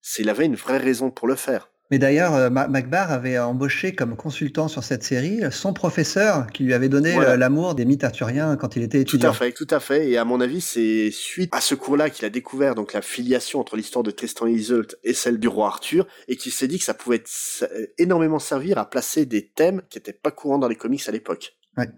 c'est 0.00 0.22
il 0.22 0.28
avait 0.28 0.46
une 0.46 0.56
vraie 0.56 0.78
raison 0.78 1.12
pour 1.12 1.28
le 1.28 1.36
faire. 1.36 1.70
Mais 1.92 1.98
d'ailleurs, 1.98 2.34
euh, 2.34 2.48
MacBar 2.48 3.12
avait 3.12 3.38
embauché 3.38 3.94
comme 3.94 4.16
consultant 4.16 4.66
sur 4.66 4.82
cette 4.82 5.02
série 5.02 5.40
son 5.50 5.74
professeur 5.74 6.46
qui 6.46 6.64
lui 6.64 6.72
avait 6.72 6.88
donné 6.88 7.14
euh, 7.18 7.36
l'amour 7.36 7.74
des 7.74 7.84
mythes 7.84 8.02
arthuriens 8.02 8.56
quand 8.56 8.76
il 8.76 8.82
était 8.82 9.02
étudiant. 9.02 9.28
Tout 9.28 9.36
à 9.36 9.38
fait, 9.38 9.52
tout 9.52 9.66
à 9.68 9.78
fait. 9.78 10.08
Et 10.08 10.16
à 10.16 10.24
mon 10.24 10.40
avis, 10.40 10.62
c'est 10.62 11.10
suite 11.10 11.50
à 11.54 11.60
ce 11.60 11.74
cours-là 11.74 12.08
qu'il 12.08 12.24
a 12.24 12.30
découvert 12.30 12.74
donc 12.74 12.94
la 12.94 13.02
filiation 13.02 13.60
entre 13.60 13.76
l'histoire 13.76 14.02
de 14.02 14.10
Tristan 14.10 14.46
et 14.46 14.56
et 15.04 15.12
celle 15.12 15.38
du 15.38 15.48
roi 15.48 15.66
Arthur, 15.66 16.06
et 16.28 16.36
qu'il 16.36 16.50
s'est 16.50 16.66
dit 16.66 16.78
que 16.78 16.84
ça 16.84 16.94
pouvait 16.94 17.16
être, 17.16 17.68
énormément 17.98 18.38
servir 18.38 18.78
à 18.78 18.88
placer 18.88 19.26
des 19.26 19.46
thèmes 19.46 19.82
qui 19.90 19.98
n'étaient 19.98 20.14
pas 20.14 20.30
courants 20.30 20.58
dans 20.58 20.68
les 20.68 20.76
comics 20.76 21.06
à 21.06 21.12
l'époque. 21.12 21.58
Ouais. 21.76 21.90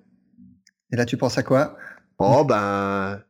Et 0.92 0.96
là, 0.96 1.06
tu 1.06 1.16
penses 1.16 1.38
à 1.38 1.44
quoi? 1.44 1.76
Oh 2.18 2.44
ben, 2.44 3.22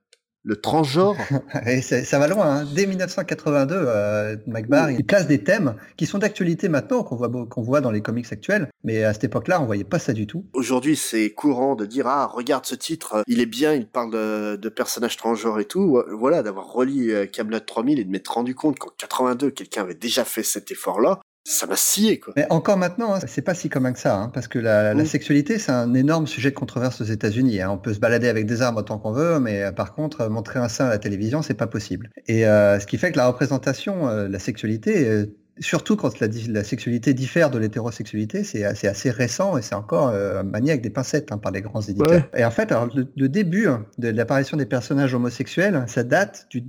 le 0.44 0.56
transgenre. 0.56 1.16
Et 1.66 1.80
ça 1.80 2.18
va 2.18 2.28
loin. 2.28 2.58
Hein. 2.58 2.66
Dès 2.74 2.86
1982, 2.86 3.74
euh, 3.74 4.36
MacBar, 4.46 4.90
il 4.90 5.04
place 5.04 5.26
des 5.26 5.42
thèmes 5.42 5.74
qui 5.96 6.06
sont 6.06 6.18
d'actualité 6.18 6.68
maintenant, 6.68 7.02
qu'on 7.02 7.16
voit, 7.16 7.30
qu'on 7.48 7.62
voit 7.62 7.80
dans 7.80 7.90
les 7.90 8.02
comics 8.02 8.30
actuels. 8.30 8.68
Mais 8.84 9.02
à 9.02 9.12
cette 9.12 9.24
époque-là, 9.24 9.60
on 9.60 9.66
voyait 9.66 9.84
pas 9.84 9.98
ça 9.98 10.12
du 10.12 10.26
tout. 10.26 10.44
Aujourd'hui, 10.52 10.96
c'est 10.96 11.30
courant 11.30 11.74
de 11.74 11.86
dire 11.86 12.06
ah 12.06 12.26
regarde 12.26 12.66
ce 12.66 12.74
titre, 12.74 13.24
il 13.26 13.40
est 13.40 13.46
bien, 13.46 13.72
il 13.72 13.86
parle 13.86 14.12
de, 14.12 14.56
de 14.56 14.68
personnages 14.68 15.16
transgenres 15.16 15.58
et 15.60 15.64
tout. 15.64 16.02
Voilà, 16.12 16.42
d'avoir 16.42 16.72
relié 16.72 17.12
euh, 17.12 17.26
Camelot 17.26 17.60
3000 17.60 17.98
et 17.98 18.04
de 18.04 18.10
m'être 18.10 18.28
rendu 18.28 18.54
compte 18.54 18.78
qu'en 18.78 18.90
82, 18.98 19.50
quelqu'un 19.50 19.82
avait 19.82 19.94
déjà 19.94 20.24
fait 20.24 20.42
cet 20.42 20.70
effort-là 20.70 21.20
ça 21.44 21.66
m'a 21.66 21.76
scié 21.76 22.18
quoi. 22.18 22.32
Mais 22.36 22.46
encore 22.50 22.76
maintenant, 22.76 23.14
hein, 23.14 23.20
c'est 23.26 23.42
pas 23.42 23.54
si 23.54 23.68
commun 23.68 23.92
que 23.92 23.98
ça, 23.98 24.16
hein, 24.16 24.30
parce 24.32 24.48
que 24.48 24.58
la, 24.58 24.94
la 24.94 25.04
sexualité 25.04 25.58
c'est 25.58 25.72
un 25.72 25.92
énorme 25.94 26.26
sujet 26.26 26.50
de 26.50 26.54
controverse 26.54 27.00
aux 27.00 27.04
États-Unis. 27.04 27.60
Hein. 27.60 27.70
On 27.70 27.78
peut 27.78 27.92
se 27.92 28.00
balader 28.00 28.28
avec 28.28 28.46
des 28.46 28.62
armes 28.62 28.78
autant 28.78 28.98
qu'on 28.98 29.12
veut, 29.12 29.38
mais 29.38 29.62
euh, 29.62 29.72
par 29.72 29.94
contre 29.94 30.22
euh, 30.22 30.28
montrer 30.30 30.58
un 30.58 30.68
sein 30.68 30.86
à 30.86 30.90
la 30.90 30.98
télévision 30.98 31.42
c'est 31.42 31.54
pas 31.54 31.66
possible. 31.66 32.10
Et 32.26 32.46
euh, 32.46 32.80
ce 32.80 32.86
qui 32.86 32.96
fait 32.96 33.12
que 33.12 33.18
la 33.18 33.26
représentation 33.26 34.06
de 34.06 34.26
la 34.26 34.38
sexualité 34.38 35.26
surtout 35.60 35.96
quand 35.96 36.20
la, 36.20 36.28
la, 36.48 36.64
sexualité 36.64 37.14
diffère 37.14 37.50
de 37.50 37.58
l'hétérosexualité, 37.58 38.44
c'est 38.44 38.64
assez, 38.64 38.88
assez, 38.88 39.10
récent 39.10 39.56
et 39.56 39.62
c'est 39.62 39.74
encore 39.74 40.08
euh, 40.08 40.42
manié 40.42 40.70
avec 40.70 40.82
des 40.82 40.90
pincettes 40.90 41.30
hein, 41.32 41.38
par 41.38 41.52
les 41.52 41.62
grands 41.62 41.80
éditeurs. 41.80 42.28
Et 42.36 42.44
en 42.44 42.50
fait, 42.50 42.72
alors, 42.72 42.88
le, 42.94 43.28
début 43.28 43.68
hein, 43.68 43.86
de 43.98 44.08
l'apparition 44.08 44.56
des 44.56 44.66
personnages 44.66 45.14
homosexuels, 45.14 45.84
ça 45.86 46.02
date 46.02 46.46
du 46.50 46.64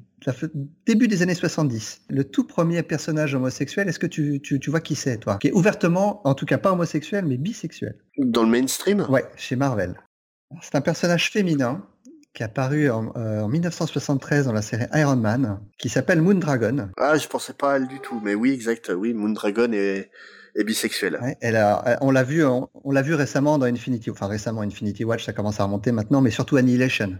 début 0.86 1.08
des 1.08 1.21
années 1.21 1.36
70. 1.36 2.02
Le 2.10 2.24
tout 2.24 2.45
premier 2.45 2.84
personnage 2.84 3.34
homosexuel, 3.34 3.88
est-ce 3.89 4.00
que 4.00 4.08
tu, 4.08 4.39
tu, 4.41 4.60
tu, 4.60 4.69
vois 4.69 4.82
qui 4.82 4.95
c'est, 4.95 5.17
toi? 5.17 5.38
Qui 5.39 5.48
est 5.48 5.54
ouvertement, 5.54 6.21
en 6.28 6.34
tout 6.34 6.45
cas 6.45 6.58
pas 6.58 6.71
homosexuel, 6.71 7.26
mais 7.26 7.38
bisexuel. 7.38 7.95
Dans 8.17 8.43
le 8.43 8.50
mainstream? 8.50 9.06
Ouais, 9.10 9.26
chez 9.36 9.56
Marvel. 9.56 9.95
C'est 10.62 10.76
un 10.76 10.82
personnage 10.82 11.32
féminin 11.32 11.84
qui 12.36 12.43
est 12.43 12.45
apparu 12.45 12.89
en, 12.91 13.48
1973 13.48 14.45
euh, 14.45 14.50
dans 14.50 14.54
la 14.54 14.62
série 14.62 14.86
Iron 14.93 15.15
Man, 15.15 15.60
qui 15.80 15.89
s'appelle 15.89 16.21
Moondragon. 16.21 16.89
Ah, 16.98 17.17
je 17.17 17.28
pensais 17.28 17.54
pas 17.54 17.74
à 17.74 17.76
elle 17.78 17.88
du 17.88 18.00
tout, 18.00 18.21
mais 18.24 18.36
oui, 18.36 18.52
exact, 18.52 18.91
oui, 18.95 19.13
Moondragon 19.13 19.71
est, 19.71 20.12
est 20.56 20.63
bisexuelle. 20.63 21.19
elle 21.41 21.56
a, 21.56 21.98
on 22.02 22.12
l'a 22.12 22.24
vu, 22.24 22.45
on, 22.45 22.91
l'a 22.91 23.02
vu 23.02 23.15
récemment 23.15 23.58
dans 23.58 23.65
Infinity, 23.65 24.12
enfin 24.12 24.28
récemment 24.28 24.62
Infinity 24.62 25.06
Watch, 25.06 25.26
ça 25.26 25.34
commence 25.34 25.60
à 25.60 25.63
remonter 25.63 25.91
maintenant, 25.91 26.21
mais 26.21 26.32
surtout 26.32 26.58
Annihilation. 26.58 27.17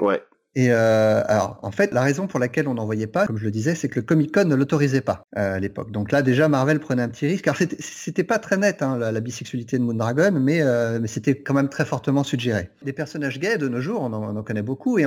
Ouais. 0.00 0.22
Et 0.56 0.70
euh, 0.70 1.20
alors, 1.26 1.58
en 1.62 1.70
fait, 1.70 1.92
la 1.92 2.00
raison 2.00 2.26
pour 2.26 2.40
laquelle 2.40 2.66
on 2.66 2.72
n'en 2.72 2.86
voyait 2.86 3.06
pas, 3.06 3.26
comme 3.26 3.36
je 3.36 3.44
le 3.44 3.50
disais, 3.50 3.74
c'est 3.74 3.90
que 3.90 4.00
le 4.00 4.06
Comic 4.06 4.32
Con 4.32 4.46
ne 4.46 4.54
l'autorisait 4.54 5.02
pas 5.02 5.22
euh, 5.36 5.56
à 5.56 5.60
l'époque. 5.60 5.90
Donc 5.90 6.10
là, 6.12 6.22
déjà, 6.22 6.48
Marvel 6.48 6.80
prenait 6.80 7.02
un 7.02 7.10
petit 7.10 7.26
risque. 7.26 7.44
car 7.44 7.56
c'était 7.78 8.24
pas 8.24 8.38
très 8.38 8.56
net 8.56 8.80
hein, 8.80 8.96
la, 8.96 9.20
bisexualité 9.20 9.78
de 9.78 9.82
Moondragon, 9.82 10.32
mais, 10.32 10.62
euh, 10.62 10.98
mais 10.98 11.08
c'était 11.08 11.34
quand 11.38 11.52
même 11.52 11.68
très 11.68 11.84
fortement 11.84 12.24
suggéré. 12.24 12.70
Des 12.82 12.94
personnages 12.94 13.38
gays 13.38 13.58
de 13.58 13.68
nos 13.68 13.82
jours, 13.82 14.00
on 14.00 14.14
en, 14.14 14.42
connaît 14.42 14.62
beaucoup. 14.62 14.98
Et, 14.98 15.04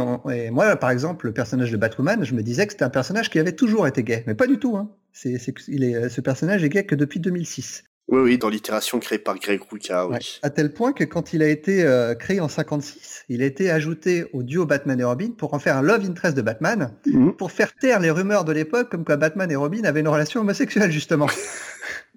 moi, 0.51 0.75
par 0.75 0.91
exemple, 0.91 1.25
le 1.25 1.33
personnage 1.33 1.71
de 1.71 1.77
Batwoman, 1.77 2.23
je 2.23 2.35
me 2.35 2.43
disais 2.43 2.67
que 2.67 2.73
c'était 2.73 2.85
un 2.85 2.89
personnage 2.89 3.31
qui 3.31 3.39
avait 3.39 3.55
toujours 3.55 3.87
été 3.87 4.03
gay, 4.03 4.23
mais 4.27 4.35
pas 4.35 4.45
du 4.45 4.59
tout. 4.59 4.77
Hein. 4.77 4.91
C'est, 5.13 5.39
il 5.67 5.83
est, 5.83 6.09
ce 6.09 6.21
personnage 6.21 6.63
est 6.63 6.69
gay 6.69 6.85
que 6.85 6.93
depuis 6.93 7.19
2006. 7.19 7.85
Oui, 8.11 8.21
oui, 8.21 8.37
dans 8.37 8.49
l'itération 8.49 8.99
créée 8.99 9.19
par 9.19 9.37
Greg 9.37 9.61
Rucka, 9.69 10.07
oui. 10.07 10.39
À 10.41 10.49
tel 10.49 10.73
point 10.73 10.93
que 10.93 11.03
quand 11.03 11.33
il 11.33 11.43
a 11.43 11.47
été 11.47 11.83
euh, 11.83 12.15
créé 12.15 12.39
en 12.39 12.47
56, 12.47 13.25
il 13.29 13.43
a 13.43 13.45
été 13.45 13.69
ajouté 13.69 14.25
au 14.33 14.41
duo 14.41 14.65
Batman 14.65 14.99
et 14.99 15.03
Robin 15.03 15.29
pour 15.37 15.53
en 15.53 15.59
faire 15.59 15.77
un 15.77 15.83
love 15.83 16.05
interest 16.05 16.35
de 16.35 16.41
Batman, 16.41 16.91
mhm. 17.05 17.33
pour 17.33 17.51
faire 17.51 17.73
taire 17.75 17.99
les 17.99 18.09
rumeurs 18.09 18.45
de 18.45 18.51
l'époque 18.51 18.89
comme 18.89 19.05
quoi 19.05 19.17
Batman 19.17 19.51
et 19.51 19.55
Robin 19.55 19.83
avaient 19.83 19.99
une 19.99 20.07
relation 20.07 20.41
homosexuelle, 20.41 20.91
justement. 20.91 21.27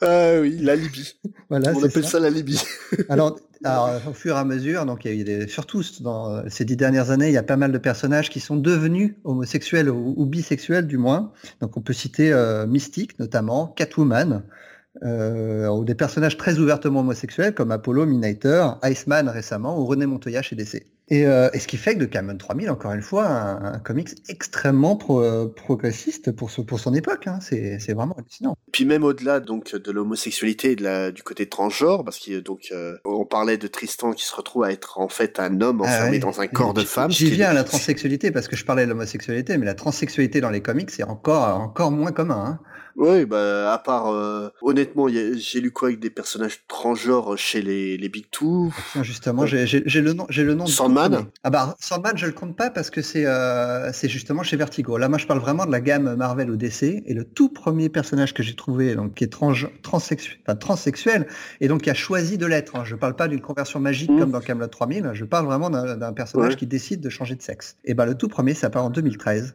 ah 0.00 0.40
oui, 0.40 0.58
la 0.60 0.76
Libye. 0.76 1.14
Voilà, 1.48 1.72
On 1.74 1.82
appelle 1.82 2.04
ça. 2.04 2.20
la 2.20 2.30
Libye. 2.30 2.60
alors, 3.08 3.38
au 4.08 4.12
fur 4.12 4.36
et 4.36 4.38
à 4.38 4.44
mesure, 4.44 4.86
donc 4.86 5.04
il 5.04 5.12
y 5.12 5.14
a 5.14 5.20
eu 5.20 5.24
des, 5.24 5.48
surtout 5.48 5.82
dans 6.00 6.48
ces 6.48 6.64
dix 6.64 6.76
dernières 6.76 7.10
années, 7.10 7.28
il 7.28 7.34
y 7.34 7.38
a 7.38 7.42
pas 7.42 7.56
mal 7.56 7.72
de 7.72 7.78
personnages 7.78 8.30
qui 8.30 8.40
sont 8.40 8.56
devenus 8.56 9.14
homosexuels 9.24 9.90
ou, 9.90 10.24
bisexuels 10.26 10.86
du 10.86 10.98
moins. 10.98 11.32
Donc 11.60 11.76
on 11.76 11.80
peut 11.80 11.92
citer 11.92 12.32
euh, 12.32 12.66
Mystique 12.66 13.18
notamment, 13.18 13.68
Catwoman, 13.68 14.42
euh, 15.02 15.68
ou 15.68 15.84
des 15.84 15.94
personnages 15.94 16.36
très 16.36 16.58
ouvertement 16.58 17.00
homosexuels 17.00 17.54
comme 17.54 17.70
Apollo, 17.70 18.06
Minator, 18.06 18.78
Iceman 18.82 19.28
récemment 19.28 19.78
ou 19.78 19.86
René 19.86 20.06
Montoya 20.06 20.42
chez 20.42 20.56
DC. 20.56 20.84
Euh, 21.10 21.48
et, 21.54 21.58
ce 21.58 21.66
qui 21.66 21.76
fait 21.76 21.94
que 21.94 22.00
de 22.00 22.04
Cameron 22.04 22.36
3000, 22.36 22.70
encore 22.70 22.92
une 22.92 23.02
fois, 23.02 23.26
un, 23.26 23.78
comics 23.78 24.10
extrêmement 24.28 24.96
progressiste 24.96 26.32
pour, 26.32 26.50
pour 26.66 26.80
son 26.80 26.94
époque. 26.94 27.26
Hein. 27.26 27.38
C'est, 27.40 27.94
vraiment 27.94 28.14
hallucinant. 28.18 28.56
Puis 28.72 28.84
même 28.84 29.04
au-delà 29.04 29.40
donc 29.40 29.74
de 29.74 29.90
l'homosexualité 29.90 30.72
et 30.72 30.76
de 30.76 30.84
la, 30.84 31.10
du 31.10 31.22
côté 31.22 31.46
transgenre, 31.46 32.04
parce 32.04 32.18
qu'on 32.18 32.40
donc 32.40 32.68
euh, 32.72 32.98
on 33.04 33.24
parlait 33.24 33.56
de 33.56 33.66
Tristan 33.66 34.12
qui 34.12 34.24
se 34.24 34.34
retrouve 34.34 34.64
à 34.64 34.72
être 34.72 34.98
en 34.98 35.08
fait 35.08 35.40
un 35.40 35.60
homme 35.62 35.80
ah 35.82 35.88
enfermé 35.88 36.18
dans 36.18 36.40
un 36.40 36.46
corps 36.46 36.74
de 36.74 36.82
femme. 36.82 37.10
J'y 37.10 37.30
viens 37.30 37.48
à 37.48 37.54
la 37.54 37.64
transsexualité 37.64 38.30
parce 38.30 38.46
que 38.46 38.56
je 38.56 38.64
parlais 38.64 38.84
de 38.84 38.90
l'homosexualité, 38.90 39.56
mais 39.56 39.66
la 39.66 39.74
transsexualité 39.74 40.40
dans 40.40 40.50
les 40.50 40.60
comics 40.60 40.90
c'est 40.90 41.04
encore 41.04 41.58
encore 41.58 41.90
moins 41.90 42.12
commun. 42.12 42.44
Hein. 42.46 42.60
Oui, 42.98 43.26
bah 43.26 43.72
à 43.72 43.78
part 43.78 44.08
euh, 44.08 44.48
honnêtement, 44.60 45.06
j'ai 45.08 45.60
lu 45.60 45.70
quoi 45.70 45.86
avec 45.86 46.00
des 46.00 46.10
personnages 46.10 46.64
transgenres 46.66 47.38
chez 47.38 47.62
les, 47.62 47.96
les 47.96 48.08
Big 48.08 48.28
Two? 48.28 48.72
justement, 49.02 49.46
j'ai 49.46 49.66
le 50.00 50.12
nom, 50.14 50.26
j'ai 50.28 50.42
le 50.42 50.54
nom. 50.54 50.66
Sandman? 50.66 51.26
Ah 51.44 51.50
bah 51.50 51.76
Sandman, 51.78 52.16
je 52.16 52.26
le 52.26 52.32
compte 52.32 52.56
pas 52.56 52.70
parce 52.70 52.90
que 52.90 53.00
c'est 53.00 53.24
euh, 53.24 53.92
c'est 53.92 54.08
justement 54.08 54.42
chez 54.42 54.56
Vertigo. 54.56 54.98
Là, 54.98 55.08
moi, 55.08 55.18
je 55.18 55.28
parle 55.28 55.38
vraiment 55.38 55.64
de 55.64 55.70
la 55.70 55.80
gamme 55.80 56.16
Marvel 56.16 56.50
ou 56.50 56.56
DC 56.56 57.04
et 57.06 57.14
le 57.14 57.22
tout 57.22 57.50
premier 57.50 57.88
personnage 57.88 58.34
que 58.34 58.42
j'ai 58.42 58.56
trouvé, 58.56 58.96
donc 58.96 59.14
qui 59.14 59.22
est 59.22 59.28
trans 59.28 59.52
transsexuel, 59.82 60.38
enfin, 60.44 60.56
transsexuel 60.56 61.28
et 61.60 61.68
donc 61.68 61.82
qui 61.82 61.90
a 61.90 61.94
choisi 61.94 62.36
de 62.36 62.46
l'être. 62.46 62.74
Hein. 62.74 62.82
Je 62.84 62.96
parle 62.96 63.14
pas 63.14 63.28
d'une 63.28 63.40
conversion 63.40 63.78
magique 63.78 64.10
mmh. 64.10 64.18
comme 64.18 64.32
dans 64.32 64.40
Camelot 64.40 64.66
3000. 64.66 65.10
Je 65.12 65.24
parle 65.24 65.46
vraiment 65.46 65.70
d'un 65.70 66.12
personnage 66.12 66.56
qui 66.56 66.66
décide 66.66 67.00
de 67.00 67.10
changer 67.10 67.36
de 67.36 67.42
sexe. 67.42 67.76
Et 67.84 67.94
ben 67.94 68.06
le 68.06 68.16
tout 68.16 68.26
premier, 68.26 68.54
ça 68.54 68.70
part 68.70 68.84
en 68.84 68.90
2013 68.90 69.54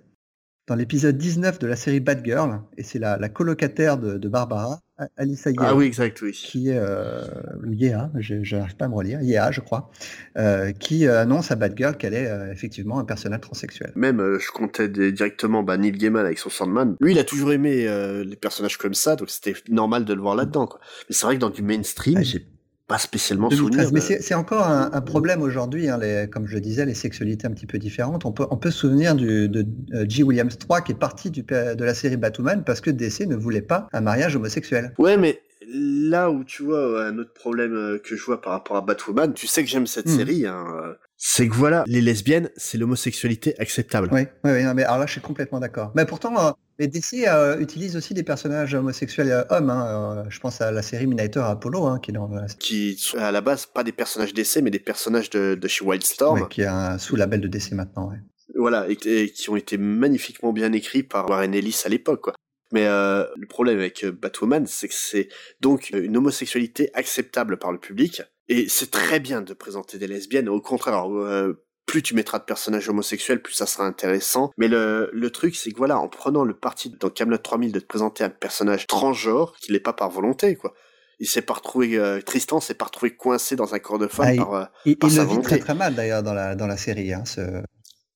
dans 0.67 0.75
l'épisode 0.75 1.17
19 1.17 1.59
de 1.59 1.67
la 1.67 1.75
série 1.75 1.99
Bad 1.99 2.23
Girl, 2.23 2.61
et 2.77 2.83
c'est 2.83 2.99
la, 2.99 3.17
colocataire 3.29 3.97
de, 3.97 4.27
Barbara, 4.29 4.79
Alissa 5.17 5.49
Yea. 5.49 5.57
Ah 5.59 5.75
oui, 5.75 5.85
exact, 5.85 6.21
oui. 6.21 6.31
Qui 6.31 6.69
est, 6.69 6.77
euh, 6.77 7.25
Yea, 7.71 8.09
je 8.19 8.55
n'arrive 8.55 8.75
pas 8.77 8.85
à 8.85 8.87
me 8.87 8.95
relire, 8.95 9.21
Yea, 9.21 9.51
je 9.51 9.59
crois, 9.59 9.91
euh, 10.37 10.71
qui 10.71 11.07
annonce 11.07 11.51
à 11.51 11.55
Batgirl 11.55 11.97
qu'elle 11.97 12.13
est 12.13 12.29
effectivement 12.51 12.99
un 12.99 13.05
personnage 13.05 13.41
transsexuel. 13.41 13.91
Même, 13.95 14.37
je 14.39 14.51
comptais 14.51 14.87
directement 14.87 15.63
bah, 15.63 15.77
Neil 15.77 15.91
Gaiman 15.91 16.25
avec 16.25 16.39
son 16.39 16.49
Sandman. 16.49 16.95
Lui, 17.01 17.11
il 17.11 17.19
a 17.19 17.23
toujours 17.25 17.51
aimé 17.51 17.85
les 18.25 18.35
personnages 18.37 18.77
comme 18.77 18.93
ça, 18.93 19.15
donc 19.15 19.29
c'était 19.29 19.55
normal 19.69 20.05
de 20.05 20.13
le 20.13 20.21
voir 20.21 20.35
là-dedans. 20.35 20.69
Mais 21.09 21.15
c'est 21.15 21.25
vrai 21.25 21.35
que 21.35 21.41
dans 21.41 21.49
du 21.49 21.61
mainstream, 21.61 22.17
ah, 22.19 22.23
j'ai 22.23 22.47
pas 22.87 22.97
spécialement 22.97 23.49
souvenir. 23.49 23.89
Mais 23.93 24.01
c'est 24.01 24.33
encore 24.33 24.67
un, 24.67 25.01
problème 25.01 25.41
aujourd'hui, 25.41 25.89
hein, 25.89 25.99
comme 26.31 26.47
je 26.47 26.55
le 26.55 26.61
disais, 26.61 26.85
les 26.85 26.93
sexualités 26.93 27.47
un 27.47 27.51
petit 27.51 27.65
peu 27.65 27.77
différentes. 27.77 28.25
On 28.25 28.31
peut, 28.31 28.45
on 28.51 28.57
peut 28.57 28.71
se 28.71 28.79
souvenir 28.79 29.15
du, 29.15 29.47
de 29.49 29.65
euh, 29.93 30.05
G. 30.07 30.23
Williams 30.23 30.57
3 30.57 30.81
qui 30.81 30.91
est 30.91 30.95
parti 30.95 31.31
du, 31.31 31.43
de 31.43 31.83
la 31.83 31.93
série 31.93 32.17
Batman 32.17 32.63
parce 32.65 32.81
que 32.81 32.89
DC 32.89 33.21
ne 33.21 33.35
voulait 33.35 33.61
pas 33.61 33.87
un 33.93 34.01
mariage 34.01 34.35
homosexuel. 34.35 34.93
Ouais, 34.97 35.17
mais 35.17 35.41
là 35.67 36.29
où 36.29 36.43
tu 36.43 36.63
vois 36.63 37.05
un 37.05 37.17
autre 37.17 37.33
problème 37.33 37.73
euh, 37.73 37.99
que 37.99 38.15
je 38.15 38.23
vois 38.23 38.41
par 38.41 38.53
rapport 38.53 38.77
à 38.77 38.81
Batwoman, 38.81 39.33
tu 39.33 39.47
sais 39.47 39.63
que 39.63 39.69
j'aime 39.69 39.87
cette 39.87 40.07
hmm. 40.07 40.17
série, 40.17 40.47
hein, 40.47 40.65
euh, 40.83 40.93
c'est 41.25 41.47
que 41.47 41.53
voilà, 41.53 41.83
les 41.87 42.01
lesbiennes, 42.01 42.49
c'est 42.57 42.77
l'homosexualité 42.77 43.55
acceptable. 43.59 44.09
Oui, 44.11 44.21
oui, 44.43 44.51
oui 44.51 44.73
mais 44.75 44.83
alors 44.83 44.99
là, 44.99 45.05
je 45.05 45.13
suis 45.13 45.21
complètement 45.21 45.59
d'accord. 45.59 45.91
Mais 45.95 46.05
pourtant, 46.05 46.35
euh, 46.37 46.51
DC 46.79 47.25
euh, 47.27 47.59
utilisent 47.59 47.95
aussi 47.95 48.13
des 48.13 48.23
personnages 48.23 48.73
homosexuels 48.73 49.31
euh, 49.31 49.43
hommes. 49.49 49.69
Hein, 49.69 50.25
je 50.29 50.39
pense 50.39 50.59
à 50.59 50.71
la 50.71 50.81
série 50.81 51.07
Minator 51.07 51.45
Apollo, 51.45 51.85
hein, 51.85 51.99
qui 51.99 52.11
est 52.11 52.13
dans 52.13 52.29
Qui 52.59 52.97
sont 52.97 53.17
à 53.17 53.31
la 53.31 53.41
base 53.41 53.65
pas 53.65 53.83
des 53.83 53.91
personnages 53.91 54.33
DC, 54.33 54.57
mais 54.61 54.71
des 54.71 54.79
personnages 54.79 55.29
de, 55.29 55.55
de 55.55 55.67
chez 55.67 55.85
Wildstorm. 55.85 56.47
qui 56.49 56.61
est 56.61 56.65
un 56.65 56.97
sous-label 56.97 57.41
de 57.41 57.47
DC 57.47 57.71
maintenant, 57.71 58.11
Voilà, 58.55 58.87
et, 58.89 59.29
qui 59.29 59.49
ont 59.49 59.55
été 59.55 59.77
magnifiquement 59.77 60.51
bien 60.51 60.73
écrits 60.73 61.03
par 61.03 61.29
Warren 61.29 61.53
Ellis 61.53 61.83
à 61.85 61.89
l'époque, 61.89 62.21
quoi. 62.21 62.33
Mais 62.73 62.85
le 62.85 63.45
problème 63.47 63.77
avec 63.77 64.03
Batwoman, 64.03 64.65
c'est 64.65 64.87
que 64.87 64.95
c'est 64.95 65.29
donc 65.61 65.91
une 65.91 66.17
homosexualité 66.17 66.89
acceptable 66.95 67.57
par 67.57 67.71
le 67.71 67.77
public, 67.77 68.23
et 68.49 68.67
c'est 68.67 68.91
très 68.91 69.19
bien 69.19 69.41
de 69.41 69.53
présenter 69.53 69.97
des 69.97 70.07
lesbiennes. 70.07 70.49
Au 70.49 70.59
contraire, 70.59 71.09
euh, 71.09 71.63
plus 71.85 72.01
tu 72.01 72.15
mettras 72.15 72.39
de 72.39 72.43
personnages 72.43 72.89
homosexuels, 72.89 73.41
plus 73.41 73.53
ça 73.53 73.65
sera 73.65 73.85
intéressant. 73.85 74.51
Mais 74.57 74.67
le, 74.67 75.09
le 75.13 75.29
truc, 75.29 75.55
c'est 75.55 75.71
que 75.71 75.77
voilà, 75.77 75.99
en 75.99 76.07
prenant 76.07 76.43
le 76.43 76.53
parti 76.53 76.89
dans 76.99 77.09
Camelot 77.09 77.37
3000 77.37 77.71
de 77.71 77.79
te 77.79 77.85
présenter 77.85 78.23
un 78.23 78.29
personnage 78.29 78.87
transgenre, 78.87 79.55
qui 79.61 79.71
n'est 79.71 79.79
pas 79.79 79.93
par 79.93 80.09
volonté, 80.09 80.55
quoi. 80.55 80.73
Il 81.19 81.27
s'est 81.27 81.41
pas 81.41 81.53
retrouvé, 81.53 81.95
euh, 81.97 82.21
Tristan 82.21 82.59
s'est 82.59 82.73
pas 82.73 82.85
retrouvé 82.85 83.15
coincé 83.15 83.55
dans 83.55 83.75
un 83.75 83.79
corps 83.79 83.99
de 83.99 84.07
femme 84.07 84.35
ah, 84.39 84.43
par, 84.43 84.53
euh, 84.55 84.65
il, 84.85 84.97
par 84.97 85.09
il 85.09 85.17
le 85.17 85.23
vit 85.23 85.41
très 85.41 85.59
très 85.59 85.75
mal 85.75 85.95
d'ailleurs 85.95 86.23
dans 86.23 86.33
la, 86.33 86.55
dans 86.55 86.67
la 86.67 86.75
série. 86.75 87.13
Hein, 87.13 87.23
ce... 87.25 87.61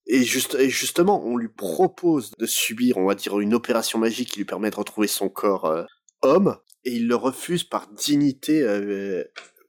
Et, 0.08 0.24
juste, 0.24 0.56
et 0.56 0.70
justement, 0.70 1.24
on 1.26 1.38
lui 1.38 1.48
propose 1.48 2.32
de 2.38 2.46
subir, 2.46 2.98
on 2.98 3.06
va 3.06 3.16
dire, 3.16 3.40
une 3.40 3.54
opération 3.54 4.00
magique 4.00 4.32
qui 4.32 4.40
lui 4.40 4.46
permet 4.46 4.72
de 4.72 4.76
retrouver 4.76 5.08
son 5.08 5.30
corps 5.30 5.86
homme, 6.22 6.58
et 6.84 6.96
il 6.96 7.08
le 7.08 7.16
refuse 7.16 7.64
par 7.64 7.88
dignité 7.88 8.64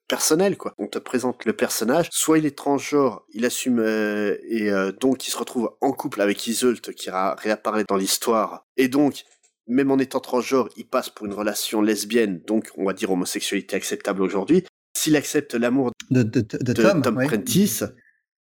personnel 0.08 0.56
quoi. 0.56 0.74
On 0.78 0.86
te 0.86 0.98
présente 0.98 1.44
le 1.44 1.52
personnage, 1.52 2.08
soit 2.10 2.38
il 2.38 2.46
est 2.46 2.56
transgenre, 2.56 3.24
il 3.32 3.44
assume 3.44 3.78
euh, 3.78 4.36
et 4.48 4.70
euh, 4.70 4.90
donc 4.92 5.28
il 5.28 5.30
se 5.30 5.36
retrouve 5.36 5.76
en 5.80 5.92
couple 5.92 6.20
avec 6.20 6.46
Iseult 6.46 6.80
qui 6.96 7.10
réapparaît 7.10 7.84
dans 7.88 7.96
l'histoire 7.96 8.66
et 8.76 8.88
donc 8.88 9.24
même 9.68 9.90
en 9.90 9.98
étant 9.98 10.20
transgenre, 10.20 10.68
il 10.76 10.86
passe 10.88 11.10
pour 11.10 11.26
une 11.26 11.34
relation 11.34 11.82
lesbienne, 11.82 12.40
donc 12.46 12.70
on 12.76 12.86
va 12.86 12.94
dire 12.94 13.10
homosexualité 13.10 13.76
acceptable 13.76 14.22
aujourd'hui. 14.22 14.64
S'il 14.96 15.14
accepte 15.14 15.54
l'amour 15.54 15.92
de, 16.10 16.22
Tom, 16.22 17.02
Prentice, 17.02 17.84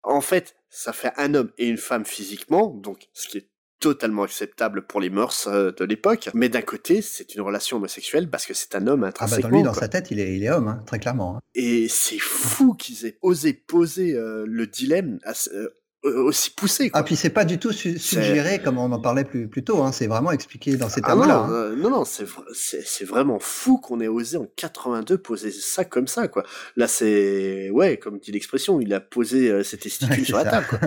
en 0.04 0.20
fait, 0.20 0.56
ça 0.70 0.92
fait 0.94 1.14
un 1.18 1.36
homme 1.36 1.52
et 1.60 1.68
une 1.68 1.78
femme 1.78 2.06
physiquement, 2.06 2.68
donc 2.68 3.08
ce 3.14 3.28
qui 3.28 3.38
est 3.38 3.51
totalement 3.82 4.24
acceptable 4.24 4.84
pour 4.84 5.02
les 5.02 5.10
mœurs 5.10 5.48
euh, 5.48 5.72
de 5.72 5.84
l'époque. 5.84 6.30
Mais 6.34 6.48
d'un 6.48 6.62
côté, 6.62 7.02
c'est 7.02 7.36
une 7.36 7.42
relation 7.42 7.78
homosexuelle 7.78 8.30
parce 8.30 8.46
que 8.46 8.54
c'est 8.54 8.76
un 8.76 8.88
homme 8.88 9.04
intrinsèquement. 9.04 9.48
Ah 9.48 9.50
bah 9.50 9.52
dans 9.52 9.58
lui, 9.58 9.64
dans 9.64 9.74
sa 9.74 9.90
tête, 9.90 10.12
il 10.12 10.20
est, 10.20 10.38
il 10.38 10.44
est 10.44 10.50
homme, 10.50 10.70
hein, 10.70 10.80
très 10.86 11.00
clairement. 11.00 11.38
Hein. 11.38 11.42
Et 11.56 11.88
c'est 11.90 12.20
fou 12.20 12.74
qu'ils 12.76 13.06
aient 13.06 13.18
osé 13.22 13.54
poser 13.54 14.14
euh, 14.14 14.46
le 14.48 14.68
dilemme 14.68 15.20
euh, 15.54 15.70
aussi 16.04 16.52
poussé. 16.52 16.90
Quoi. 16.90 17.00
Ah 17.00 17.04
puis 17.04 17.16
c'est 17.16 17.30
pas 17.30 17.46
du 17.46 17.60
tout 17.60 17.72
suggéré 17.72 18.60
comme 18.62 18.78
on 18.78 18.92
en 18.92 19.00
parlait 19.00 19.24
plus, 19.24 19.48
plus 19.48 19.64
tôt, 19.64 19.84
hein. 19.84 19.92
c'est 19.92 20.08
vraiment 20.08 20.32
expliqué 20.32 20.76
dans 20.76 20.90
ces 20.90 21.02
ah 21.04 21.08
termes-là. 21.08 21.48
non, 21.48 21.54
hein. 21.54 21.76
non, 21.78 21.90
non, 21.90 22.06
c'est, 22.06 22.26
c'est, 22.54 23.06
vraiment 23.06 23.40
fou 23.40 23.78
qu'on 23.78 24.00
ait 24.00 24.08
osé 24.08 24.38
en 24.38 24.48
82 24.56 25.18
poser 25.18 25.52
ça 25.52 25.86
comme 25.86 26.08
ça, 26.08 26.28
quoi. 26.28 26.44
Là, 26.76 26.88
c'est, 26.88 27.70
ouais, 27.70 27.98
comme 27.98 28.20
dit 28.20 28.32
l'expression, 28.32 28.80
il 28.82 28.94
a 28.94 29.00
posé 29.00 29.64
ses 29.64 29.78
testicules 29.78 30.26
sur 30.26 30.38
la 30.38 30.46
table, 30.46 30.68
quoi. 30.70 30.80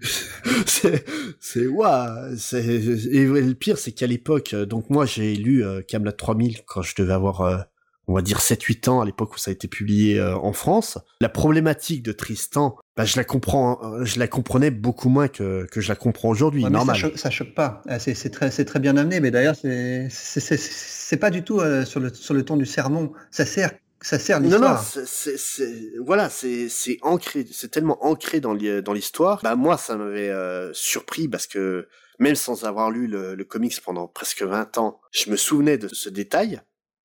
c'est, 0.66 1.04
c'est, 1.40 1.66
waouh, 1.66 2.36
c'est, 2.36 2.64
et 2.64 3.24
le 3.24 3.54
pire, 3.54 3.78
c'est 3.78 3.92
qu'à 3.92 4.06
l'époque, 4.06 4.54
donc 4.54 4.90
moi, 4.90 5.06
j'ai 5.06 5.34
lu 5.34 5.64
euh, 5.64 5.82
Camelot 5.82 6.12
3000 6.12 6.64
quand 6.66 6.82
je 6.82 6.94
devais 6.96 7.14
avoir 7.14 7.66
on 8.08 8.14
va 8.14 8.22
dire 8.22 8.38
7-8 8.38 8.88
ans 8.88 9.00
à 9.00 9.04
l'époque 9.04 9.34
où 9.34 9.38
ça 9.38 9.50
a 9.50 9.52
été 9.52 9.68
publié 9.68 10.18
euh, 10.18 10.36
en 10.36 10.52
France. 10.52 10.98
La 11.20 11.28
problématique 11.28 12.02
de 12.02 12.12
Tristan, 12.12 12.76
bah, 12.96 13.04
je 13.04 13.16
la 13.16 13.24
comprends, 13.24 13.80
euh, 13.82 14.04
je 14.04 14.18
la 14.18 14.26
comprenais 14.26 14.70
beaucoup 14.70 15.08
moins 15.08 15.28
que, 15.28 15.66
que 15.70 15.80
je 15.80 15.88
la 15.88 15.94
comprends 15.94 16.28
aujourd'hui. 16.28 16.64
normal. 16.64 16.96
Ça 16.96 17.00
choque, 17.00 17.18
ça 17.18 17.30
choque 17.30 17.54
pas. 17.54 17.82
Ah, 17.88 17.98
c'est 17.98 18.30
très, 18.30 18.50
très 18.50 18.80
bien 18.80 18.96
amené, 18.96 19.20
mais 19.20 19.30
d'ailleurs 19.30 19.54
c'est, 19.56 20.08
c'est 20.10 21.16
pas 21.16 21.30
du 21.30 21.42
tout 21.42 21.60
euh, 21.60 21.84
sur 21.84 22.00
le 22.00 22.12
sur 22.12 22.34
le 22.34 22.44
ton 22.44 22.56
du 22.56 22.66
sermon. 22.66 23.12
Ça 23.30 23.46
sert 23.46 23.70
ça 24.00 24.18
sert 24.18 24.40
l'histoire. 24.40 24.82
Non, 24.96 25.00
non, 25.00 25.06
c'est, 25.06 25.70
voilà, 26.04 26.28
c'est, 26.28 26.68
c'est 26.68 26.98
ancré, 27.02 27.46
c'est 27.52 27.70
tellement 27.70 28.04
ancré 28.04 28.40
dans, 28.40 28.52
dans 28.52 28.92
l'histoire. 28.92 29.40
Bah, 29.44 29.54
moi, 29.54 29.78
ça 29.78 29.96
m'avait 29.96 30.32
surpris 30.72 31.28
parce 31.28 31.46
que 31.46 31.86
même 32.18 32.34
sans 32.34 32.64
avoir 32.64 32.90
lu 32.90 33.06
le, 33.06 33.36
le, 33.36 33.44
comics 33.44 33.80
pendant 33.80 34.08
presque 34.08 34.42
20 34.42 34.78
ans, 34.78 35.00
je 35.12 35.30
me 35.30 35.36
souvenais 35.36 35.78
de 35.78 35.86
ce 35.86 36.08
détail 36.08 36.60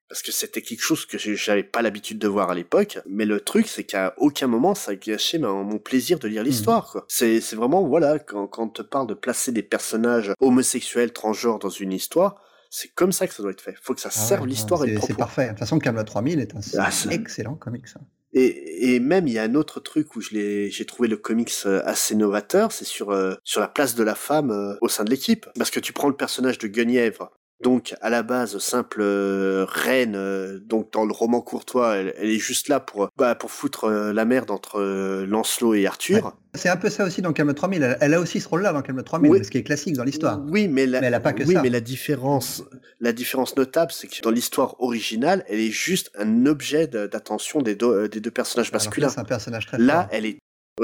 parce 0.10 0.22
que 0.22 0.32
c'était 0.32 0.62
quelque 0.62 0.82
chose 0.82 1.06
que 1.06 1.17
j'avais 1.17 1.63
pas 1.63 1.82
l'habitude 1.82 2.20
de 2.20 2.28
voir 2.28 2.50
à 2.50 2.56
l'époque. 2.56 3.00
Mais 3.08 3.26
le 3.26 3.39
truc, 3.39 3.67
c'est 3.67 3.84
qu'à 3.84 4.13
aucun 4.17 4.48
moment 4.48 4.76
ça 4.76 4.91
a 4.91 4.96
gâché 4.96 5.38
mon 5.39 5.78
plaisir 5.80 6.20
de 6.20 6.28
lire 6.28 6.43
mmh. 6.43 6.46
l'histoire. 6.46 6.91
Quoi. 6.91 7.06
C'est, 7.08 7.41
c'est 7.41 7.56
vraiment 7.56 7.84
voilà 7.84 8.20
quand, 8.20 8.48
quand 8.48 8.63
on 8.63 8.70
te 8.70 8.82
parle 8.82 9.08
de 9.08 9.13
placer 9.13 9.52
des 9.52 9.63
personnages 9.63 10.34
homosexuels, 10.39 11.13
transgenres 11.13 11.60
dans 11.60 11.70
une 11.70 11.93
histoire. 11.93 12.41
C'est 12.70 12.93
comme 12.93 13.13
ça 13.13 13.28
que 13.28 13.34
ça 13.34 13.41
doit 13.41 13.52
être 13.52 13.62
fait. 13.62 13.76
Faut 13.82 13.93
que 13.93 14.02
ça 14.02 14.10
ah 14.12 14.17
serve 14.17 14.46
l'histoire 14.46 14.84
et 14.84 14.91
le 14.91 15.00
C'est 15.00 15.15
parfait. 15.15 15.46
De 15.46 15.50
toute 15.50 15.60
façon, 15.60 15.80
Camelot 15.80 16.04
3000 16.04 16.39
est 16.39 16.54
un 16.54 16.60
ah, 16.80 16.89
excellent 17.12 17.56
comics. 17.56 17.88
Ça. 17.88 18.02
Et, 18.34 18.96
et, 18.96 19.00
même 19.00 19.28
il 19.28 19.34
y 19.34 19.39
a 19.39 19.43
un 19.43 19.56
autre 19.56 19.80
truc 19.80 20.15
où 20.15 20.22
je 20.22 20.32
l'ai, 20.32 20.70
j'ai 20.70 20.86
trouvé 20.86 21.08
le 21.08 21.17
comics 21.17 21.52
euh, 21.65 21.82
assez 21.86 22.13
novateur, 22.13 22.72
c'est 22.72 22.86
sur 22.86 23.12
euh, 23.12 23.36
sur 23.43 23.62
la 23.62 23.70
place 23.70 23.96
de 23.96 24.04
la 24.04 24.15
femme 24.15 24.52
euh, 24.52 24.76
au 24.82 24.89
sein 24.89 25.06
de 25.06 25.10
l'équipe, 25.10 25.48
parce 25.58 25.72
que 25.72 25.80
tu 25.80 25.93
prends 25.93 26.10
le 26.10 26.15
personnage 26.15 26.58
de 26.58 26.67
Guenièvre, 26.67 27.32
donc 27.63 27.96
à 28.02 28.10
la 28.10 28.22
base 28.22 28.60
simple 28.60 29.00
euh, 29.02 29.65
reine 29.67 30.15
euh, 30.15 30.60
donc 30.60 30.93
dans 30.93 31.06
le 31.06 31.12
roman 31.12 31.41
courtois 31.41 31.96
elle, 31.96 32.13
est 32.20 32.38
juste 32.38 32.67
là 32.67 32.80
pour 32.80 33.10
bah, 33.17 33.34
pour 33.34 33.50
foutre 33.50 33.86
euh, 33.86 34.13
la 34.13 34.26
merde 34.26 34.52
entre 34.52 34.80
Lancelot 35.26 35.74
et 35.74 35.88
Arthur. 35.88 36.36
C'est 36.54 36.70
un 36.70 36.78
peu 36.78 36.89
ça 36.89 37.04
aussi 37.04 37.22
dans 37.22 37.34
Camelot 37.34 37.54
3000 37.54 37.98
elle, 38.00 38.13
a 38.13 38.20
aussi 38.20 38.39
ce 38.39 38.48
rôle 38.48 38.62
là 38.62 38.74
dans 38.74 38.82
Camelot 38.82 39.04
3000 39.04 39.43
ce 39.43 39.50
qui 39.50 39.58
est 39.58 39.63
classique 39.63 39.96
dans 39.96 40.04
l'histoire. 40.04 40.39
Oui 40.48 40.67
mais, 40.67 40.84
elle 40.84 41.13
a 41.13 41.20
pas 41.20 41.34
que 41.34 41.43
oui, 41.43 41.56
mais 41.62 41.70
la 41.70 41.82
différence 41.82 42.63
la 43.00 43.12
différence 43.12 43.56
notable 43.58 43.91
c'est 43.91 44.08
que 44.08 44.22
dans 44.22 44.32
l'histoire 44.32 44.80
originale 44.80 45.43
elle 45.48 45.60
est 45.60 45.72
juste 45.72 46.12
un 46.15 46.46
objet 46.46 46.88
d'attention 46.88 47.62
des 47.62 47.76
deux 47.76 48.08
des 48.08 48.20
deux 48.20 48.32
personnages 48.32 48.72
masculins. 48.72 49.10
c'est 49.10 49.20
un 49.20 49.26
personnage 49.26 49.65
très 49.65 49.80
là 49.80 50.08
elle 50.12 50.26
est 50.26 50.38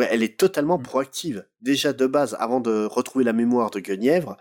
elle 0.10 0.24
est 0.24 0.38
totalement 0.40 0.80
mm. 0.80 0.84
proactive. 0.84 1.46
Déjà 1.62 1.94
de 1.94 2.08
base 2.08 2.36
avant 2.40 2.60
de 2.60 2.86
retrouver 2.86 3.24
la 3.24 3.34
mémoire 3.34 3.70
de 3.70 3.80
Guenièvre 3.80 4.38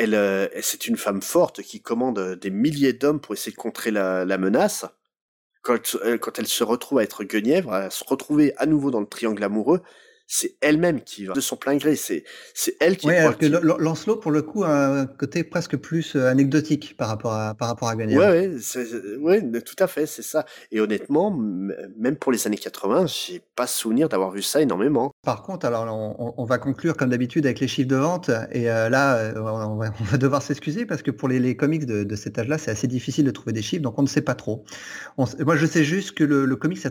euh, 0.00 0.48
elle, 0.52 0.64
c'est 0.64 0.86
une 0.86 0.96
femme 0.96 1.22
forte 1.22 1.62
qui 1.62 1.82
commande 1.82 2.18
euh, 2.18 2.36
des 2.36 2.50
milliers 2.50 2.92
d'hommes 2.92 3.20
pour 3.20 3.34
essayer 3.34 3.52
de 3.52 3.56
contrer 3.56 3.90
la, 3.90 4.24
menace. 4.38 4.86
Euh, 5.68 6.18
quand, 6.18 6.38
elle 6.38 6.46
se 6.46 6.64
retrouve 6.64 6.98
à 6.98 7.02
être 7.02 7.24
Guenièvre, 7.24 7.72
à 7.72 7.90
se 7.90 8.04
retrouver 8.04 8.54
à 8.56 8.66
nouveau 8.66 8.90
dans 8.90 9.00
le 9.00 9.06
triangle 9.06 9.44
amoureux, 9.44 9.82
c'est 10.34 10.56
elle-même 10.62 11.02
qui 11.02 11.26
va 11.26 11.34
de 11.34 11.40
son 11.42 11.56
plein 11.56 11.76
gré. 11.76 11.94
C'est 11.94 12.24
c'est 12.54 12.74
elle 12.80 12.96
qui. 12.96 13.06
Oui, 13.06 13.16
alors 13.16 13.36
que 13.36 13.44
Lancelot, 13.44 14.16
pour 14.16 14.30
le 14.30 14.40
coup, 14.40 14.64
a 14.64 15.00
un 15.00 15.06
côté 15.06 15.44
presque 15.44 15.76
plus 15.76 16.16
euh, 16.16 16.26
anecdotique 16.26 16.96
par 16.96 17.08
rapport 17.08 17.34
à 17.34 17.54
par 17.54 17.68
rapport 17.68 17.88
à 17.90 17.96
Guenièvre. 17.96 18.22
Ouais, 18.22 18.50
ouais, 19.20 19.42
ouais, 19.42 19.60
tout 19.60 19.76
à 19.78 19.86
fait, 19.86 20.06
c'est 20.06 20.22
ça. 20.22 20.46
Et 20.70 20.80
honnêtement, 20.80 21.30
même 21.30 22.16
pour 22.16 22.32
les 22.32 22.46
années 22.46 22.56
80, 22.56 23.06
j'ai 23.08 23.42
pas 23.54 23.66
souvenir 23.66 24.08
d'avoir 24.08 24.30
vu 24.30 24.40
ça 24.40 24.62
énormément. 24.62 25.12
Par 25.22 25.42
contre, 25.42 25.66
alors 25.66 25.84
on, 25.86 26.32
on 26.38 26.44
va 26.46 26.56
conclure 26.56 26.96
comme 26.96 27.10
d'habitude 27.10 27.44
avec 27.44 27.60
les 27.60 27.68
chiffres 27.68 27.90
de 27.90 27.96
vente. 27.96 28.30
Et 28.52 28.70
euh, 28.70 28.88
là, 28.88 29.16
euh, 29.16 29.32
on 29.36 29.76
va, 29.76 29.92
on 30.00 30.04
va 30.04 30.16
devoir 30.16 30.40
s'excuser 30.40 30.86
parce 30.86 31.02
que 31.02 31.10
pour 31.10 31.28
les, 31.28 31.40
les 31.40 31.56
comics 31.56 31.84
de, 31.84 32.04
de 32.04 32.16
cet 32.16 32.38
âge-là, 32.38 32.56
c'est 32.56 32.70
assez 32.70 32.86
difficile 32.86 33.26
de 33.26 33.30
trouver 33.32 33.52
des 33.52 33.60
chiffres, 33.60 33.82
donc 33.82 33.98
on 33.98 34.02
ne 34.02 34.08
sait 34.08 34.22
pas 34.22 34.34
trop. 34.34 34.64
On, 35.18 35.26
moi, 35.40 35.56
je 35.56 35.66
sais 35.66 35.84
juste 35.84 36.12
que 36.12 36.24
le, 36.24 36.46
le 36.46 36.56
comics 36.56 36.86
a 36.86 36.90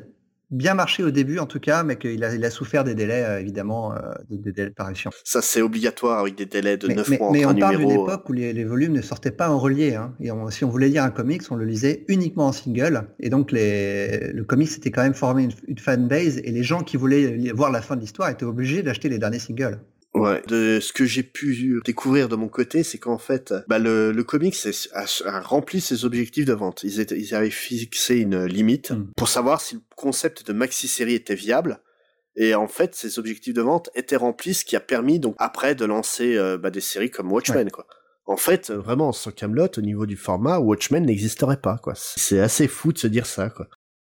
bien 0.51 0.73
marché 0.73 1.03
au 1.03 1.11
début 1.11 1.39
en 1.39 1.45
tout 1.45 1.59
cas, 1.59 1.83
mais 1.83 1.97
qu'il 1.97 2.23
a, 2.23 2.35
il 2.35 2.43
a 2.45 2.51
souffert 2.51 2.83
des 2.83 2.93
délais 2.93 3.23
euh, 3.23 3.39
évidemment, 3.39 3.93
euh, 3.93 3.97
des, 4.29 4.51
délais 4.51 4.69
de 4.69 4.75
parution. 4.75 5.09
Ça 5.23 5.41
c'est 5.41 5.61
obligatoire 5.61 6.19
avec 6.19 6.35
des 6.35 6.45
délais 6.45 6.77
de 6.77 6.87
mais, 6.87 6.95
9 6.95 7.09
mais, 7.09 7.17
mois 7.17 7.31
mais 7.31 7.45
on 7.45 7.55
parle 7.55 7.77
d'une 7.77 7.91
époque 7.91 8.29
où 8.29 8.33
les, 8.33 8.53
les, 8.53 8.65
volumes 8.65 8.93
ne 8.93 9.01
sortaient 9.01 9.31
pas 9.31 9.49
en 9.49 9.57
relié. 9.57 9.95
Hein, 9.95 10.13
et 10.19 10.29
si 10.51 10.65
on 10.65 10.69
voulait 10.69 10.89
lire 10.89 11.03
un 11.03 11.11
comics, 11.11 11.41
on 11.49 11.55
le 11.55 11.65
lisait 11.65 12.03
uniquement 12.07 12.47
en 12.47 12.51
single. 12.51 13.07
Et 13.19 13.29
donc 13.29 13.51
les, 13.51 14.31
le 14.31 14.43
comics 14.43 14.69
c'était 14.69 14.91
quand 14.91 15.03
même 15.03 15.13
formé 15.13 15.43
une, 15.43 15.53
une 15.67 15.79
fanbase 15.79 16.37
et 16.37 16.51
les 16.51 16.63
gens 16.63 16.81
qui 16.81 16.97
voulaient 16.97 17.51
voir 17.53 17.71
la 17.71 17.81
fin 17.81 17.95
de 17.95 18.01
l'histoire 18.01 18.29
étaient 18.29 18.45
obligés 18.45 18.83
d'acheter 18.83 19.09
les 19.09 19.17
derniers 19.17 19.39
singles. 19.39 19.79
Ouais. 20.13 20.41
De 20.47 20.79
ce 20.81 20.91
que 20.91 21.05
j'ai 21.05 21.23
pu 21.23 21.81
découvrir 21.85 22.27
de 22.27 22.35
mon 22.35 22.49
côté, 22.49 22.83
c'est 22.83 22.97
qu'en 22.97 23.17
fait, 23.17 23.53
bah, 23.69 23.79
le, 23.79 24.11
le 24.11 24.23
comics 24.23 24.55
a, 24.93 25.05
a, 25.25 25.39
rempli 25.39 25.79
ses 25.79 26.03
objectifs 26.03 26.45
de 26.45 26.53
vente. 26.53 26.83
Ils, 26.83 26.99
étaient, 26.99 27.17
ils 27.17 27.33
avaient 27.33 27.49
fixé 27.49 28.17
une 28.17 28.43
limite 28.45 28.91
mm. 28.91 29.11
pour 29.15 29.29
savoir 29.29 29.61
si 29.61 29.75
le 29.75 29.81
concept 29.95 30.45
de 30.45 30.53
maxi-série 30.53 31.13
était 31.13 31.35
viable. 31.35 31.79
Et 32.35 32.55
en 32.55 32.67
fait, 32.67 32.95
ces 32.95 33.19
objectifs 33.19 33.53
de 33.53 33.61
vente 33.61 33.89
étaient 33.95 34.15
remplis, 34.15 34.53
ce 34.53 34.65
qui 34.65 34.75
a 34.75 34.79
permis 34.79 35.19
donc 35.19 35.35
après 35.37 35.75
de 35.75 35.85
lancer 35.85 36.37
euh, 36.37 36.57
bah, 36.57 36.71
des 36.71 36.81
séries 36.81 37.11
comme 37.11 37.31
Watchmen, 37.31 37.69
quoi. 37.71 37.87
En 38.25 38.37
fait, 38.37 38.71
vraiment, 38.71 39.11
sans 39.11 39.31
Camelot, 39.31 39.67
au 39.77 39.81
niveau 39.81 40.05
du 40.05 40.15
format, 40.15 40.59
Watchmen 40.59 41.05
n'existerait 41.05 41.59
pas, 41.59 41.77
quoi. 41.81 41.93
C'est 41.95 42.39
assez 42.39 42.67
fou 42.67 42.93
de 42.93 42.97
se 42.97 43.07
dire 43.07 43.25
ça, 43.25 43.49
quoi. 43.49 43.67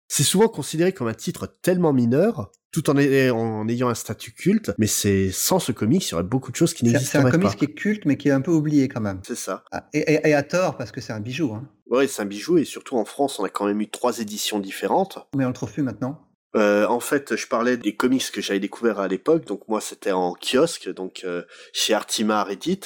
C'est 0.08 0.22
souvent 0.22 0.48
considéré 0.48 0.92
comme 0.92 1.08
un 1.08 1.14
titre 1.14 1.46
tellement 1.62 1.92
mineur, 1.92 2.52
tout 2.72 2.90
en, 2.90 2.96
ayant 2.96 3.88
un 3.88 3.94
statut 3.94 4.32
culte, 4.32 4.72
mais 4.78 4.86
c'est 4.86 5.30
sans 5.32 5.58
ce 5.58 5.72
comics, 5.72 6.06
il 6.06 6.10
y 6.12 6.14
aurait 6.14 6.22
beaucoup 6.22 6.50
de 6.50 6.56
choses 6.56 6.74
qui 6.74 6.84
n'existeraient 6.84 7.22
pas. 7.22 7.30
C'est 7.30 7.36
un 7.36 7.40
comics 7.40 7.56
qui 7.56 7.64
est 7.64 7.74
culte, 7.74 8.04
mais 8.04 8.16
qui 8.16 8.28
est 8.28 8.32
un 8.32 8.40
peu 8.40 8.52
oublié 8.52 8.88
quand 8.88 9.00
même. 9.00 9.20
C'est 9.24 9.36
ça. 9.36 9.64
Ah, 9.72 9.88
et, 9.92 10.34
à 10.34 10.42
tort, 10.42 10.76
parce 10.76 10.92
que 10.92 11.00
c'est 11.00 11.12
un 11.12 11.20
bijou. 11.20 11.54
Hein. 11.54 11.68
Ouais, 11.88 12.06
c'est 12.06 12.22
un 12.22 12.26
bijou, 12.26 12.58
et 12.58 12.64
surtout 12.64 12.96
en 12.96 13.04
France, 13.04 13.38
on 13.38 13.44
a 13.44 13.48
quand 13.48 13.66
même 13.66 13.80
eu 13.80 13.88
trois 13.88 14.18
éditions 14.18 14.58
différentes. 14.58 15.18
Mais 15.34 15.44
on 15.44 15.48
le 15.48 15.54
trouve 15.54 15.72
plus 15.72 15.82
maintenant. 15.82 16.26
Euh, 16.56 16.86
en 16.86 17.00
fait, 17.00 17.36
je 17.36 17.46
parlais 17.46 17.76
des 17.76 17.96
comics 17.96 18.30
que 18.30 18.40
j'avais 18.40 18.60
découverts 18.60 18.98
à 18.98 19.08
l'époque. 19.08 19.44
Donc 19.46 19.68
moi, 19.68 19.80
c'était 19.80 20.12
en 20.12 20.34
kiosque, 20.34 20.92
donc 20.92 21.22
euh, 21.24 21.42
chez 21.72 21.92
Artimar 21.92 22.50
Edit, 22.50 22.80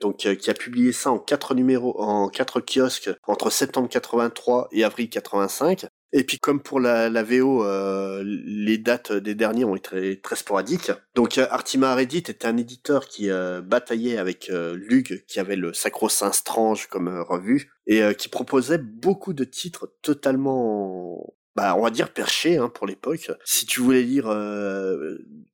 donc 0.00 0.24
euh, 0.26 0.34
qui 0.34 0.50
a 0.50 0.54
publié 0.54 0.92
ça 0.92 1.10
en 1.10 1.18
quatre 1.18 1.54
numéros, 1.54 2.00
en 2.00 2.28
quatre 2.28 2.60
kiosques 2.60 3.10
entre 3.26 3.50
septembre 3.50 3.88
83 3.88 4.68
et 4.72 4.84
avril 4.84 5.10
85. 5.10 5.86
Et 6.12 6.24
puis 6.24 6.38
comme 6.38 6.60
pour 6.60 6.78
la, 6.78 7.08
la 7.08 7.22
VO, 7.22 7.64
euh, 7.64 8.22
les 8.24 8.76
dates 8.76 9.12
des 9.12 9.34
derniers 9.34 9.64
ont 9.64 9.76
été 9.76 10.20
très, 10.20 10.36
sporadiques. 10.36 10.92
Donc 11.14 11.38
euh, 11.38 11.46
Artima 11.50 11.94
Reddit 11.94 12.18
était 12.18 12.46
un 12.46 12.56
éditeur 12.58 13.08
qui 13.08 13.30
euh, 13.30 13.62
bataillait 13.62 14.18
avec 14.18 14.48
Lug, 14.48 15.24
qui 15.26 15.40
avait 15.40 15.56
le 15.56 15.72
Sacro-Saint 15.72 16.32
Strange 16.32 16.88
comme 16.88 17.08
revue, 17.08 17.72
et 17.86 18.02
qui 18.16 18.28
proposait 18.28 18.78
beaucoup 18.78 19.32
de 19.32 19.44
titres 19.44 19.92
totalement 20.02 21.34
bah, 21.54 21.74
on 21.76 21.82
va 21.82 21.90
dire 21.90 22.10
perchés 22.10 22.56
hein, 22.56 22.70
pour 22.70 22.86
l'époque. 22.86 23.30
Si 23.44 23.66
tu 23.66 23.80
voulais 23.80 24.02
lire 24.02 24.28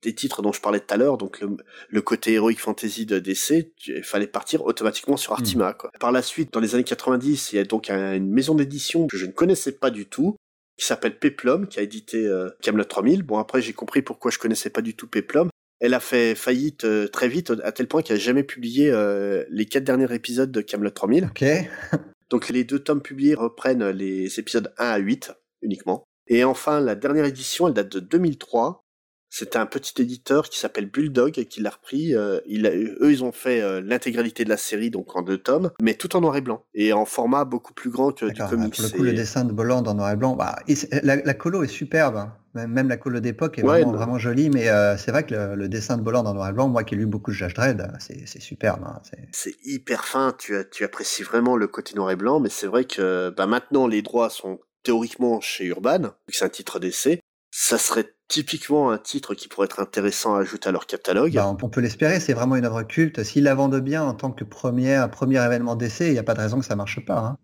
des 0.01 0.15
titres 0.15 0.41
dont 0.41 0.53
je 0.53 0.61
parlais 0.61 0.79
tout 0.79 0.93
à 0.93 0.97
l'heure, 0.97 1.17
donc 1.17 1.43
le, 1.89 2.01
côté 2.01 2.33
Heroic 2.33 2.57
Fantasy 2.57 3.05
de 3.05 3.19
DC, 3.19 3.73
il 3.87 4.03
fallait 4.03 4.27
partir 4.27 4.63
automatiquement 4.65 5.17
sur 5.17 5.33
Artima. 5.33 5.71
Hmm. 5.71 5.77
Quoi. 5.77 5.91
Par 5.99 6.11
la 6.11 6.21
suite, 6.21 6.53
dans 6.53 6.59
les 6.59 6.75
années 6.75 6.83
90, 6.83 7.53
il 7.53 7.55
y 7.57 7.59
a 7.59 7.65
donc 7.65 7.89
une 7.89 8.31
maison 8.31 8.55
d'édition 8.55 9.07
que 9.07 9.17
je 9.17 9.25
ne 9.25 9.31
connaissais 9.31 9.73
pas 9.73 9.89
du 9.89 10.05
tout, 10.05 10.37
qui 10.79 10.85
s'appelle 10.85 11.19
Peplum, 11.19 11.67
qui 11.67 11.79
a 11.79 11.83
édité 11.83 12.25
euh, 12.25 12.49
Camelot 12.61 12.85
3000. 12.85 13.23
Bon, 13.23 13.37
après, 13.37 13.61
j'ai 13.61 13.73
compris 13.73 14.01
pourquoi 14.01 14.31
je 14.31 14.39
connaissais 14.39 14.69
pas 14.69 14.81
du 14.81 14.95
tout 14.95 15.07
Peplum. 15.07 15.49
Elle 15.81 15.93
a 15.93 15.99
fait 15.99 16.35
faillite 16.35 16.85
euh, 16.85 17.07
très 17.07 17.27
vite, 17.27 17.53
à 17.63 17.71
tel 17.71 17.87
point 17.87 18.01
qu'elle 18.01 18.17
a 18.17 18.19
jamais 18.19 18.43
publié 18.43 18.89
euh, 18.89 19.43
les 19.49 19.65
quatre 19.65 19.83
derniers 19.83 20.13
épisodes 20.13 20.51
de 20.51 20.61
Camelot 20.61 20.89
3000. 20.89 21.25
Ok. 21.25 21.45
Donc 22.29 22.49
les 22.49 22.63
deux 22.63 22.79
tomes 22.79 23.01
publiés 23.01 23.33
reprennent 23.33 23.89
les 23.89 24.39
épisodes 24.39 24.73
1 24.77 24.85
à 24.85 24.97
8 24.97 25.31
uniquement. 25.61 26.03
Et 26.27 26.43
enfin, 26.43 26.79
la 26.79 26.95
dernière 26.95 27.25
édition, 27.25 27.67
elle 27.67 27.73
date 27.73 27.91
de 27.91 27.99
2003. 27.99 28.81
C'était 29.29 29.57
un 29.57 29.65
petit 29.67 30.01
éditeur 30.01 30.49
qui 30.49 30.59
s'appelle 30.59 30.89
Bulldog 30.89 31.37
et 31.37 31.45
qui 31.45 31.61
l'a 31.61 31.69
repris. 31.69 32.15
Euh, 32.15 32.39
il 32.47 32.65
eux, 32.65 33.11
ils 33.11 33.23
ont 33.23 33.31
fait 33.31 33.61
euh, 33.61 33.79
l'intégralité 33.79 34.43
de 34.43 34.49
la 34.49 34.57
série, 34.57 34.89
donc 34.89 35.15
en 35.15 35.21
deux 35.21 35.37
tomes, 35.37 35.71
mais 35.81 35.93
tout 35.93 36.15
en 36.15 36.21
noir 36.21 36.35
et 36.35 36.41
blanc 36.41 36.65
et 36.73 36.93
en 36.93 37.05
format 37.05 37.45
beaucoup 37.45 37.73
plus 37.73 37.91
grand 37.91 38.11
que 38.11 38.25
du 38.25 38.41
comics. 38.41 38.75
Pour 38.75 38.83
le 38.83 38.89
coup, 38.89 39.03
le 39.03 39.13
dessin 39.13 39.45
de 39.45 39.53
Bolland 39.53 39.83
en 39.83 39.93
noir 39.93 40.11
et 40.11 40.15
blanc, 40.15 40.35
bah, 40.35 40.57
la, 41.03 41.33
colo 41.35 41.63
est 41.63 41.67
superbe. 41.67 42.17
Hein. 42.17 42.33
Même, 42.55 42.89
la 42.89 42.97
colo 42.97 43.19
d'époque 43.19 43.59
est 43.59 43.61
vraiment, 43.61 43.91
vraiment, 43.91 44.17
jolie, 44.17 44.49
mais 44.49 44.67
euh, 44.69 44.97
c'est 44.97 45.11
vrai 45.11 45.23
que 45.23 45.53
le, 45.53 45.69
dessin 45.69 45.97
de 45.97 46.01
Bolland 46.01 46.25
en 46.25 46.33
noir 46.33 46.49
et 46.49 46.53
blanc, 46.53 46.67
moi 46.67 46.83
qui 46.83 46.95
ai 46.95 46.97
lu 46.97 47.05
beaucoup 47.05 47.29
de 47.29 47.35
Judge 47.35 47.53
Dredd, 47.53 47.87
c'est 47.99 48.41
superbe. 48.41 48.81
Hein, 48.83 48.99
c'est 49.31 49.53
hyper 49.63 50.05
fin. 50.05 50.33
Tu, 50.37 50.55
tu 50.71 50.83
apprécies 50.83 51.21
vraiment 51.21 51.55
le 51.55 51.67
côté 51.67 51.93
noir 51.95 52.09
et 52.09 52.15
blanc, 52.15 52.39
mais 52.39 52.49
c'est 52.49 52.67
vrai 52.67 52.85
que 52.85 53.29
bah, 53.29 53.45
maintenant 53.45 53.85
les 53.85 54.01
droits 54.01 54.31
sont 54.31 54.59
théoriquement 54.83 55.39
chez 55.41 55.65
Urban, 55.65 56.13
c'est 56.29 56.45
un 56.45 56.49
titre 56.49 56.79
d'essai, 56.79 57.19
ça 57.51 57.77
serait 57.77 58.13
typiquement 58.27 58.91
un 58.91 58.97
titre 58.97 59.33
qui 59.33 59.47
pourrait 59.47 59.65
être 59.65 59.79
intéressant 59.79 60.35
à 60.35 60.41
ajouter 60.41 60.69
à 60.69 60.71
leur 60.71 60.85
catalogue. 60.85 61.33
Bah, 61.33 61.47
on 61.47 61.69
peut 61.69 61.81
l'espérer, 61.81 62.19
c'est 62.19 62.33
vraiment 62.33 62.55
une 62.55 62.65
œuvre 62.65 62.83
culte. 62.83 63.23
S'ils 63.23 63.43
la 63.43 63.55
vendent 63.55 63.79
bien 63.79 64.03
en 64.03 64.13
tant 64.13 64.31
que 64.31 64.43
premier, 64.43 65.03
premier 65.11 65.43
événement 65.43 65.75
d'essai, 65.75 66.07
il 66.07 66.13
n'y 66.13 66.19
a 66.19 66.23
pas 66.23 66.35
de 66.35 66.41
raison 66.41 66.59
que 66.59 66.65
ça 66.65 66.75
marche 66.75 67.03
pas. 67.03 67.19
Hein. 67.19 67.37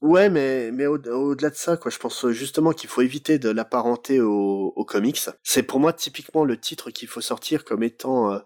Ouais, 0.00 0.30
mais, 0.30 0.70
mais 0.72 0.86
au-delà 0.86 1.50
de 1.50 1.54
ça, 1.54 1.76
quoi, 1.76 1.90
je 1.90 1.98
pense 1.98 2.26
justement 2.30 2.72
qu'il 2.72 2.88
faut 2.88 3.02
éviter 3.02 3.38
de 3.38 3.50
l'apparenter 3.50 4.20
au, 4.20 4.84
comics. 4.88 5.20
C'est 5.42 5.62
pour 5.62 5.78
moi 5.78 5.92
typiquement 5.92 6.44
le 6.44 6.58
titre 6.58 6.90
qu'il 6.90 7.06
faut 7.06 7.20
sortir 7.20 7.64
comme 7.64 7.82
étant 7.82 8.32
euh, 8.32 8.38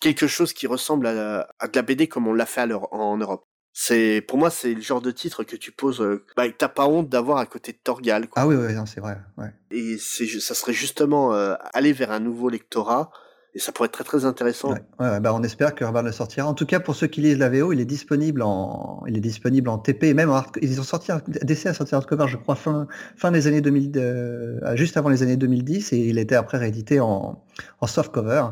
quelque 0.00 0.26
chose 0.26 0.54
qui 0.54 0.66
ressemble 0.66 1.06
à, 1.06 1.46
à, 1.58 1.68
de 1.68 1.76
la 1.76 1.82
BD 1.82 2.08
comme 2.08 2.26
on 2.26 2.32
l'a 2.32 2.46
fait 2.46 2.66
en 2.90 3.18
Europe. 3.18 3.46
C'est 3.76 4.20
pour 4.20 4.38
moi 4.38 4.50
c'est 4.50 4.72
le 4.72 4.80
genre 4.80 5.00
de 5.00 5.10
titre 5.10 5.42
que 5.42 5.56
tu 5.56 5.72
poses, 5.72 6.00
euh, 6.00 6.24
bah, 6.36 6.44
t'as 6.56 6.68
pas 6.68 6.86
honte 6.86 7.08
d'avoir 7.08 7.38
à 7.38 7.46
côté 7.46 7.72
de 7.72 7.78
Torgal. 7.82 8.28
Quoi. 8.28 8.40
Ah 8.40 8.46
oui, 8.46 8.54
oui, 8.54 8.72
c'est 8.86 9.00
vrai. 9.00 9.18
Ouais. 9.36 9.52
Et 9.72 9.98
c'est, 9.98 10.28
ça 10.28 10.54
serait 10.54 10.72
justement 10.72 11.34
euh, 11.34 11.54
aller 11.72 11.92
vers 11.92 12.12
un 12.12 12.20
nouveau 12.20 12.48
lectorat. 12.48 13.10
Et 13.56 13.60
ça 13.60 13.70
pourrait 13.70 13.86
être 13.86 13.92
très 13.92 14.04
très 14.04 14.24
intéressant. 14.24 14.72
Ouais, 14.72 14.82
ouais, 14.98 15.20
bah 15.20 15.32
on 15.32 15.42
espère 15.44 15.74
que 15.76 15.84
Urban 15.84 16.02
le 16.02 16.10
sortira. 16.10 16.46
En 16.46 16.54
tout 16.54 16.66
cas, 16.66 16.80
pour 16.80 16.96
ceux 16.96 17.06
qui 17.06 17.20
lisent 17.20 17.38
la 17.38 17.48
VO, 17.48 17.72
il 17.72 17.80
est 17.80 17.84
disponible 17.84 18.42
en, 18.42 19.04
il 19.06 19.16
est 19.16 19.20
disponible 19.20 19.68
en 19.68 19.78
TP 19.78 20.04
et 20.04 20.14
même 20.14 20.30
en 20.30 20.42
ils 20.60 20.80
ont 20.80 20.84
sorti 20.84 21.12
un 21.12 21.20
DC 21.26 21.66
à 21.66 21.74
sortir 21.74 21.98
hardcover, 21.98 22.26
je 22.26 22.36
crois 22.36 22.56
fin 22.56 22.88
fin 23.16 23.30
des 23.30 23.46
années 23.46 23.60
2000, 23.60 23.92
euh, 23.96 24.76
juste 24.76 24.96
avant 24.96 25.08
les 25.08 25.22
années 25.22 25.36
2010, 25.36 25.92
et 25.92 25.98
il 25.98 26.18
était 26.18 26.34
après 26.34 26.58
réédité 26.58 26.98
en, 26.98 27.44
en 27.80 27.86
softcover 27.86 28.44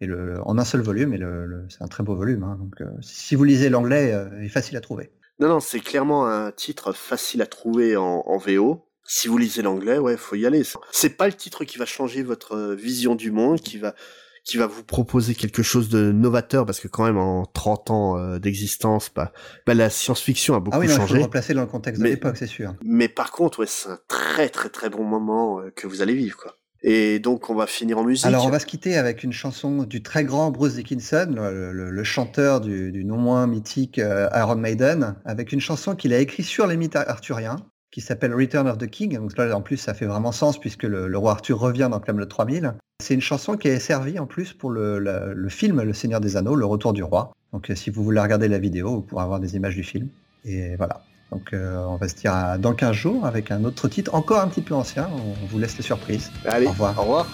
et 0.00 0.06
le, 0.06 0.40
en 0.44 0.58
un 0.58 0.64
seul 0.64 0.82
volume, 0.82 1.14
et 1.14 1.18
le, 1.18 1.64
c'est 1.68 1.82
un 1.82 1.88
très 1.88 2.02
beau 2.02 2.14
volume. 2.14 2.42
Hein, 2.42 2.56
donc, 2.60 2.80
euh, 2.80 2.90
si 3.00 3.34
vous 3.34 3.44
lisez 3.44 3.70
l'anglais, 3.70 4.12
euh, 4.12 4.28
il 4.38 4.46
est 4.46 4.50
facile 4.50 4.76
à 4.76 4.80
trouver. 4.80 5.10
Non, 5.38 5.48
non, 5.48 5.60
c'est 5.60 5.80
clairement 5.80 6.26
un 6.26 6.50
titre 6.50 6.92
facile 6.92 7.42
à 7.42 7.46
trouver 7.46 7.96
en, 7.96 8.22
en 8.26 8.38
VO. 8.38 8.86
Si 9.04 9.28
vous 9.28 9.38
lisez 9.38 9.62
l'anglais, 9.62 9.98
ouais, 9.98 10.16
faut 10.16 10.34
y 10.34 10.46
aller. 10.46 10.62
C'est 10.90 11.10
pas 11.10 11.26
le 11.26 11.32
titre 11.32 11.64
qui 11.64 11.78
va 11.78 11.86
changer 11.86 12.22
votre 12.22 12.56
euh, 12.56 12.74
vision 12.74 13.14
du 13.14 13.30
monde, 13.30 13.60
qui 13.60 13.78
va 13.78 13.94
qui 14.44 14.58
va 14.58 14.68
vous 14.68 14.84
proposer 14.84 15.34
quelque 15.34 15.64
chose 15.64 15.88
de 15.88 16.12
novateur 16.12 16.64
parce 16.66 16.78
que 16.78 16.86
quand 16.86 17.04
même 17.04 17.18
en 17.18 17.46
30 17.46 17.90
ans 17.90 18.38
d'existence 18.38 19.10
bah, 19.12 19.32
bah, 19.66 19.74
la 19.74 19.90
science-fiction 19.90 20.54
a 20.54 20.60
beaucoup 20.60 20.76
ah 20.76 20.78
oui, 20.78 20.86
non, 20.86 20.94
changé. 20.94 21.14
Il 21.14 21.18
faut 21.18 21.24
replacer 21.24 21.52
dans 21.52 21.62
le 21.62 21.66
contexte 21.66 22.00
de 22.00 22.06
l'époque, 22.06 22.36
c'est 22.36 22.46
sûr. 22.46 22.72
Mais 22.84 23.08
par 23.08 23.32
contre, 23.32 23.58
ouais, 23.58 23.66
c'est 23.66 23.88
un 23.88 23.98
très 24.06 24.48
très 24.48 24.68
très 24.68 24.88
bon 24.88 25.02
moment 25.02 25.62
que 25.74 25.88
vous 25.88 26.00
allez 26.00 26.14
vivre 26.14 26.36
quoi. 26.36 26.56
Et 26.88 27.18
donc, 27.18 27.50
on 27.50 27.54
va 27.56 27.66
finir 27.66 27.98
en 27.98 28.04
musique. 28.04 28.26
Alors, 28.26 28.46
on 28.46 28.48
va 28.48 28.60
se 28.60 28.64
quitter 28.64 28.96
avec 28.96 29.24
une 29.24 29.32
chanson 29.32 29.82
du 29.82 30.04
très 30.04 30.22
grand 30.22 30.52
Bruce 30.52 30.76
Dickinson, 30.76 31.34
le, 31.36 32.04
chanteur 32.04 32.60
du, 32.60 33.04
non 33.04 33.16
moins 33.16 33.48
mythique 33.48 33.98
euh, 33.98 34.28
Iron 34.32 34.54
Maiden, 34.54 35.16
avec 35.24 35.50
une 35.50 35.58
chanson 35.58 35.96
qu'il 35.96 36.14
a 36.14 36.20
écrite 36.20 36.46
sur 36.46 36.68
les 36.68 36.76
mythes 36.76 36.94
arthuriens, 36.94 37.56
qui 37.90 38.00
s'appelle 38.00 38.32
Return 38.32 38.68
of 38.68 38.78
the 38.78 38.86
King. 38.86 39.16
Donc 39.16 39.36
là, 39.36 39.56
en 39.56 39.62
plus, 39.62 39.78
ça 39.78 39.94
fait 39.94 40.06
vraiment 40.06 40.30
sens 40.30 40.60
puisque 40.60 40.84
le, 40.84 41.18
roi 41.18 41.32
Arthur 41.32 41.58
revient 41.58 41.88
dans 41.90 41.98
Camelot 41.98 42.26
3000. 42.26 42.74
C'est 43.02 43.14
une 43.14 43.20
chanson 43.20 43.56
qui 43.56 43.66
est 43.66 43.80
servie 43.80 44.20
en 44.20 44.26
plus 44.26 44.52
pour 44.52 44.70
le, 44.70 45.48
film 45.48 45.82
Le 45.82 45.92
Seigneur 45.92 46.20
des 46.20 46.36
Anneaux, 46.36 46.54
Le 46.54 46.66
Retour 46.66 46.92
du 46.92 47.02
Roi. 47.02 47.32
Donc, 47.52 47.68
si 47.74 47.90
vous 47.90 48.04
voulez 48.04 48.20
regarder 48.20 48.46
la 48.46 48.60
vidéo, 48.60 48.90
vous 48.90 49.02
pourrez 49.02 49.24
avoir 49.24 49.40
des 49.40 49.56
images 49.56 49.74
du 49.74 49.82
film. 49.82 50.08
Et 50.44 50.76
voilà. 50.76 51.00
Donc 51.32 51.52
euh, 51.52 51.84
on 51.86 51.96
va 51.96 52.08
se 52.08 52.14
dire 52.14 52.32
dans 52.58 52.72
15 52.72 52.92
jours 52.92 53.26
avec 53.26 53.50
un 53.50 53.64
autre 53.64 53.88
titre 53.88 54.14
encore 54.14 54.40
un 54.40 54.48
petit 54.48 54.60
peu 54.60 54.74
ancien. 54.74 55.08
On 55.12 55.46
vous 55.46 55.58
laisse 55.58 55.76
les 55.76 55.82
surprises. 55.82 56.30
Allez, 56.44 56.66
au 56.66 56.70
revoir. 56.70 56.98
Au 56.98 57.02
revoir. 57.02 57.26